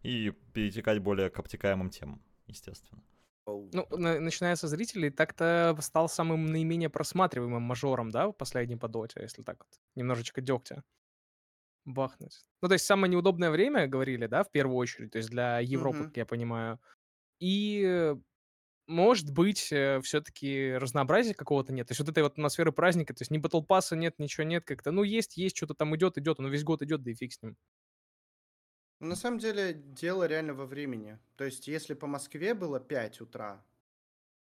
и 0.03 0.31
перетекать 0.53 0.99
более 0.99 1.29
к 1.29 1.37
обтекаемым 1.39 1.89
темам, 1.89 2.21
естественно. 2.47 3.01
Оу. 3.45 3.73
Ну, 3.73 3.87
на- 3.91 4.19
начиная 4.19 4.55
со 4.55 4.67
зрителей, 4.67 5.09
так-то 5.09 5.75
стал 5.81 6.07
самым 6.07 6.45
наименее 6.47 6.89
просматриваемым 6.89 7.63
мажором, 7.63 8.11
да, 8.11 8.31
последний 8.31 8.75
по 8.77 8.87
доте, 8.87 9.21
если 9.21 9.41
так 9.43 9.57
вот, 9.65 9.79
немножечко 9.95 10.41
дегтя 10.41 10.83
бахнуть. 11.85 12.45
Ну, 12.61 12.67
то 12.69 12.73
есть 12.75 12.85
самое 12.85 13.11
неудобное 13.11 13.51
время, 13.51 13.87
говорили, 13.87 14.27
да, 14.27 14.43
в 14.43 14.51
первую 14.51 14.77
очередь, 14.77 15.11
то 15.11 15.17
есть 15.17 15.29
для 15.29 15.59
Европы, 15.59 16.03
Мгм. 16.03 16.05
как 16.05 16.17
я 16.17 16.25
понимаю. 16.25 16.79
И, 17.39 17.83
э, 17.85 18.15
может 18.87 19.31
быть, 19.33 19.59
все-таки 19.59 20.73
разнообразия 20.73 21.33
какого-то 21.35 21.73
нет. 21.73 21.87
То 21.87 21.93
есть 21.93 22.01
вот 22.01 22.09
этой 22.09 22.23
вот 22.23 22.33
атмосферы 22.33 22.71
праздника, 22.73 23.13
то 23.15 23.21
есть 23.23 23.31
ни 23.31 23.39
батл 23.39 23.61
пасса 23.63 23.95
нет, 23.97 24.19
ничего 24.19 24.45
нет, 24.45 24.65
как-то, 24.65 24.91
ну, 24.91 25.03
есть, 25.03 25.37
есть, 25.37 25.57
что-то 25.57 25.75
там 25.75 25.95
идет, 25.97 26.17
идет, 26.17 26.39
он 26.39 26.49
весь 26.49 26.63
год 26.65 26.81
идет, 26.83 27.03
да 27.03 27.11
и 27.11 27.15
фиг 27.15 27.33
с 27.33 27.41
ним. 27.43 27.57
Ну, 29.03 29.09
На 29.09 29.15
самом 29.17 29.37
деле, 29.39 29.73
дело 29.73 30.25
реально 30.27 30.53
во 30.53 30.65
времени. 30.65 31.19
То 31.35 31.43
есть, 31.43 31.67
если 31.67 31.93
по 31.93 32.07
Москве 32.07 32.53
было 32.53 32.79
5 32.79 33.19
утра, 33.19 33.61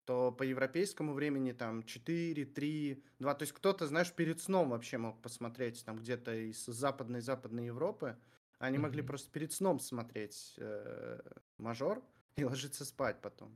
то 0.07 0.33
по 0.33 0.43
европейскому 0.43 1.13
времени 1.13 1.53
там 1.53 1.83
4, 1.83 2.47
3, 2.47 3.05
2. 3.19 3.35
То 3.35 3.43
есть 3.43 3.53
кто-то, 3.53 3.87
знаешь, 3.87 4.11
перед 4.11 4.41
сном 4.41 4.71
вообще 4.71 4.97
мог 4.97 5.21
посмотреть 5.21 5.85
там 5.85 5.99
где-то 5.99 6.35
из 6.35 6.65
западной 6.65 7.21
западной 7.21 7.67
Европы. 7.67 8.17
Они 8.59 8.79
могли 8.79 9.03
Мгм. 9.03 9.09
просто 9.09 9.31
перед 9.31 9.53
сном 9.53 9.81
смотреть 9.81 10.55
э, 10.57 11.21
мажор 11.59 12.03
и 12.37 12.45
ложиться 12.45 12.87
спать 12.87 13.21
потом. 13.21 13.55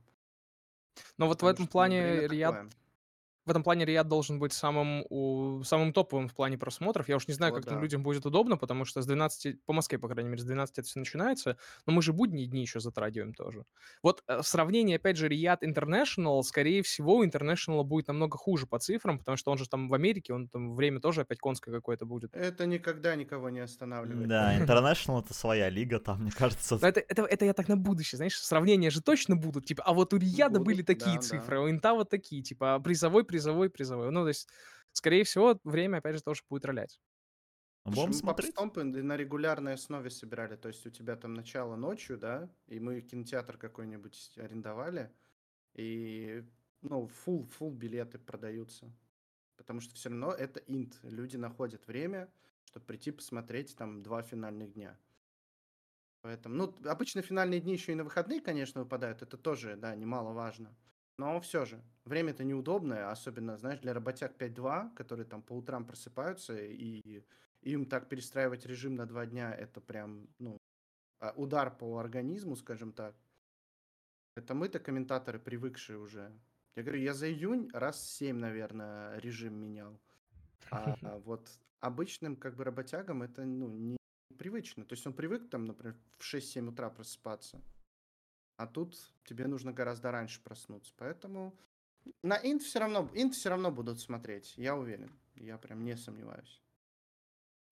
Но 1.17 1.25
вот 1.27 1.37
в 1.37 1.39
Потому 1.39 1.53
этом 1.53 1.65
что, 1.65 1.71
ну, 1.71 1.71
плане 1.71 2.27
Риад 2.27 2.53
такое. 2.53 2.69
В 3.45 3.49
этом 3.49 3.63
плане 3.63 3.85
Риад 3.85 4.07
должен 4.07 4.39
быть 4.39 4.53
самым, 4.53 5.05
у, 5.09 5.63
самым 5.63 5.91
топовым 5.93 6.27
в 6.27 6.33
плане 6.33 6.57
просмотров. 6.57 7.09
Я 7.09 7.17
уж 7.17 7.27
не 7.27 7.33
знаю, 7.33 7.53
Вот 7.53 7.59
как 7.59 7.69
там 7.69 7.77
да. 7.77 7.81
людям 7.81 8.03
будет 8.03 8.25
удобно, 8.25 8.57
потому 8.57 8.85
что 8.85 9.01
с 9.01 9.05
12, 9.05 9.63
по 9.65 9.73
Москве, 9.73 9.99
по 9.99 10.07
крайней 10.07 10.29
мере, 10.29 10.41
с 10.41 10.45
12 10.45 10.79
это 10.79 10.87
все 10.87 10.99
начинается, 10.99 11.57
но 11.85 11.93
мы 11.93 12.01
же 12.01 12.13
будние 12.13 12.47
дни 12.47 12.61
еще 12.61 12.79
затрагиваем 12.79 13.33
тоже. 13.33 13.65
Вот 14.01 14.23
э, 14.27 14.41
в 14.41 14.47
сравнении, 14.47 14.95
опять 14.95 15.17
же, 15.17 15.27
Риад 15.27 15.63
International, 15.63 16.41
скорее 16.43 16.83
всего, 16.83 17.17
у 17.17 17.25
International 17.25 17.83
будет 17.83 18.07
намного 18.07 18.37
хуже 18.37 18.65
по 18.65 18.79
цифрам, 18.79 19.19
потому 19.19 19.37
что 19.37 19.51
он 19.51 19.57
же 19.57 19.67
там 19.67 19.89
в 19.89 19.93
Америке, 19.93 20.33
он 20.33 20.47
там 20.47 20.75
время 20.75 20.99
тоже 20.99 21.21
опять 21.21 21.39
конское 21.39 21.73
какое-то 21.73 22.05
будет. 22.05 22.33
Это 22.35 22.65
никогда 22.65 23.15
никого 23.15 23.49
не 23.49 23.59
останавливает. 23.59 24.27
Да, 24.27 24.57
International 24.59 25.21
это 25.21 25.33
своя 25.33 25.69
лига, 25.69 25.99
там, 25.99 26.21
мне 26.21 26.31
кажется... 26.31 26.79
Это, 26.81 27.01
это, 27.01 27.23
это 27.23 27.45
я 27.45 27.53
так 27.53 27.67
на 27.67 27.75
будущее, 27.75 28.17
знаешь, 28.17 28.39
сравнения 28.39 28.89
же 28.89 29.01
точно 29.01 29.35
будут, 29.35 29.65
типа, 29.65 29.83
а 29.83 29.93
вот 29.93 30.13
у 30.13 30.17
Рияда 30.17 30.59
были 30.59 30.81
такие 30.81 31.19
цифры, 31.19 31.57
а 31.57 31.61
у 31.61 31.69
Инта 31.69 31.93
вот 31.93 32.09
такие, 32.09 32.41
типа, 32.41 32.79
призовой, 32.79 33.25
призовой, 33.33 33.69
призовой. 33.69 34.11
Ну, 34.11 34.21
то 34.23 34.27
есть, 34.29 34.47
скорее 34.91 35.23
всего, 35.23 35.59
время, 35.63 35.97
опять 35.97 36.15
же, 36.17 36.23
тоже 36.23 36.43
будет 36.49 36.65
ролять. 36.65 36.99
Слушай, 37.85 38.11
Будем 38.11 38.13
смотреть. 38.13 38.53
попстомпы 38.53 38.83
на 38.83 39.17
регулярной 39.17 39.73
основе 39.73 40.09
собирали. 40.09 40.55
То 40.55 40.69
есть 40.69 40.85
у 40.85 40.89
тебя 40.89 41.15
там 41.15 41.33
начало 41.33 41.75
ночью, 41.75 42.17
да, 42.17 42.49
и 42.67 42.79
мы 42.79 43.01
кинотеатр 43.01 43.57
какой-нибудь 43.57 44.33
арендовали, 44.37 45.11
и, 45.73 46.45
ну, 46.81 47.07
full, 47.07 47.49
full 47.59 47.71
билеты 47.71 48.19
продаются. 48.19 48.95
Потому 49.57 49.81
что 49.81 49.95
все 49.95 50.09
равно 50.09 50.31
это 50.33 50.59
инт. 50.61 50.99
Люди 51.03 51.37
находят 51.37 51.87
время, 51.87 52.33
чтобы 52.65 52.85
прийти 52.85 53.11
посмотреть 53.11 53.75
там 53.75 54.03
два 54.03 54.21
финальных 54.23 54.73
дня. 54.73 54.99
Поэтому, 56.21 56.55
ну, 56.55 56.75
обычно 56.89 57.21
финальные 57.21 57.59
дни 57.59 57.73
еще 57.73 57.91
и 57.91 57.95
на 57.95 58.03
выходные, 58.05 58.41
конечно, 58.41 58.81
выпадают. 58.81 59.21
Это 59.21 59.37
тоже, 59.37 59.75
да, 59.75 59.93
немаловажно. 59.95 60.75
Но 61.17 61.39
все 61.41 61.65
же, 61.65 61.81
время-то 62.05 62.43
неудобное, 62.43 63.11
особенно, 63.11 63.57
знаешь, 63.57 63.79
для 63.79 63.93
работяг 63.93 64.35
5.2, 64.37 64.95
которые 64.95 65.25
там 65.25 65.41
по 65.41 65.53
утрам 65.53 65.85
просыпаются, 65.85 66.57
и 66.57 67.23
им 67.61 67.85
так 67.85 68.09
перестраивать 68.09 68.65
режим 68.65 68.95
на 68.95 69.05
два 69.05 69.25
дня, 69.25 69.53
это 69.53 69.79
прям, 69.79 70.27
ну, 70.39 70.57
а, 71.19 71.33
удар 71.35 71.75
по 71.75 71.97
организму, 71.99 72.55
скажем 72.55 72.91
так. 72.91 73.15
Это 74.35 74.55
мы-то 74.55 74.79
комментаторы, 74.79 75.39
привыкшие 75.39 75.99
уже. 75.99 76.31
Я 76.75 76.83
говорю, 76.83 76.99
я 76.99 77.13
за 77.13 77.31
июнь 77.31 77.69
раз 77.71 78.03
семь, 78.03 78.37
наверное, 78.37 79.19
режим 79.19 79.53
менял. 79.53 79.99
А 80.71 80.95
вот 81.25 81.47
обычным 81.79 82.35
как 82.35 82.55
бы 82.55 82.63
работягам 82.63 83.21
это, 83.21 83.45
ну, 83.45 83.69
не 83.69 83.97
привычно. 84.37 84.83
То 84.83 84.93
есть 84.93 85.05
он 85.05 85.13
привык 85.13 85.49
там, 85.49 85.65
например, 85.65 85.95
в 86.17 86.33
6-7 86.33 86.69
утра 86.69 86.89
просыпаться. 86.89 87.61
А 88.57 88.67
тут 88.67 88.95
тебе 89.25 89.47
нужно 89.47 89.73
гораздо 89.73 90.11
раньше 90.11 90.41
проснуться. 90.41 90.93
Поэтому 90.97 91.57
на 92.21 92.35
инт 92.35 92.61
все 92.61 92.79
равно, 92.79 93.09
инт 93.13 93.33
все 93.33 93.49
равно 93.49 93.71
будут 93.71 93.99
смотреть, 93.99 94.53
я 94.57 94.75
уверен. 94.75 95.11
Я 95.35 95.57
прям 95.57 95.83
не 95.83 95.97
сомневаюсь. 95.97 96.61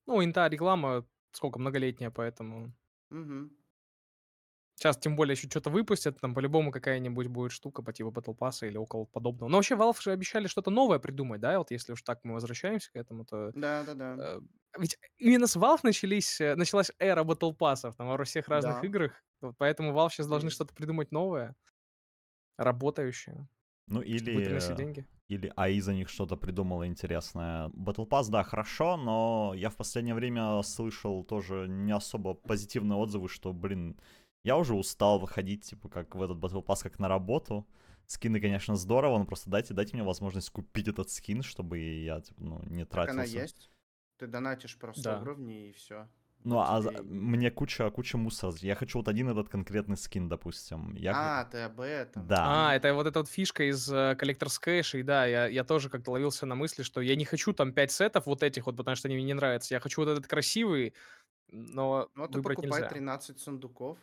Ну, 0.08 0.24
Инта 0.24 0.48
реклама 0.48 1.06
сколько, 1.32 1.60
многолетняя, 1.60 2.12
поэтому... 2.12 2.74
Мгм. 3.10 3.56
Сейчас, 4.82 4.98
тем 4.98 5.16
более, 5.16 5.34
еще 5.34 5.48
что-то 5.48 5.70
выпустят, 5.70 6.20
там 6.20 6.34
по-любому 6.34 6.72
какая-нибудь 6.72 7.28
будет 7.28 7.52
штука 7.52 7.84
по 7.84 7.94
типу 7.94 8.10
Battle 8.10 8.36
Pass 8.36 8.68
или 8.68 8.78
около 8.78 9.06
подобного. 9.06 9.48
Но 9.48 9.58
вообще 9.58 9.76
Valve 9.76 10.02
же 10.02 10.12
обещали 10.12 10.48
что-то 10.48 10.72
новое 10.72 10.98
придумать, 10.98 11.40
да? 11.40 11.60
Вот 11.60 11.70
если 11.70 11.94
уж 11.94 12.02
так 12.02 12.22
мы 12.24 12.34
возвращаемся 12.34 12.92
к 12.92 12.96
этому, 12.96 13.24
то... 13.24 13.52
Да-да-да. 13.54 14.16
э, 14.18 14.40
ведь 14.80 14.98
именно 15.20 15.46
с 15.46 15.56
Valve 15.56 15.82
начались, 15.84 16.42
э, 16.42 16.56
началась 16.56 16.92
эра 16.98 17.24
Battle 17.24 17.56
Pass'ов 17.56 17.94
там 17.96 18.08
во 18.08 18.24
всех 18.24 18.48
разных 18.48 18.82
Да. 18.82 18.88
играх. 18.88 19.12
Вот 19.42 19.54
поэтому 19.60 19.92
Valve 19.92 20.10
сейчас 20.10 20.26
должны 20.26 20.48
Есть. 20.48 20.56
что-то 20.56 20.74
придумать 20.74 21.12
новое, 21.12 21.56
работающее, 22.58 23.48
Ну 23.86 24.02
или... 24.02 24.76
деньги. 24.76 25.06
Или 25.28 25.54
АИ 25.56 25.80
за 25.80 25.94
них 25.94 26.10
что-то 26.10 26.36
придумала 26.36 26.86
интересное. 26.88 27.70
Battle 27.70 28.10
Pass, 28.10 28.30
да, 28.30 28.44
хорошо, 28.44 28.98
но 28.98 29.54
я 29.56 29.70
в 29.70 29.78
последнее 29.78 30.16
время 30.16 30.62
слышал 30.64 31.24
тоже 31.24 31.68
не 31.70 31.94
особо 31.94 32.34
позитивные 32.34 32.98
отзывы, 32.98 33.30
что, 33.30 33.54
блин, 33.54 33.98
я 34.44 34.58
уже 34.58 34.74
устал 34.74 35.20
выходить, 35.20 35.64
типа, 35.64 35.90
как 35.90 36.16
в 36.16 36.22
этот 36.22 36.38
Battle 36.38 36.64
Pass, 36.66 36.84
как 36.84 37.00
на 37.00 37.08
работу. 37.08 37.68
Скины, 38.08 38.42
конечно, 38.42 38.76
здорово, 38.76 39.18
но 39.20 39.26
просто 39.26 39.50
дайте, 39.50 39.74
дайте 39.74 39.96
мне 39.96 40.04
возможность 40.04 40.50
купить 40.50 40.88
этот 40.88 41.10
скин, 41.10 41.44
чтобы 41.44 41.78
я, 41.80 42.20
типа, 42.22 42.44
ну, 42.44 42.62
не 42.66 42.86
Так 42.86 43.10
она 43.10 43.24
тратился. 43.24 43.40
есть. 43.42 43.72
Ты 44.18 44.28
донатишь 44.28 44.78
просто 44.78 45.02
Да. 45.04 45.22
уровни 45.22 45.70
и 45.70 45.72
все. 45.74 46.08
Ну, 46.44 46.60
а 46.60 46.82
тебе 46.82 46.98
и- 46.98 47.02
мне 47.04 47.52
куча, 47.52 47.90
куча 47.92 48.18
мусора. 48.18 48.54
Я 48.62 48.74
хочу 48.76 48.98
вот 48.98 49.08
один 49.08 49.30
этот 49.30 49.48
конкретный 49.48 49.96
скин, 49.96 50.28
допустим. 50.28 50.96
Я... 50.96 51.14
А, 51.42 51.46
ты 51.46 51.60
об 51.60 51.80
этом. 51.80 52.28
Да. 52.28 52.70
А, 52.72 52.76
это 52.76 52.94
вот 52.96 53.06
эта 53.06 53.20
вот 53.20 53.30
фишка 53.30 53.70
из 53.70 53.88
э, 53.94 54.18
Collector's 54.20 54.60
Cash, 54.62 55.00
и 55.00 55.04
да, 55.04 55.26
я, 55.28 55.46
я 55.46 55.64
тоже 55.64 55.90
как-то 55.90 56.12
ловился 56.12 56.48
на 56.48 56.56
мысли, 56.56 56.82
что 56.82 57.00
я 57.00 57.16
не 57.16 57.26
хочу 57.26 57.54
там 57.54 57.72
5 57.72 57.92
сетов 57.92 58.26
вот 58.26 58.42
этих 58.42 58.66
вот, 58.66 58.76
потому 58.76 58.96
что 58.96 59.08
они 59.08 59.16
мне 59.18 59.26
не 59.26 59.34
нравятся. 59.36 59.76
Я 59.76 59.80
хочу 59.80 60.02
вот 60.02 60.10
этот 60.10 60.26
красивый, 60.28 60.96
но 61.52 62.10
Ну, 62.16 62.28
ты 62.28 62.38
выбрать 62.40 62.56
покупай 62.58 62.82
нельзя. 62.82 62.90
13 62.90 63.40
сундуков. 63.40 64.00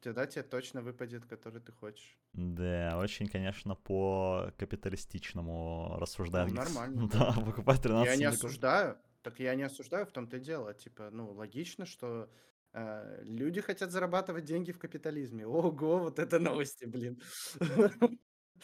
Тогда 0.00 0.26
тебе 0.26 0.42
точно 0.42 0.82
выпадет, 0.82 1.24
который 1.26 1.60
ты 1.60 1.72
хочешь. 1.72 2.18
Да, 2.32 2.98
очень, 2.98 3.28
конечно, 3.28 3.74
по 3.74 4.52
капиталистичному 4.56 5.96
рассуждает. 5.98 6.50
Ну, 6.50 6.54
нормально, 6.54 7.08
Да, 7.12 7.32
покупать 7.32 7.82
13 7.82 8.12
я 8.12 8.16
не 8.16 8.24
осуждаю. 8.24 8.96
Так 9.22 9.38
я 9.38 9.54
не 9.54 9.62
осуждаю, 9.62 10.06
в 10.06 10.10
том-то 10.10 10.38
и 10.38 10.40
дело. 10.40 10.74
Типа, 10.74 11.10
ну, 11.12 11.30
логично, 11.32 11.86
что 11.86 12.28
э, 12.72 13.22
люди 13.24 13.60
хотят 13.60 13.90
зарабатывать 13.92 14.44
деньги 14.44 14.72
в 14.72 14.78
капитализме. 14.78 15.46
Ого, 15.46 15.98
вот 15.98 16.18
это 16.18 16.38
новости, 16.38 16.84
блин. 16.84 17.20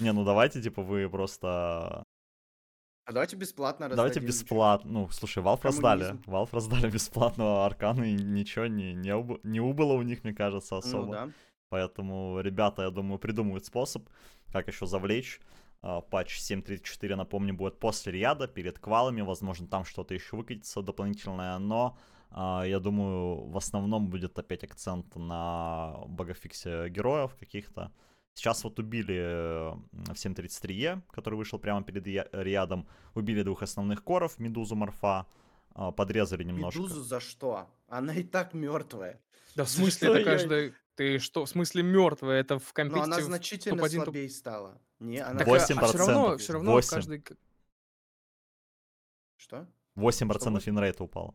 Не, 0.01 0.13
ну 0.13 0.25
давайте, 0.25 0.63
типа, 0.63 0.83
вы 0.83 1.09
просто... 1.09 2.05
А 3.09 3.13
давайте 3.13 3.37
бесплатно 3.37 3.89
Давайте 3.89 4.21
раздадим 4.21 4.29
бесплатно. 4.29 4.91
Ну, 4.91 5.09
слушай, 5.09 5.43
Valve 5.43 5.61
раздали. 5.63 6.13
Valve 6.27 6.51
раздали 6.53 6.91
бесплатно 6.93 7.65
Аркану, 7.65 8.05
и 8.05 8.13
ничего 8.13 8.67
не, 8.67 8.93
не, 8.93 9.15
уб- 9.17 9.41
не 9.45 9.61
убыло 9.61 9.95
у 9.95 10.03
них, 10.03 10.25
мне 10.25 10.35
кажется, 10.35 10.77
ничего. 10.77 10.89
особо. 10.91 11.07
Ну 11.07 11.13
да. 11.13 11.29
Поэтому 11.71 12.39
ребята, 12.41 12.83
я 12.83 12.91
думаю, 12.91 13.19
придумают 13.19 13.65
способ, 13.65 14.07
как 14.53 14.69
еще 14.69 14.87
завлечь. 14.87 15.41
А, 15.81 16.03
Патч 16.03 16.39
7.34, 16.39 17.17
напомню, 17.17 17.55
будет 17.55 17.79
после 17.79 18.13
Риада, 18.13 18.47
перед 18.47 18.79
квалами. 18.79 19.23
Возможно, 19.23 19.67
там 19.67 19.87
что-то 19.87 20.13
еще 20.13 20.37
выкатится 20.37 20.83
дополнительное. 20.83 21.57
Но 21.57 21.97
а, 22.31 22.63
я 22.65 22.79
думаю, 22.79 23.47
в 23.47 23.57
основном 23.57 24.09
будет 24.09 24.39
опять 24.39 24.65
акцент 24.65 25.17
на 25.17 25.95
багафиксе 26.09 26.91
героев 26.91 27.35
каких-то. 27.41 27.91
Сейчас 28.39 28.63
вот 28.63 28.79
убили 28.79 29.17
э, 29.17 29.71
в 29.91 30.13
7.33E, 30.15 31.03
который 31.11 31.35
вышел 31.35 31.59
прямо 31.59 31.83
перед 31.83 32.07
Риадом. 32.33 32.87
Убили 33.15 33.43
двух 33.43 33.65
основных 33.65 34.05
коров, 34.05 34.39
Медузу, 34.39 34.77
Морфа. 34.77 35.27
а, 35.75 35.91
Подрезали 35.91 36.45
немножко. 36.45 36.79
Медузу 36.81 37.03
за 37.03 37.19
что? 37.19 37.67
Она 37.89 38.15
и 38.15 38.23
так 38.23 38.55
мертвая. 38.55 39.21
Да 39.57 39.65
в 39.65 39.69
смысле 39.69 40.11
это 40.11 40.19
я- 40.21 40.25
каждый... 40.25 40.75
Ты 40.95 41.19
что, 41.19 41.45
в 41.47 41.49
смысле 41.49 41.83
мертвая? 41.83 42.39
Это 42.41 42.61
в 42.61 42.67
Но 42.69 42.73
компетите... 42.75 43.03
она 43.05 43.21
значительно 43.21 43.77
топ-1, 43.79 43.97
топ- 43.97 44.05
слабее 44.05 44.29
стала. 44.31 44.81
Не, 45.01 45.19
она... 45.19 45.39
Так, 45.41 45.49
Восемь 45.49 45.79
а, 45.81 45.87
все 45.89 45.99
равно, 45.99 46.37
все 46.39 46.53
равно 46.53 46.71
в 46.71 46.75
Восемь. 46.75 46.95
каждой... 46.95 47.21
к- 47.21 47.37
Что? 49.37 49.67
8% 49.97 50.39
Что 50.39 50.61
финрейта 50.61 51.03
упало. 51.03 51.35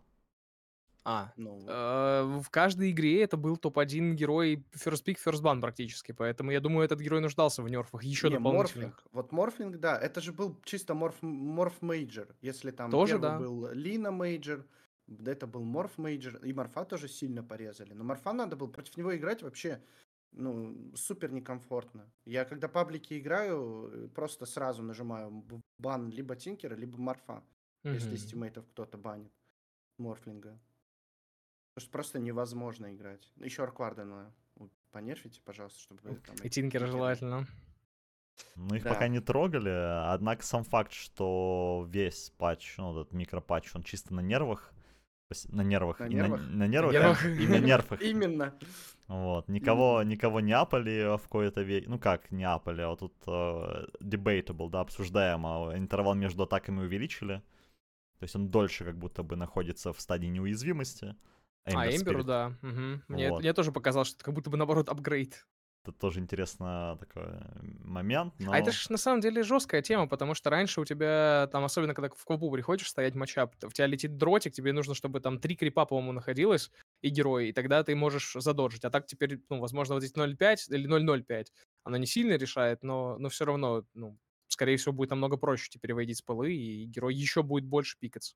А, 1.05 1.33
Ну, 1.35 1.59
э, 1.67 2.39
в 2.41 2.49
каждой 2.49 2.91
игре 2.91 3.21
это 3.23 3.35
был 3.35 3.57
топ-1 3.57 4.13
герой 4.13 4.63
First 4.73 5.03
Pick, 5.05 5.17
First 5.25 5.41
Ban 5.41 5.59
практически, 5.61 6.13
поэтому 6.13 6.51
я 6.51 6.59
думаю, 6.61 6.85
этот 6.85 7.01
герой 7.01 7.19
нуждался 7.21 7.61
в 7.61 7.69
нерфах 7.69 8.03
еще 8.03 8.29
не, 8.29 8.37
дополнительных. 8.37 8.85
морфлинг. 8.93 9.03
Вот 9.11 9.31
морфлинг, 9.33 9.77
да, 9.79 9.97
это 9.99 10.21
же 10.21 10.31
был 10.31 10.61
чисто 10.63 10.93
морф, 10.93 11.21
морф 11.21 11.81
мейджор. 11.81 12.27
Если 12.41 12.71
там 12.71 12.89
Тоже 12.91 13.13
первый 13.13 13.21
да. 13.21 13.39
был 13.39 13.67
Лина 13.73 14.11
мейджор, 14.11 14.65
это 15.25 15.45
был 15.45 15.63
морф 15.65 15.97
мейджор, 15.97 16.37
и 16.45 16.53
морфа 16.53 16.85
тоже 16.85 17.09
сильно 17.09 17.43
порезали. 17.43 17.93
Но 17.93 18.03
морфа 18.05 18.31
надо 18.33 18.55
было 18.55 18.67
против 18.71 18.95
него 18.97 19.13
играть 19.13 19.43
вообще, 19.43 19.83
ну, 20.31 20.91
супер 20.95 21.31
некомфортно. 21.33 22.11
Я 22.25 22.45
когда 22.45 22.69
паблики 22.69 23.19
играю, 23.19 23.89
э, 23.93 24.07
просто 24.07 24.45
сразу 24.45 24.81
нажимаю 24.83 25.31
б- 25.31 25.61
бан 25.79 26.09
либо 26.09 26.35
Тинкера, 26.37 26.75
либо 26.75 26.97
морфа, 26.97 27.43
если 27.83 28.07
Мгм. 28.07 28.15
из 28.15 28.25
тиммейтов 28.25 28.65
кто-то 28.69 28.97
банит 28.97 29.33
морфлинга. 29.99 30.57
Потому 31.73 31.85
что 31.85 31.91
просто 31.91 32.19
невозможно 32.19 32.93
играть. 32.93 33.31
Еще 33.37 33.63
Арквардена 33.63 34.31
понерфите, 34.93 35.41
пожалуйста, 35.43 35.79
чтобы... 35.81 36.01
там 36.01 36.35
И 36.43 36.49
Тинкера 36.49 36.85
желательно. 36.85 37.47
Ну, 38.55 38.75
их 38.75 38.83
Да. 38.83 38.93
пока 38.93 39.07
не 39.07 39.19
трогали, 39.19 39.69
однако 39.69 40.43
сам 40.43 40.63
факт, 40.63 40.91
что 40.91 41.85
весь 41.89 42.31
патч, 42.37 42.77
ну, 42.77 42.99
этот 42.99 43.13
микропатч, 43.13 43.75
он 43.75 43.83
чисто 43.83 44.13
на 44.13 44.21
нервах, 44.21 44.73
на 45.49 45.61
нервах, 45.61 45.99
На 45.99 46.05
и 46.05 46.13
нервах? 46.13 46.41
на, 46.41 46.47
на 46.47 46.67
нервах, 46.67 46.93
нервах. 46.93 47.25
и 47.39 47.47
на 47.47 47.59
нервах. 47.59 48.01
Именно. 48.01 48.53
Вот, 49.07 49.47
никого, 49.47 50.01
никого 50.03 50.39
не 50.39 50.53
апали 50.53 51.17
в 51.17 51.23
какой-то 51.23 51.61
ве... 51.61 51.83
Ну 51.87 51.99
как, 51.99 52.31
не 52.31 52.43
апали, 52.43 52.81
а 52.81 52.89
вот 52.89 52.99
тут 52.99 53.13
э, 53.27 53.85
debatable, 54.01 54.69
да, 54.69 54.81
обсуждаемо. 54.81 55.73
Интервал 55.75 56.15
между 56.15 56.43
атаками 56.43 56.81
увеличили. 56.81 57.43
То 58.19 58.23
есть 58.23 58.35
он 58.35 58.49
дольше 58.49 58.85
как 58.85 58.97
будто 58.97 59.23
бы 59.23 59.35
находится 59.35 59.91
в 59.91 59.99
стадии 59.99 60.27
неуязвимости. 60.27 61.15
Ember 61.65 61.91
Эмберу, 61.95 62.23
Spirit. 62.23 62.23
да. 62.23 62.57
мгм. 62.61 63.03
Мне, 63.07 63.31
Вот. 63.31 63.39
мне 63.39 63.53
тоже 63.53 63.71
показалось, 63.71 64.09
что 64.09 64.17
это 64.17 64.25
как 64.25 64.33
будто 64.33 64.49
бы 64.49 64.57
наоборот 64.57 64.89
апгрейд. 64.89 65.45
это 65.83 65.91
тоже 65.91 66.19
интересный 66.19 66.97
такой 66.97 67.25
момент. 67.79 68.35
Но... 68.39 68.53
А 68.53 68.59
это 68.59 68.71
же 68.71 68.89
на 68.91 68.97
самом 68.97 69.19
деле 69.21 69.43
жесткая 69.43 69.81
тема, 69.81 70.07
потому 70.07 70.33
что 70.33 70.49
раньше 70.49 70.79
у 70.79 70.85
тебя, 70.85 71.49
там, 71.51 71.63
особенно 71.65 71.93
когда 71.93 72.09
в 72.15 72.23
квапу 72.25 72.49
приходишь 72.51 72.89
стоять 72.89 73.15
матчап, 73.15 73.55
в 73.61 73.73
тебя 73.73 73.87
летит 73.87 74.17
дротик, 74.17 74.53
тебе 74.53 74.73
нужно, 74.73 74.93
чтобы 74.95 75.19
там 75.19 75.39
три 75.39 75.55
крипа, 75.55 75.85
по-моему, 75.85 76.13
находилось, 76.13 76.71
и 77.01 77.09
герой, 77.09 77.49
и 77.49 77.53
тогда 77.53 77.83
ты 77.83 77.95
можешь 77.95 78.33
задоджить. 78.33 78.85
А 78.85 78.89
так 78.89 79.07
теперь, 79.07 79.41
ну, 79.49 79.59
возможно, 79.59 79.95
вот 79.95 80.01
здесь 80.03 80.15
0.5 80.15 80.69
или 80.69 80.87
0.05. 80.87 81.51
Оно 81.83 81.97
не 81.97 82.05
сильно 82.05 82.33
решает, 82.37 82.83
но, 82.83 83.17
но 83.17 83.29
все 83.29 83.45
равно, 83.45 83.85
ну, 83.93 84.17
скорее 84.47 84.77
всего, 84.77 84.93
будет 84.93 85.09
намного 85.09 85.35
проще 85.37 85.69
теперь 85.69 85.93
выйти 85.93 86.13
с 86.13 86.21
полы, 86.21 86.53
и 86.53 86.85
герой 86.85 87.15
еще 87.15 87.43
будет 87.43 87.65
больше 87.65 87.97
пикаться. 87.99 88.35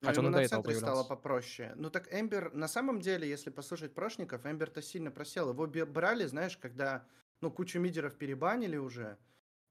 Ну, 0.00 0.08
Хотя 0.08 0.20
он 0.20 0.32
до 0.32 0.40
этого 0.40 0.72
стало 0.72 1.04
попроще. 1.04 1.74
Ну 1.76 1.90
так 1.90 2.12
Эмбер, 2.12 2.54
на 2.54 2.68
самом 2.68 3.00
деле, 3.00 3.28
если 3.28 3.50
послушать 3.50 3.94
прошников, 3.94 4.46
Эмбер-то 4.46 4.80
сильно 4.80 5.10
просел. 5.10 5.50
Его 5.50 5.66
брали, 5.86 6.24
знаешь, 6.24 6.56
когда, 6.56 7.04
ну, 7.42 7.50
кучу 7.50 7.78
мидеров 7.78 8.16
перебанили 8.16 8.78
уже, 8.78 9.18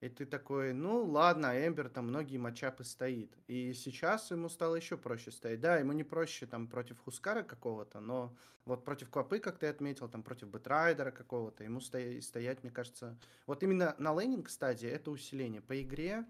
и 0.01 0.07
ты 0.07 0.25
такой, 0.25 0.71
ну 0.71 1.03
ладно, 1.03 1.67
Эмбер 1.67 1.89
там 1.89 2.07
многие 2.07 2.37
матчапы 2.37 2.85
стоит. 2.85 3.35
И 3.47 3.73
сейчас 3.73 4.31
ему 4.31 4.47
стало 4.47 4.75
еще 4.75 4.97
проще 4.97 5.31
стоять. 5.31 5.59
Да, 5.59 5.77
ему 5.77 5.91
не 5.91 6.05
проще 6.05 6.45
там 6.45 6.67
против 6.67 6.99
Хускара 6.99 7.43
какого-то, 7.43 7.99
но 7.99 8.33
вот 8.63 8.85
против 8.85 9.09
Квапы, 9.09 9.39
как 9.39 9.57
ты 9.57 9.67
отметил, 9.67 10.07
там 10.07 10.23
против 10.23 10.47
Бэтрайдера 10.49 11.11
какого-то, 11.11 11.65
ему 11.65 11.81
стоять, 11.81 12.23
стоять, 12.23 12.63
мне 12.63 12.71
кажется... 12.71 13.17
Вот 13.45 13.61
именно 13.61 13.95
на 13.97 14.13
laning 14.13 14.49
стадии 14.49 14.87
это 14.87 15.11
усиление. 15.11 15.61
По 15.61 15.81
игре 15.81 16.25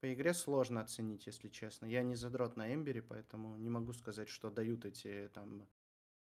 по 0.00 0.12
игре 0.12 0.34
сложно 0.34 0.80
оценить, 0.80 1.26
если 1.26 1.48
честно. 1.48 1.86
Я 1.86 2.02
не 2.02 2.14
задрот 2.14 2.56
на 2.56 2.72
Эмбере, 2.72 3.02
поэтому 3.02 3.56
не 3.56 3.70
могу 3.70 3.92
сказать, 3.92 4.28
что 4.28 4.50
дают 4.50 4.84
эти 4.84 5.30
там 5.34 5.66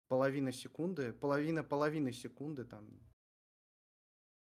половина 0.07 0.51
секунды, 0.51 1.13
половина 1.13 1.63
половины 1.63 2.11
секунды 2.11 2.63
там. 2.63 2.85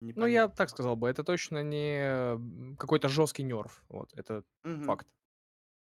Непонятно. 0.02 0.22
Ну, 0.22 0.28
я 0.28 0.48
так 0.48 0.70
сказал 0.70 0.96
бы, 0.96 1.10
это 1.10 1.24
точно 1.24 1.64
не 1.64 2.76
какой-то 2.78 3.08
жесткий 3.08 3.44
нерв. 3.44 3.84
Вот, 3.90 4.14
это 4.14 4.44
угу. 4.64 4.84
факт. 4.84 5.08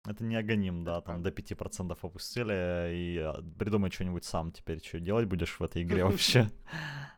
Это 0.06 0.24
не 0.24 0.36
агоним, 0.36 0.84
да, 0.84 1.00
там 1.00 1.22
до 1.22 1.30
5% 1.30 1.98
опустили, 2.00 2.94
и 2.94 3.18
а, 3.18 3.42
придумай 3.58 3.90
что-нибудь 3.90 4.24
сам 4.24 4.52
теперь, 4.52 4.82
что 4.82 5.00
делать 5.00 5.26
будешь 5.26 5.58
в 5.58 5.62
этой 5.62 5.82
игре 5.82 6.04
вообще, 6.06 6.50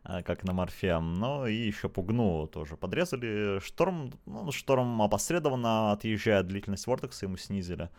а, 0.03 0.22
как 0.22 0.45
на 0.45 0.53
морфе. 0.53 0.99
Ну 0.99 1.47
и 1.47 1.55
еще 1.55 1.89
пугну 1.89 2.47
тоже 2.49 2.76
подрезали. 2.76 3.61
Шторм, 3.61 4.12
ну, 4.26 4.51
Шторм 4.51 5.03
опосредованно 5.03 5.93
отъезжает, 5.93 6.47
длительность 6.47 6.87
Вортекса 6.87 7.26
ему 7.26 7.37
снизили 7.37 7.91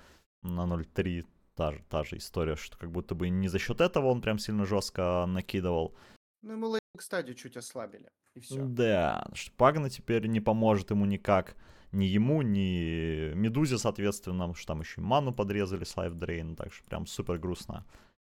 на 0.41 0.61
0.3. 0.61 1.25
Та 1.55 1.71
же, 1.73 1.83
та 1.89 2.03
же 2.03 2.17
история, 2.17 2.55
что 2.55 2.77
как 2.77 2.91
будто 2.91 3.13
бы 3.13 3.29
не 3.29 3.47
за 3.47 3.59
счет 3.59 3.81
этого 3.81 4.07
он 4.07 4.21
прям 4.21 4.39
сильно 4.39 4.65
жестко 4.65 5.25
накидывал. 5.27 5.95
Ну, 6.41 6.53
ему 6.53 6.65
лейнинг 6.67 7.01
стадию 7.01 7.35
чуть 7.35 7.55
ослабили, 7.55 8.09
и 8.35 8.39
все. 8.39 8.65
Да, 8.65 9.27
Шпагна 9.33 9.89
теперь 9.89 10.25
не 10.27 10.39
поможет 10.39 10.89
ему 10.89 11.05
никак 11.05 11.55
ни 11.91 12.05
ему, 12.05 12.41
ни 12.41 13.33
Медузе, 13.33 13.77
соответственно, 13.77 14.45
потому 14.45 14.55
что 14.55 14.67
там 14.67 14.81
еще 14.81 15.01
и 15.01 15.03
ману 15.03 15.33
подрезали 15.33 15.83
с 15.83 15.95
Drain, 15.95 16.55
так 16.55 16.73
что 16.73 16.83
прям 16.85 17.05
супер 17.05 17.37
грустно 17.37 17.85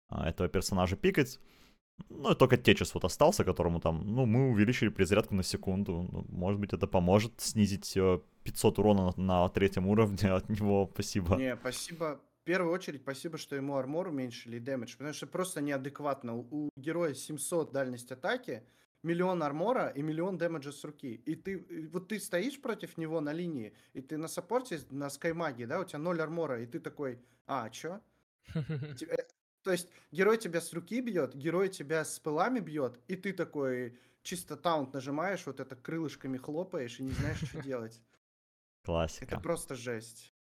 а, 0.10 0.30
этого 0.30 0.50
персонажа 0.50 0.96
пикать. 0.96 1.40
Ну, 2.10 2.32
и 2.32 2.36
только 2.36 2.58
Течес 2.58 2.94
вот 2.94 3.06
остался, 3.06 3.44
которому 3.44 3.80
там, 3.80 4.04
ну, 4.16 4.26
мы 4.26 4.50
увеличили 4.50 4.90
перезарядку 4.90 5.36
на 5.36 5.44
секунду. 5.44 6.08
Ну, 6.12 6.26
может 6.30 6.60
быть, 6.60 6.74
это 6.74 6.88
поможет 6.88 7.34
снизить 7.38 7.94
500 8.44 8.78
э, 8.78 8.82
урона 8.82 9.14
на, 9.18 9.44
на 9.44 9.50
третьем 9.50 9.88
уровне 9.88 10.32
от 10.32 10.50
него. 10.50 10.90
Спасибо. 10.94 11.36
Не, 11.36 11.56
спасибо. 11.56 12.20
В 12.42 12.44
первую 12.44 12.74
очередь, 12.74 13.02
спасибо, 13.02 13.38
что 13.38 13.56
ему 13.56 13.76
армор 13.76 14.08
уменьшили 14.08 14.58
и 14.58 14.60
дэмэдж, 14.60 14.94
потому 14.94 15.14
что 15.14 15.28
просто 15.28 15.62
неадекватно. 15.62 16.38
У 16.38 16.70
героя 16.76 17.14
700 17.14 17.72
дальность 17.72 18.12
атаки, 18.12 18.64
миллион 19.04 19.44
армора 19.44 19.90
и 19.90 20.02
миллион 20.02 20.38
дэмэджа 20.38 20.72
с 20.72 20.84
руки. 20.84 21.16
И 21.26 21.36
ты, 21.36 21.90
вот 21.92 22.08
ты 22.08 22.20
стоишь 22.20 22.62
против 22.62 22.98
него 22.98 23.22
на 23.22 23.34
линии, 23.34 23.74
и 23.94 24.02
ты 24.02 24.18
на 24.18 24.28
саппорте, 24.28 24.80
на 24.90 25.10
скаймаге, 25.10 25.68
да, 25.68 25.80
у 25.80 25.86
тебя 25.86 26.00
ноль 26.00 26.22
армора, 26.22 26.62
и 26.62 26.66
ты 26.66 26.80
такой, 26.80 27.20
а, 27.48 27.70
чё? 27.70 28.02
Э, 28.56 29.18
то 29.64 29.72
есть 29.72 29.90
герой 30.12 30.38
тебя 30.38 30.60
с 30.60 30.74
руки 30.74 31.02
бьет, 31.02 31.36
герой 31.36 31.70
тебя 31.70 32.04
с 32.04 32.20
пылами 32.20 32.60
бьет, 32.60 33.00
и 33.08 33.16
ты 33.16 33.32
такой 33.32 34.00
чисто 34.24 34.58
таунт 34.58 34.94
нажимаешь, 34.94 35.46
вот 35.46 35.60
это 35.60 35.76
крылышками 35.76 36.38
хлопаешь 36.38 37.00
и 37.00 37.04
не 37.04 37.12
знаешь, 37.12 37.42
что 37.44 37.62
делать. 37.64 38.02
Классика. 38.84 39.36
Это 39.36 39.40
просто 39.40 39.76
жесть. 39.76 40.34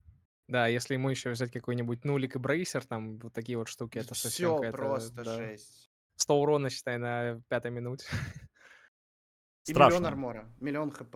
Да, 0.48 0.68
если 0.68 0.96
ему 0.96 1.10
еще 1.10 1.30
взять 1.30 1.52
какой-нибудь 1.52 2.04
нулик 2.04 2.36
и 2.36 2.40
брейсер, 2.40 2.86
там 2.86 3.20
вот 3.20 3.34
такие 3.34 3.58
вот 3.58 3.68
штуки, 3.68 4.00
это 4.00 4.16
совсем 4.16 4.62
Все 4.62 4.72
просто 4.72 5.24
да. 5.24 5.36
жесть. 5.36 5.90
100 6.18 6.42
урона, 6.42 6.70
считай, 6.70 6.98
на 6.98 7.42
пятой 7.48 7.72
минуте. 7.72 8.06
И 9.66 9.72
Страшно. 9.72 9.98
миллион 9.98 10.06
армора, 10.06 10.50
миллион 10.60 10.92
хп. 10.92 11.16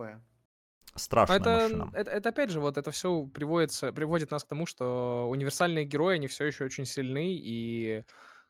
Страшно. 0.94 1.34
Это, 1.34 1.90
это, 1.92 2.10
это 2.10 2.28
опять 2.30 2.50
же, 2.50 2.60
вот 2.60 2.78
это 2.78 2.90
все 2.90 3.26
приводится, 3.26 3.92
приводит 3.92 4.30
нас 4.30 4.44
к 4.44 4.48
тому, 4.48 4.66
что 4.66 5.28
универсальные 5.28 5.84
герои, 5.84 6.16
они 6.16 6.26
все 6.26 6.46
еще 6.46 6.64
очень 6.64 6.86
сильны, 6.86 7.34
и 7.34 8.04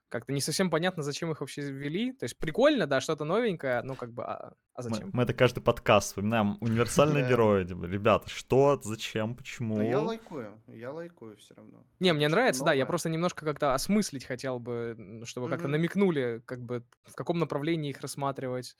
как-то 0.08 0.32
не 0.32 0.40
совсем 0.40 0.70
понятно, 0.70 1.02
зачем 1.02 1.30
их 1.32 1.40
вообще 1.40 1.62
ввели. 1.62 2.12
То 2.12 2.24
есть 2.24 2.38
прикольно, 2.38 2.86
да, 2.86 3.00
что-то 3.00 3.24
новенькое, 3.24 3.82
но 3.82 3.96
как 3.96 4.12
бы, 4.12 4.24
а, 4.24 4.52
а 4.74 4.82
зачем? 4.82 5.06
Мы, 5.06 5.10
мы 5.12 5.22
это 5.24 5.34
каждый 5.34 5.60
подкаст 5.60 6.08
вспоминаем. 6.08 6.58
Универсальные 6.60 7.28
герои. 7.28 7.64
Типа, 7.64 7.84
ребята, 7.84 8.28
что, 8.28 8.80
зачем, 8.82 9.34
почему? 9.34 9.80
я 9.80 10.00
лайкую, 10.00 10.62
я 10.68 10.92
лайкую 10.92 11.36
все 11.38 11.54
равно. 11.54 11.84
Не, 11.98 12.12
мне 12.12 12.28
нравится, 12.28 12.64
да, 12.64 12.72
я 12.72 12.86
просто 12.86 13.08
немножко 13.08 13.44
как-то 13.44 13.74
осмыслить 13.74 14.24
хотел 14.24 14.58
бы, 14.60 15.22
чтобы 15.24 15.48
как-то 15.48 15.68
намекнули, 15.68 16.42
как 16.44 16.62
бы, 16.62 16.84
в 17.04 17.14
каком 17.14 17.38
направлении 17.38 17.90
их 17.90 18.00
рассматривать. 18.00 18.76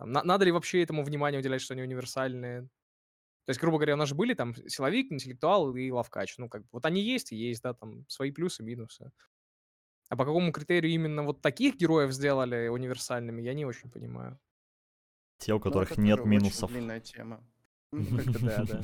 Там, 0.00 0.12
на, 0.12 0.22
надо 0.24 0.46
ли 0.46 0.50
вообще 0.50 0.82
этому 0.82 1.04
внимание 1.04 1.38
уделять, 1.38 1.60
что 1.60 1.74
они 1.74 1.82
универсальные? 1.82 2.62
То 2.62 3.50
есть, 3.50 3.60
грубо 3.60 3.76
говоря, 3.76 3.94
у 3.94 3.98
нас 3.98 4.08
же 4.08 4.14
были 4.14 4.32
там 4.32 4.54
силовик, 4.66 5.12
интеллектуал 5.12 5.76
и 5.76 5.90
лавкач. 5.90 6.38
Ну, 6.38 6.48
как 6.48 6.62
бы, 6.62 6.68
вот 6.72 6.86
они 6.86 7.02
есть 7.02 7.32
и 7.32 7.36
есть, 7.36 7.62
да, 7.62 7.74
там 7.74 8.08
свои 8.08 8.30
плюсы, 8.30 8.62
минусы. 8.62 9.12
А 10.08 10.16
по 10.16 10.24
какому 10.24 10.52
критерию 10.52 10.90
именно 10.90 11.22
вот 11.22 11.42
таких 11.42 11.76
героев 11.76 12.12
сделали 12.12 12.68
универсальными, 12.68 13.42
я 13.42 13.52
не 13.52 13.66
очень 13.66 13.90
понимаю. 13.90 14.40
Те, 15.36 15.52
у 15.52 15.56
ну, 15.56 15.60
которых 15.60 15.98
ну, 15.98 16.02
нет 16.02 16.24
минусов. 16.24 16.70
длинная 16.70 17.00
тема. 17.00 17.46
Да, 17.92 18.64
да. 18.64 18.82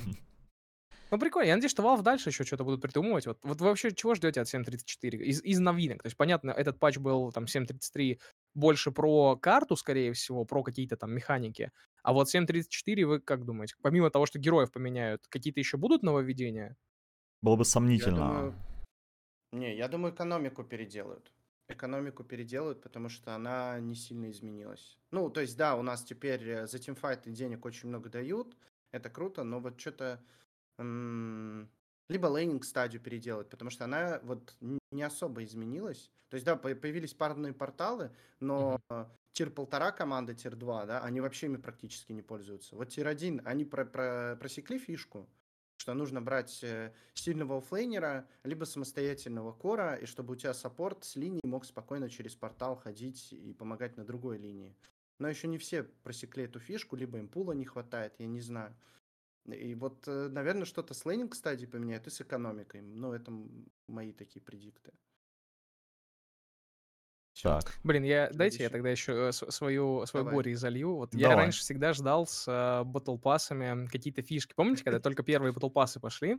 Ну, 1.11 1.19
прикольно. 1.19 1.49
Я 1.49 1.55
надеюсь, 1.55 1.71
что 1.71 1.83
Valve 1.83 2.03
дальше 2.03 2.31
еще 2.31 2.45
что-то 2.45 2.65
будут 2.65 2.83
придумывать. 2.83 3.27
Вот, 3.27 3.39
вот 3.43 3.61
вы 3.61 3.67
вообще 3.67 3.95
чего 3.95 4.15
ждете 4.15 4.41
от 4.41 4.53
7.34? 4.53 5.17
Из, 5.19 5.43
из 5.43 5.61
новинок. 5.61 6.03
То 6.03 6.07
есть, 6.09 6.17
понятно, 6.17 6.51
этот 6.51 6.79
патч 6.79 6.99
был 6.99 7.31
там 7.31 7.45
7.33 7.45 8.19
больше 8.55 8.91
про 8.91 9.37
карту, 9.37 9.77
скорее 9.77 10.13
всего, 10.13 10.45
про 10.45 10.63
какие-то 10.63 10.97
там 10.97 11.13
механики. 11.13 11.71
А 12.03 12.13
вот 12.13 12.35
7.34 12.35 13.05
вы 13.05 13.21
как 13.21 13.45
думаете? 13.45 13.77
Помимо 13.83 14.11
того, 14.11 14.27
что 14.27 14.39
героев 14.39 14.73
поменяют, 14.73 15.27
какие-то 15.29 15.61
еще 15.61 15.77
будут 15.77 16.03
нововведения? 16.03 16.77
Было 17.41 17.57
бы 17.57 17.65
сомнительно. 17.65 18.17
Я 18.17 18.27
думаю... 18.27 18.55
Не, 19.53 19.77
я 19.77 19.89
думаю, 19.89 20.13
экономику 20.13 20.65
переделают. 20.65 21.33
Экономику 21.69 22.25
переделают, 22.25 22.83
потому 22.83 23.09
что 23.09 23.35
она 23.35 23.79
не 23.81 23.95
сильно 23.95 24.31
изменилась. 24.31 24.99
Ну, 25.13 25.31
то 25.31 25.41
есть, 25.41 25.57
да, 25.57 25.77
у 25.77 25.83
нас 25.83 26.05
теперь 26.05 26.49
э, 26.49 26.67
за 26.67 26.79
тимфайты 26.79 27.31
денег 27.31 27.65
очень 27.65 27.89
много 27.89 28.09
дают. 28.09 28.57
Это 28.93 29.09
круто, 29.11 29.45
но 29.45 29.61
вот 29.61 29.81
что-то 29.81 30.21
либо 30.79 32.27
laning 32.27 32.64
стадию 32.64 33.03
переделать, 33.03 33.49
потому 33.49 33.70
что 33.70 33.85
она 33.85 34.20
вот 34.22 34.55
не 34.61 35.03
особо 35.03 35.45
изменилась. 35.45 36.11
То 36.29 36.35
есть, 36.35 36.45
да, 36.45 36.57
появились 36.57 37.14
парные 37.14 37.53
порталы, 37.53 38.11
но 38.41 38.81
mm-hmm. 38.89 39.07
tier 39.33 39.51
полтора 39.51 39.93
команда, 39.93 40.35
tier 40.35 40.57
2, 40.57 40.87
да, 40.87 41.01
они 41.01 41.20
вообще 41.20 41.47
ими 41.47 41.57
практически 41.57 42.12
не 42.12 42.22
пользуются. 42.22 42.77
Вот 42.77 42.89
tier 42.89 43.07
1, 43.07 43.43
они 43.45 43.64
про 43.64 43.85
про 43.85 44.37
просекли 44.37 44.79
фишку, 44.79 45.29
что 45.77 45.95
нужно 45.95 46.20
брать 46.20 46.64
э, 46.64 46.93
сильного 47.14 47.59
оффлейнера, 47.59 48.27
либо 48.43 48.64
самостоятельного 48.64 49.53
кора, 49.53 49.97
и 49.97 50.07
чтобы 50.07 50.33
у 50.33 50.37
тебя 50.37 50.55
саппорт 50.55 51.05
с 51.05 51.16
линии 51.16 51.41
мог 51.45 51.64
спокойно 51.64 52.11
через 52.11 52.35
портал 52.35 52.77
ходить 52.77 53.33
и 53.33 53.53
помогать 53.53 53.97
на 53.97 54.05
другой 54.05 54.39
линии. 54.39 54.74
Но 55.18 55.29
еще 55.29 55.47
не 55.49 55.59
все 55.59 55.85
просекли 55.85 56.45
эту 56.45 56.59
фишку, 56.59 56.97
либо 56.97 57.18
им 57.18 57.29
пула 57.29 57.53
не 57.53 57.64
хватает, 57.64 58.14
я 58.18 58.27
не 58.27 58.41
знаю. 58.41 58.74
И 59.53 59.75
вот, 59.75 60.07
э, 60.09 60.29
наверное, 60.29 60.65
что-то 60.65 60.95
с 60.95 61.05
лейнинг 61.05 61.35
стадии 61.35 61.67
поменяют 61.67 62.07
и 62.07 62.11
с 62.11 62.21
экономикой. 62.21 62.83
Ну, 62.83 63.13
это 63.13 63.33
мои 63.87 64.13
такие 64.13 64.41
предикты. 64.41 64.93
Так. 67.43 67.79
Блин, 67.85 68.03
я 68.03 68.31
дайте 68.33 68.63
я 68.63 68.71
тогда 68.71 68.89
еще 68.89 69.29
э, 69.29 69.33
свою 69.33 70.07
свою 70.07 70.25
Давай. 70.25 70.35
горе 70.35 70.57
залью. 70.57 70.97
Вот 70.97 71.15
я 71.15 71.37
раньше 71.37 71.61
всегда 71.61 71.93
ждал 71.93 72.27
с 72.27 72.49
э, 72.49 72.85
батл 72.85 73.19
пассами 73.19 73.87
какие-то 73.89 74.23
фишки. 74.23 74.55
Помните, 74.55 74.83
когда 74.83 75.01
только 75.01 75.23
первые 75.23 75.53
батл 75.53 75.69
пассы 75.69 76.01
пошли, 76.01 76.33
э, 76.33 76.39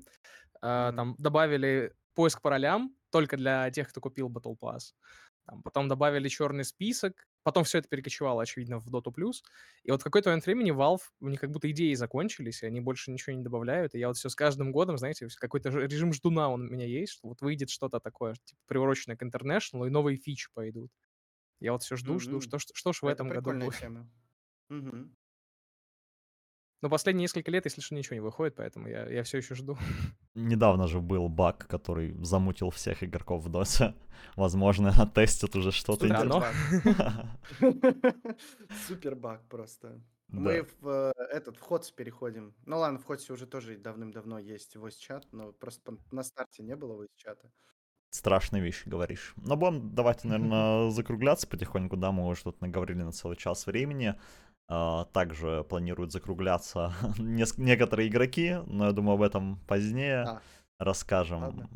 там 0.62 1.16
добавили 1.20 1.94
поиск 2.16 2.42
по 2.42 2.50
ролям 2.50 2.96
только 3.12 3.38
для 3.38 3.70
тех, 3.70 3.90
кто 3.90 4.02
купил 4.02 4.28
батл 4.28 4.56
пасс. 4.56 4.96
Там, 5.46 5.62
потом 5.62 5.88
добавили 5.88 6.28
черный 6.30 6.66
список, 6.66 7.28
потом 7.48 7.64
все 7.64 7.78
это 7.78 7.88
перекочевало, 7.88 8.42
очевидно, 8.42 8.78
в 8.78 8.94
Dota+. 8.94 9.10
И 9.84 9.90
вот 9.92 10.02
в 10.02 10.04
какой-то 10.04 10.32
момент 10.32 10.46
времени 10.46 10.74
Valve, 10.74 11.00
у 11.22 11.30
них 11.30 11.40
как 11.40 11.50
будто 11.50 11.72
идеи 11.72 11.94
закончились, 11.94 12.62
и 12.62 12.66
они 12.66 12.82
больше 12.82 13.10
ничего 13.10 13.38
не 13.38 13.42
добавляют. 13.42 13.96
И 13.96 14.00
я 14.00 14.10
вот 14.10 14.18
все 14.18 14.28
с 14.28 14.36
каждым 14.36 14.74
годом, 14.74 14.98
знаете, 14.98 15.30
какой-то 15.38 15.70
режим 15.70 16.12
ждуна 16.12 16.50
он 16.50 16.64
у 16.64 16.70
меня 16.70 16.86
есть, 16.86 17.14
что 17.14 17.30
вот 17.30 17.40
выйдет 17.40 17.70
что-то 17.70 18.02
такое, 18.02 18.34
типа, 18.34 18.60
приуроченное 18.68 19.16
к 19.16 19.24
International, 19.24 19.88
и 19.88 19.90
новые 19.90 20.18
фичи 20.18 20.50
пойдут. 20.54 20.92
Я 21.62 21.72
вот 21.72 21.84
все 21.84 21.96
жду, 21.96 22.20
жду, 22.20 22.42
что, 22.42 22.60
что, 22.60 22.76
что 22.76 22.92
ж 22.92 23.02
в 23.02 23.06
Это 23.06 23.14
этом 23.14 23.30
году 23.30 23.54
будет. 23.54 23.80
Тема. 23.80 24.12
Угу. 24.70 25.10
Но 26.88 26.92
последние 26.92 27.24
несколько 27.24 27.52
лет, 27.52 27.66
если 27.66 27.82
что, 27.82 27.96
ничего 27.96 28.14
не 28.14 28.22
выходит, 28.22 28.56
поэтому 28.56 28.88
я, 28.88 29.10
я 29.10 29.24
все 29.24 29.40
еще 29.40 29.56
жду. 29.56 29.78
Недавно 30.36 30.88
же 30.88 31.02
был 31.02 31.28
баг, 31.28 31.68
который 31.68 32.16
замутил 32.24 32.70
всех 32.70 33.04
игроков 33.04 33.44
в 33.44 33.50
доте. 33.50 33.94
Возможно, 34.38 34.94
тестят 35.14 35.54
уже 35.58 35.74
что-то. 35.74 36.08
Но... 36.08 36.46
Супер 38.88 39.16
баг 39.16 39.46
просто. 39.50 40.02
Мы 40.30 40.66
в 40.80 40.88
э, 40.88 41.12
этот 41.30 41.58
в 41.58 41.60
Ходс 41.60 41.92
переходим. 41.92 42.56
Ну 42.66 42.80
ладно, 42.80 43.00
в 43.00 43.04
Ходсе 43.04 43.34
уже 43.34 43.48
тоже 43.48 43.78
давным-давно 43.78 44.40
есть 44.40 44.78
voice 44.78 44.98
чат, 44.98 45.28
но 45.34 45.52
просто 45.52 45.98
на 46.12 46.24
старте 46.24 46.64
не 46.64 46.78
было 46.78 47.04
voice 47.04 47.12
чата. 47.18 47.52
Страшные 48.12 48.64
вещи 48.64 48.88
говоришь. 48.88 49.34
Но 49.36 49.58
будем 49.58 49.94
давайте, 49.94 50.30
наверное, 50.30 50.90
закругляться 50.90 51.48
потихоньку, 51.48 51.98
да, 51.98 52.14
мы 52.14 52.26
уже 52.26 52.44
тут 52.44 52.62
наговорили 52.62 53.02
на 53.04 53.12
целый 53.12 53.36
час 53.36 53.66
времени. 53.66 54.16
А, 54.70 55.06
также 55.06 55.66
планируют 55.70 56.12
закругляться 56.12 56.94
некоторые 57.18 58.10
игроки, 58.10 58.58
но 58.66 58.88
я 58.88 58.92
думаю, 58.92 59.16
об 59.16 59.22
этом 59.22 59.60
позднее 59.68 60.24
а. 60.24 60.42
расскажем. 60.78 61.42
Ладно. 61.42 61.70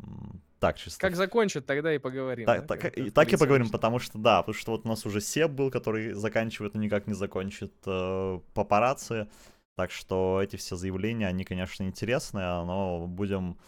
Так, 0.58 0.78
чисто. 0.78 1.00
Как 1.00 1.16
закончат, 1.16 1.66
тогда 1.66 1.92
и 1.92 1.98
поговорим. 1.98 2.46
Так, 2.46 2.66
да, 2.66 2.76
так, 2.76 2.96
и, 2.96 3.10
так 3.10 3.32
и 3.32 3.36
поговорим, 3.36 3.68
потому 3.70 3.98
что, 3.98 4.18
да, 4.18 4.42
потому 4.42 4.54
что 4.54 4.72
вот 4.72 4.84
у 4.84 4.88
нас 4.88 5.04
уже 5.06 5.20
Себ 5.20 5.50
был, 5.50 5.70
который 5.70 6.12
заканчивает, 6.12 6.74
но 6.74 6.80
никак 6.80 7.06
не 7.06 7.14
закончит 7.14 7.72
э, 7.86 8.40
папарацци. 8.54 9.28
Так 9.74 9.90
что 9.90 10.40
эти 10.40 10.56
все 10.56 10.76
заявления, 10.76 11.26
они, 11.26 11.44
конечно, 11.44 11.82
интересные, 11.82 12.44
но 12.64 13.06
будем 13.08 13.58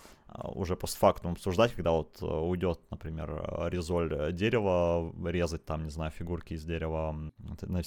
уже 0.42 0.76
постфактум 0.76 1.32
обсуждать, 1.32 1.72
когда 1.72 1.92
вот 1.92 2.20
э, 2.20 2.26
уйдет, 2.26 2.80
например, 2.90 3.68
резоль 3.70 4.32
дерева, 4.32 5.12
резать 5.28 5.64
там, 5.64 5.84
не 5.84 5.90
знаю, 5.90 6.10
фигурки 6.10 6.54
из 6.54 6.64
дерева, 6.64 7.32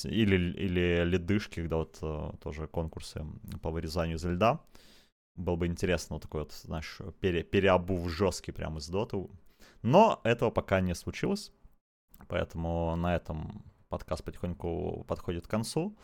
или, 0.03 0.35
или 0.57 1.03
ледышки, 1.03 1.61
когда 1.61 1.77
вот 1.77 1.97
э, 2.01 2.31
тоже 2.41 2.67
конкурсы 2.67 3.25
по 3.61 3.69
вырезанию 3.69 4.17
из 4.17 4.25
льда. 4.25 4.61
Было 5.35 5.55
бы 5.55 5.67
интересно 5.67 6.15
вот 6.15 6.23
такой 6.23 6.41
вот, 6.41 6.53
знаешь, 6.53 6.99
пере, 7.19 7.43
переобув 7.43 8.09
жесткий 8.09 8.51
прямо 8.51 8.79
из 8.79 8.87
доты. 8.87 9.27
Но 9.81 10.21
этого 10.23 10.49
пока 10.49 10.79
не 10.81 10.95
случилось, 10.95 11.51
поэтому 12.27 12.95
на 12.95 13.15
этом 13.15 13.63
подкаст 13.89 14.23
потихоньку 14.23 15.05
подходит 15.07 15.47
к 15.47 15.49
концу. 15.49 15.97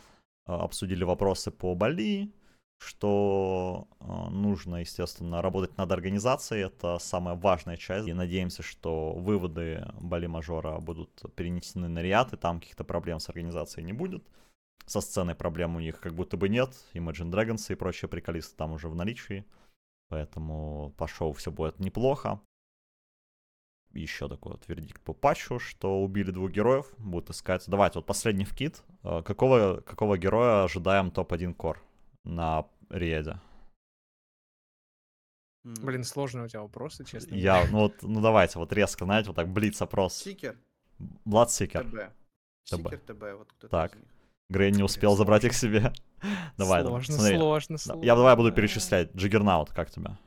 Э, 0.45 0.53
обсудили 0.53 1.03
вопросы 1.03 1.51
по 1.51 1.73
Бали, 1.73 2.33
что 2.77 3.87
э, 3.99 4.29
нужно, 4.29 4.77
естественно, 4.77 5.41
работать 5.41 5.77
над 5.77 5.91
организацией. 5.91 6.65
Это 6.65 6.99
самая 6.99 7.35
важная 7.35 7.77
часть. 7.77 8.07
И 8.07 8.13
надеемся, 8.13 8.63
что 8.63 9.13
выводы 9.13 9.85
Бали 9.99 10.27
Мажора 10.27 10.79
будут 10.79 11.23
перенесены 11.35 11.87
на 11.87 12.01
Риад, 12.01 12.33
и 12.33 12.37
там 12.37 12.59
каких-то 12.59 12.83
проблем 12.83 13.19
с 13.19 13.29
организацией 13.29 13.85
не 13.85 13.93
будет. 13.93 14.23
Со 14.85 14.99
сценой 15.01 15.35
проблем 15.35 15.75
у 15.75 15.79
них 15.79 15.99
как 15.99 16.13
будто 16.13 16.35
бы 16.35 16.49
нет. 16.49 16.75
Imagine 16.93 17.31
Dragons 17.31 17.71
и 17.71 17.75
прочие 17.75 18.09
приколисты 18.09 18.55
там 18.57 18.73
уже 18.73 18.89
в 18.89 18.95
наличии. 18.95 19.45
Поэтому 20.09 20.93
по 20.97 21.07
шоу 21.07 21.31
все 21.33 21.51
будет 21.51 21.79
неплохо. 21.79 22.41
Еще 23.93 24.27
такой 24.27 24.53
вот 24.53 24.67
вердикт 24.67 25.01
по 25.03 25.13
патчу, 25.13 25.59
что 25.59 26.03
убили 26.03 26.31
двух 26.31 26.51
героев, 26.51 26.91
будут 26.97 27.29
искать. 27.29 27.63
Давайте, 27.67 27.99
вот 27.99 28.07
последний 28.07 28.43
вкид. 28.43 28.83
Э, 29.03 29.21
какого, 29.23 29.81
какого 29.81 30.17
героя 30.17 30.63
ожидаем 30.63 31.11
топ-1 31.11 31.53
кор 31.53 31.81
на 32.23 32.65
Риеде? 32.89 33.39
Блин, 35.63 36.03
сложные 36.03 36.45
у 36.45 36.47
тебя 36.47 36.61
вопросы, 36.61 37.05
честно. 37.05 37.35
Я, 37.35 37.65
ну 37.71 37.79
вот, 37.79 38.01
ну 38.01 38.21
давайте, 38.21 38.59
вот 38.59 38.73
резко, 38.73 39.05
знаете, 39.05 39.27
вот 39.27 39.35
так 39.35 39.47
блиц-опрос. 39.47 40.15
Сикер. 40.15 40.57
Бладсикер. 41.25 41.85
ТБ. 41.85 42.13
Сикер 42.65 42.99
ТБ, 42.99 43.23
вот 43.37 43.53
кто-то 43.53 43.67
Так. 43.69 43.97
Грейн 44.49 44.75
не 44.75 44.83
успел 44.83 45.15
забрать 45.15 45.45
их 45.45 45.53
себе. 45.53 45.93
Давай, 46.57 46.81
сложно, 46.83 47.15
смотри. 47.15 47.37
сложно, 47.37 47.77
сложно. 47.77 48.03
Я 48.05 48.15
давай 48.15 48.35
буду 48.35 48.51
перечислять. 48.51 49.13
Джаггернаут, 49.15 49.71
как 49.71 49.89
тебя? 49.89 50.17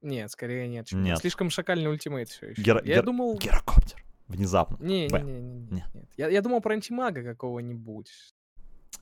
Нет, 0.00 0.30
скорее 0.30 0.68
нет. 0.68 0.92
Нет. 0.92 1.18
Слишком 1.18 1.50
шакальный 1.50 1.90
ультимейт 1.90 2.28
все 2.28 2.50
еще. 2.50 2.62
Гер... 2.62 2.82
Я 2.84 2.96
гер... 2.96 3.04
думал... 3.04 3.38
Гирокоптер. 3.38 4.04
Внезапно. 4.28 4.82
Не, 4.82 5.08
не, 5.08 5.22
не, 5.22 5.40
не, 5.40 5.66
нет. 5.70 5.94
нет. 5.94 6.08
Я, 6.16 6.28
я 6.28 6.40
думал 6.40 6.60
про 6.60 6.74
антимага 6.74 7.22
какого-нибудь. 7.22 8.10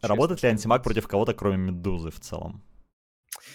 Работает 0.00 0.42
ли 0.42 0.48
антимаг 0.48 0.82
против 0.82 1.06
кого-то, 1.06 1.34
кроме 1.34 1.56
Медузы 1.56 2.10
в 2.10 2.20
целом? 2.20 2.62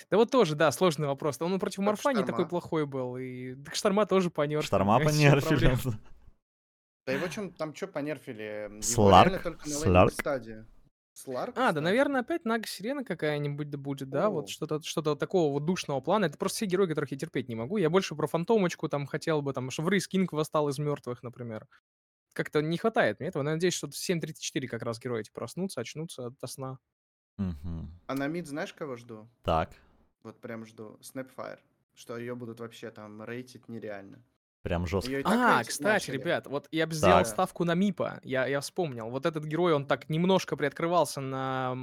Да 0.10 0.18
вот 0.18 0.32
тоже, 0.32 0.56
да, 0.56 0.72
сложный 0.72 1.08
вопрос. 1.08 1.38
Он 1.42 1.60
против 1.60 1.80
Морфа 1.80 2.14
не 2.14 2.24
такой 2.24 2.48
плохой 2.48 2.86
был. 2.86 3.18
И 3.18 3.56
так 3.56 3.76
Шторма 3.76 4.06
тоже 4.06 4.30
понерфили. 4.30 4.68
Шторма 4.68 5.00
понерфили. 5.04 5.78
Да 7.06 7.14
его 7.14 7.28
чем 7.28 7.52
там 7.52 7.74
что 7.74 7.88
понерфили? 7.88 8.82
Сларк? 8.82 9.42
Сларк? 9.66 10.14
Сларк? 11.14 11.58
А, 11.58 11.72
да, 11.72 11.82
наверное, 11.82 12.22
опять 12.22 12.46
Нага 12.46 12.68
Сирена 12.68 13.04
какая-нибудь 13.04 13.72
да 13.72 13.78
будет, 13.78 14.10
да, 14.10 14.30
вот 14.30 14.50
что-то 14.50 14.82
что 14.84 15.16
такого 15.16 15.52
вот 15.52 15.66
душного 15.66 16.00
плана. 16.00 16.26
Это 16.26 16.38
просто 16.38 16.58
все 16.58 16.66
герои, 16.68 16.88
которых 16.88 17.12
я 17.12 17.18
терпеть 17.18 17.50
не 17.50 17.56
могу. 17.56 17.78
Я 17.78 17.90
больше 17.90 18.14
про 18.14 18.28
Фантомочку 18.28 18.88
там 18.88 19.08
хотел 19.08 19.42
бы, 19.42 19.54
там, 19.54 19.72
чтобы 19.72 19.90
Рейс 19.90 20.08
Кинг 20.08 20.32
восстал 20.34 20.70
из 20.70 20.78
мертвых, 20.78 21.24
например. 21.24 21.68
Как-то 22.38 22.62
не 22.62 22.78
хватает 22.78 23.20
мне 23.20 23.30
этого. 23.30 23.42
Но 23.42 23.50
я 23.50 23.56
надеюсь, 23.56 23.74
что 23.74 23.88
в 23.88 23.94
7.34 23.94 24.68
как 24.68 24.84
раз 24.84 25.00
герои 25.00 25.22
эти 25.22 25.32
проснутся, 25.32 25.82
очнутся 25.82 26.28
от 26.28 26.50
сна. 26.52 26.78
Угу. 27.40 27.90
А 28.06 28.14
на 28.14 28.28
мид 28.28 28.46
знаешь, 28.46 28.74
кого 28.74 28.96
жду? 28.96 29.28
Так. 29.44 29.72
Вот 30.22 30.40
прям 30.40 30.64
жду. 30.64 31.00
Snapfire. 31.02 31.58
Что 31.96 32.16
ее 32.16 32.36
будут 32.36 32.60
вообще 32.60 32.92
там 32.92 33.24
рейтить 33.24 33.68
нереально. 33.70 34.24
Прям 34.62 34.86
жестко. 34.86 35.20
А, 35.26 35.64
кстати, 35.64 36.12
начали. 36.12 36.18
ребят, 36.18 36.46
вот 36.46 36.68
я 36.70 36.86
бы 36.86 36.94
сделал 36.94 37.20
так. 37.20 37.28
ставку 37.28 37.64
на 37.64 37.74
Мипа. 37.74 38.20
Я, 38.22 38.46
я 38.46 38.60
вспомнил. 38.62 39.10
Вот 39.10 39.26
этот 39.26 39.44
герой, 39.44 39.74
он 39.74 39.88
так 39.88 40.08
немножко 40.08 40.56
приоткрывался 40.56 41.22
на 41.22 41.76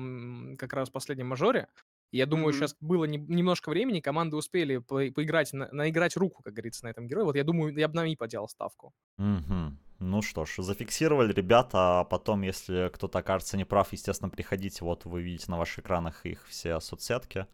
как 0.57 0.73
раз 0.73 0.89
последнем 0.89 1.27
мажоре. 1.27 1.67
Я 2.15 2.27
думаю, 2.27 2.55
mm-hmm. 2.55 2.59
сейчас 2.59 2.77
было 2.81 3.07
не, 3.07 3.19
немножко 3.19 3.71
времени, 3.71 3.99
команды 3.99 4.37
успели 4.37 4.79
по, 4.79 4.99
поиграть, 5.11 5.53
на, 5.53 5.69
наиграть 5.73 6.17
руку, 6.17 6.45
как 6.45 6.55
говорится, 6.55 6.85
на 6.85 6.91
этом 6.91 7.09
герое. 7.09 7.25
Вот 7.25 7.35
я 7.35 7.43
думаю, 7.43 7.77
я 7.77 7.89
бы 7.89 7.97
на 7.97 8.05
Мипа 8.05 8.29
делал 8.29 8.49
ставку. 8.49 8.93
Mm-hmm. 9.19 9.73
Ну 9.99 10.23
что 10.23 10.45
ж, 10.45 10.59
зафиксировали 10.59 11.33
ребята, 11.33 12.01
а 12.01 12.05
потом, 12.05 12.43
если 12.43 12.89
кто-то 12.95 13.19
окажется 13.19 13.57
неправ, 13.57 13.93
естественно, 13.93 14.31
приходите, 14.31 14.85
вот 14.85 15.05
вы 15.07 15.23
видите 15.23 15.51
на 15.51 15.59
ваших 15.59 15.81
экранах 15.81 16.25
их 16.25 16.47
все 16.47 16.79
соцсетки. 16.79 17.49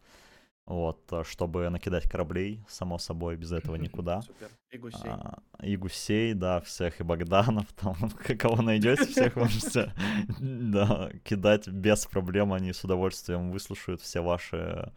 Вот, 0.71 1.11
э, 1.11 1.23
чтобы 1.25 1.69
накидать 1.69 2.09
кораблей, 2.09 2.63
само 2.69 2.97
собой, 2.97 3.35
без 3.35 3.51
этого 3.51 3.75
никуда. 3.75 4.21
Супер. 4.21 4.49
И 4.69 4.77
гусей. 4.77 5.09
А, 5.11 5.39
и 5.61 5.75
гусей, 5.75 6.33
да, 6.33 6.61
всех, 6.61 7.01
и 7.01 7.03
Богданов, 7.03 7.65
там, 7.75 7.95
кого 8.39 8.61
найдете, 8.61 9.05
всех 9.05 9.35
можете, 9.35 9.93
да, 10.39 11.11
кидать 11.25 11.67
без 11.67 12.05
проблем, 12.05 12.53
они 12.53 12.71
с 12.71 12.85
удовольствием 12.85 13.51
выслушают 13.51 13.99
все 13.99 14.21
ваши 14.21 14.93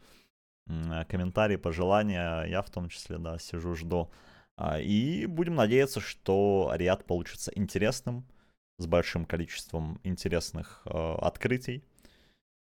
комментарии, 1.09 1.57
пожелания, 1.57 2.45
я 2.45 2.62
в 2.62 2.70
том 2.70 2.89
числе, 2.89 3.18
да, 3.18 3.37
сижу, 3.41 3.75
жду. 3.75 4.12
А, 4.57 4.79
и 4.79 5.27
будем 5.27 5.57
надеяться, 5.57 5.99
что 5.99 6.70
Ариат 6.72 7.05
получится 7.05 7.51
интересным, 7.53 8.25
с 8.79 8.87
большим 8.87 9.25
количеством 9.25 9.99
интересных 10.05 10.83
э, 10.85 11.14
открытий, 11.20 11.83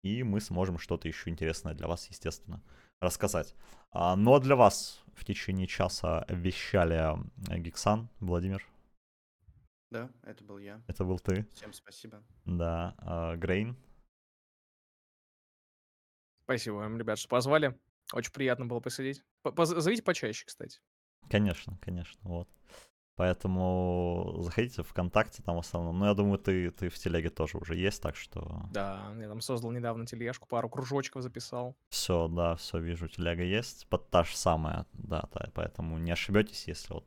и 0.04 0.24
мы 0.24 0.40
сможем 0.40 0.78
что-то 0.78 1.10
еще 1.10 1.30
интересное 1.30 1.74
для 1.74 1.88
вас, 1.88 2.08
естественно, 2.10 2.62
рассказать. 3.04 3.56
А, 3.92 4.16
ну 4.16 4.34
а 4.34 4.40
для 4.40 4.56
вас 4.56 5.04
в 5.14 5.24
течение 5.26 5.68
часа 5.68 6.26
вещали 6.30 7.16
Гиксан, 7.60 8.10
Владимир. 8.20 8.68
Да, 9.92 10.10
это 10.24 10.44
был 10.44 10.58
я. 10.58 10.82
Это 10.88 11.04
был 11.04 11.20
ты. 11.20 11.48
Всем 11.54 11.72
спасибо. 11.74 12.24
Да, 12.46 12.96
а, 12.98 13.36
Грейн. 13.36 13.78
Спасибо 16.46 16.76
вам, 16.76 16.98
ребят, 16.98 17.20
что 17.20 17.30
позвали. 17.30 17.80
Очень 18.12 18.32
приятно 18.32 18.66
было 18.66 18.80
посидеть. 18.80 19.24
Зовите 19.56 20.04
почаще, 20.04 20.46
кстати. 20.46 20.80
Конечно, 21.30 21.78
конечно, 21.82 22.20
вот. 22.24 22.50
Поэтому 23.16 24.38
заходите 24.40 24.82
в 24.82 24.88
ВКонтакте 24.88 25.44
там 25.44 25.58
в 25.58 25.60
основном. 25.60 26.00
Ну, 26.00 26.06
я 26.06 26.16
думаю, 26.16 26.40
ты, 26.40 26.72
ты 26.72 26.90
в 26.90 26.98
телеге 26.98 27.30
тоже 27.30 27.58
уже 27.58 27.76
есть, 27.76 28.02
так 28.02 28.16
что... 28.16 28.64
Да, 28.72 29.14
я 29.20 29.28
там 29.28 29.40
создал 29.40 29.72
недавно 29.72 30.08
тележку, 30.08 30.48
пару 30.48 30.68
кружочков 30.68 31.22
записал. 31.22 31.76
Все, 31.90 32.28
да, 32.28 32.56
все 32.56 32.80
вижу, 32.80 33.08
телега 33.08 33.44
есть. 33.44 33.88
Под 33.88 34.10
та 34.10 34.24
же 34.24 34.36
самая, 34.36 34.88
да, 34.94 35.30
да, 35.34 35.52
поэтому 35.54 36.00
не 36.00 36.12
ошибетесь, 36.12 36.68
если 36.68 36.94
вот... 36.94 37.06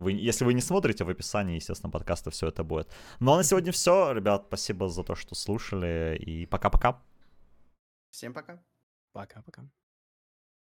Вы, 0.00 0.12
если 0.12 0.44
вы 0.44 0.54
не 0.54 0.60
смотрите 0.60 1.04
в 1.04 1.08
описании, 1.08 1.54
естественно, 1.54 1.90
подкаста 1.90 2.32
все 2.32 2.48
это 2.48 2.64
будет. 2.64 2.90
Ну 3.20 3.32
а 3.32 3.36
на 3.36 3.44
сегодня 3.44 3.70
все, 3.70 4.12
ребят, 4.12 4.46
спасибо 4.48 4.88
за 4.88 5.04
то, 5.04 5.14
что 5.14 5.36
слушали, 5.36 6.16
и 6.16 6.46
пока-пока. 6.46 7.00
Всем 8.10 8.34
пока. 8.34 8.60
Пока-пока. 9.12 9.62